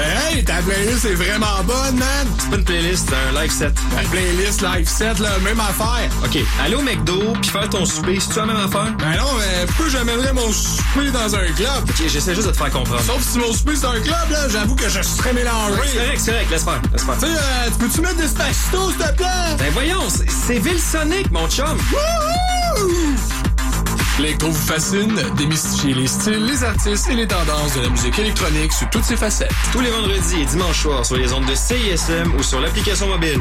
Hey, 0.00 0.44
ta 0.44 0.54
playlist 0.62 1.04
est 1.04 1.14
vraiment 1.14 1.62
bonne, 1.64 1.96
man! 1.96 2.26
C'est 2.38 2.50
pas 2.50 2.56
une 2.56 2.64
playlist, 2.64 3.08
c'est 3.08 3.14
un 3.38 3.40
live 3.42 3.50
set. 3.50 3.72
La 3.96 4.02
playlist 4.08 4.62
live 4.62 4.88
set, 4.88 5.18
là, 5.18 5.30
même 5.44 5.60
affaire. 5.60 6.08
OK, 6.24 6.38
aller 6.64 6.74
au 6.74 6.82
McDo 6.82 7.32
puis 7.40 7.50
faire 7.50 7.68
ton 7.68 7.84
souper, 7.84 8.18
c'est-tu 8.20 8.38
la 8.38 8.46
même 8.46 8.56
affaire? 8.56 8.92
Ben 8.98 9.16
non, 9.18 9.30
mais 9.38 9.66
pourquoi 9.66 9.88
j'amènerais 9.88 10.32
mon 10.32 10.50
souper 10.52 11.10
dans 11.12 11.34
un 11.34 11.44
club? 11.52 11.82
OK, 11.88 12.02
j'essaie 12.08 12.34
juste 12.34 12.46
de 12.46 12.52
te 12.52 12.56
faire 12.56 12.70
comprendre. 12.70 13.02
Sauf 13.02 13.20
si 13.22 13.38
mon 13.38 13.52
souper 13.52 13.76
c'est 13.76 13.86
un 13.86 14.00
club, 14.00 14.30
là, 14.30 14.48
j'avoue 14.48 14.74
que 14.76 14.88
je 14.88 15.02
serais 15.02 15.32
mélangé. 15.32 15.74
Ouais, 15.74 15.86
c'est 15.92 15.98
correct, 15.98 16.20
c'est 16.20 16.32
correct, 16.32 16.50
laisse 16.50 16.64
faire, 16.64 16.82
laisse 16.92 17.02
faire. 17.04 17.14
Tu 17.18 17.26
sais, 17.26 17.32
euh, 17.32 17.70
tu 17.72 17.78
peux-tu 17.78 18.00
mettre 18.00 18.16
Despacito, 18.16 18.90
s'il 18.90 18.98
te 18.98 19.12
plaît? 19.16 19.26
Ben 19.58 19.70
voyons, 19.72 20.08
c'est- 20.08 20.30
c'est 20.46 20.58
Ville-Sonic, 20.58 21.30
mon 21.30 21.48
chum. 21.48 21.76
L'électro 24.20 24.50
vous 24.50 24.66
fascine, 24.66 25.18
démystifier 25.38 25.94
les 25.94 26.06
styles, 26.06 26.44
les 26.44 26.62
artistes 26.62 27.08
et 27.08 27.14
les 27.14 27.26
tendances 27.26 27.74
de 27.74 27.80
la 27.80 27.88
musique 27.88 28.18
électronique 28.18 28.70
sous 28.70 28.84
toutes 28.92 29.04
ses 29.04 29.16
facettes. 29.16 29.50
Tous 29.72 29.80
les 29.80 29.88
vendredis 29.88 30.42
et 30.42 30.44
dimanches 30.44 30.82
soirs 30.82 31.06
sur 31.06 31.16
les 31.16 31.32
ondes 31.32 31.46
de 31.46 31.54
CISM 31.54 32.34
ou 32.38 32.42
sur 32.42 32.60
l'application 32.60 33.06
mobile. 33.06 33.40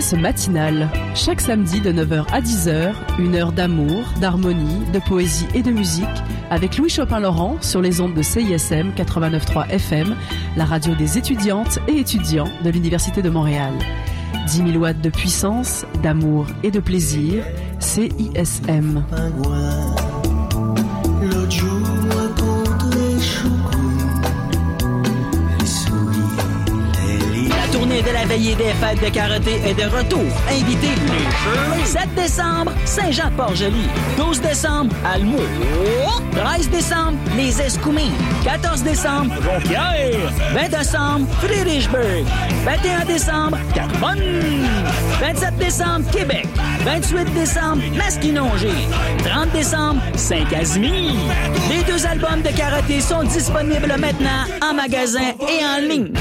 Tendresse 0.00 0.18
matinale. 0.18 0.88
Chaque 1.14 1.42
samedi 1.42 1.82
de 1.82 1.92
9h 1.92 2.24
à 2.32 2.40
10h, 2.40 2.94
une 3.18 3.34
heure 3.34 3.52
d'amour, 3.52 4.02
d'harmonie, 4.18 4.80
de 4.94 4.98
poésie 4.98 5.46
et 5.54 5.62
de 5.62 5.70
musique 5.70 6.06
avec 6.48 6.78
Louis 6.78 6.88
Chopin-Laurent 6.88 7.58
sur 7.60 7.82
les 7.82 8.00
ondes 8.00 8.14
de 8.14 8.22
CISM 8.22 8.92
89.3 8.96 9.68
FM, 9.68 10.16
la 10.56 10.64
radio 10.64 10.94
des 10.94 11.18
étudiantes 11.18 11.80
et 11.86 11.98
étudiants 11.98 12.48
de 12.64 12.70
l'Université 12.70 13.20
de 13.20 13.28
Montréal. 13.28 13.74
10 14.46 14.72
000 14.72 14.78
watts 14.78 15.02
de 15.02 15.10
puissance, 15.10 15.84
d'amour 16.02 16.46
et 16.62 16.70
de 16.70 16.80
plaisir, 16.80 17.44
CISM. 17.78 19.04
Veillée 28.30 28.54
des 28.54 28.72
fêtes 28.74 29.02
de 29.04 29.08
karaté 29.12 29.60
est 29.66 29.74
de 29.74 29.90
retour. 29.90 30.22
Invitez 30.48 30.94
les 31.10 31.84
7 31.84 32.14
décembre, 32.14 32.72
Saint-Jean-Port-Joli. 32.84 33.88
12 34.16 34.40
décembre, 34.40 34.94
Almo. 35.04 35.38
13 36.36 36.70
décembre, 36.70 37.18
les 37.36 37.60
Escoumins. 37.60 38.12
14 38.44 38.84
décembre, 38.84 39.34
Jonquière. 39.42 40.32
20 40.54 40.68
décembre, 40.68 41.26
Friedrichsburg. 41.42 42.24
21 42.64 43.04
décembre, 43.04 43.58
Carbonne. 43.74 44.22
27 45.20 45.56
décembre, 45.58 46.10
Québec. 46.12 46.46
28 46.84 47.34
décembre, 47.34 47.82
Masquinongé. 47.96 48.70
30 49.24 49.50
décembre, 49.50 50.00
Saint-Casimir. 50.14 51.14
Les 51.68 51.82
deux 51.82 52.06
albums 52.06 52.42
de 52.42 52.56
karaté 52.56 53.00
sont 53.00 53.24
disponibles 53.24 53.94
maintenant 53.98 54.44
en 54.62 54.74
magasin 54.74 55.34
et 55.48 55.64
en 55.64 55.80
ligne. 55.88 56.12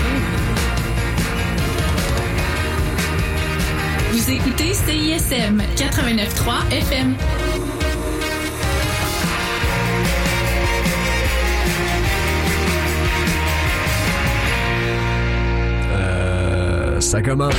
Vous 4.29 4.35
écoutez 4.35 4.75
CISM 4.75 5.59
89.3 5.75 6.71
FM. 6.71 7.15
Euh, 15.91 16.99
ça 16.99 17.23
commence. 17.23 17.55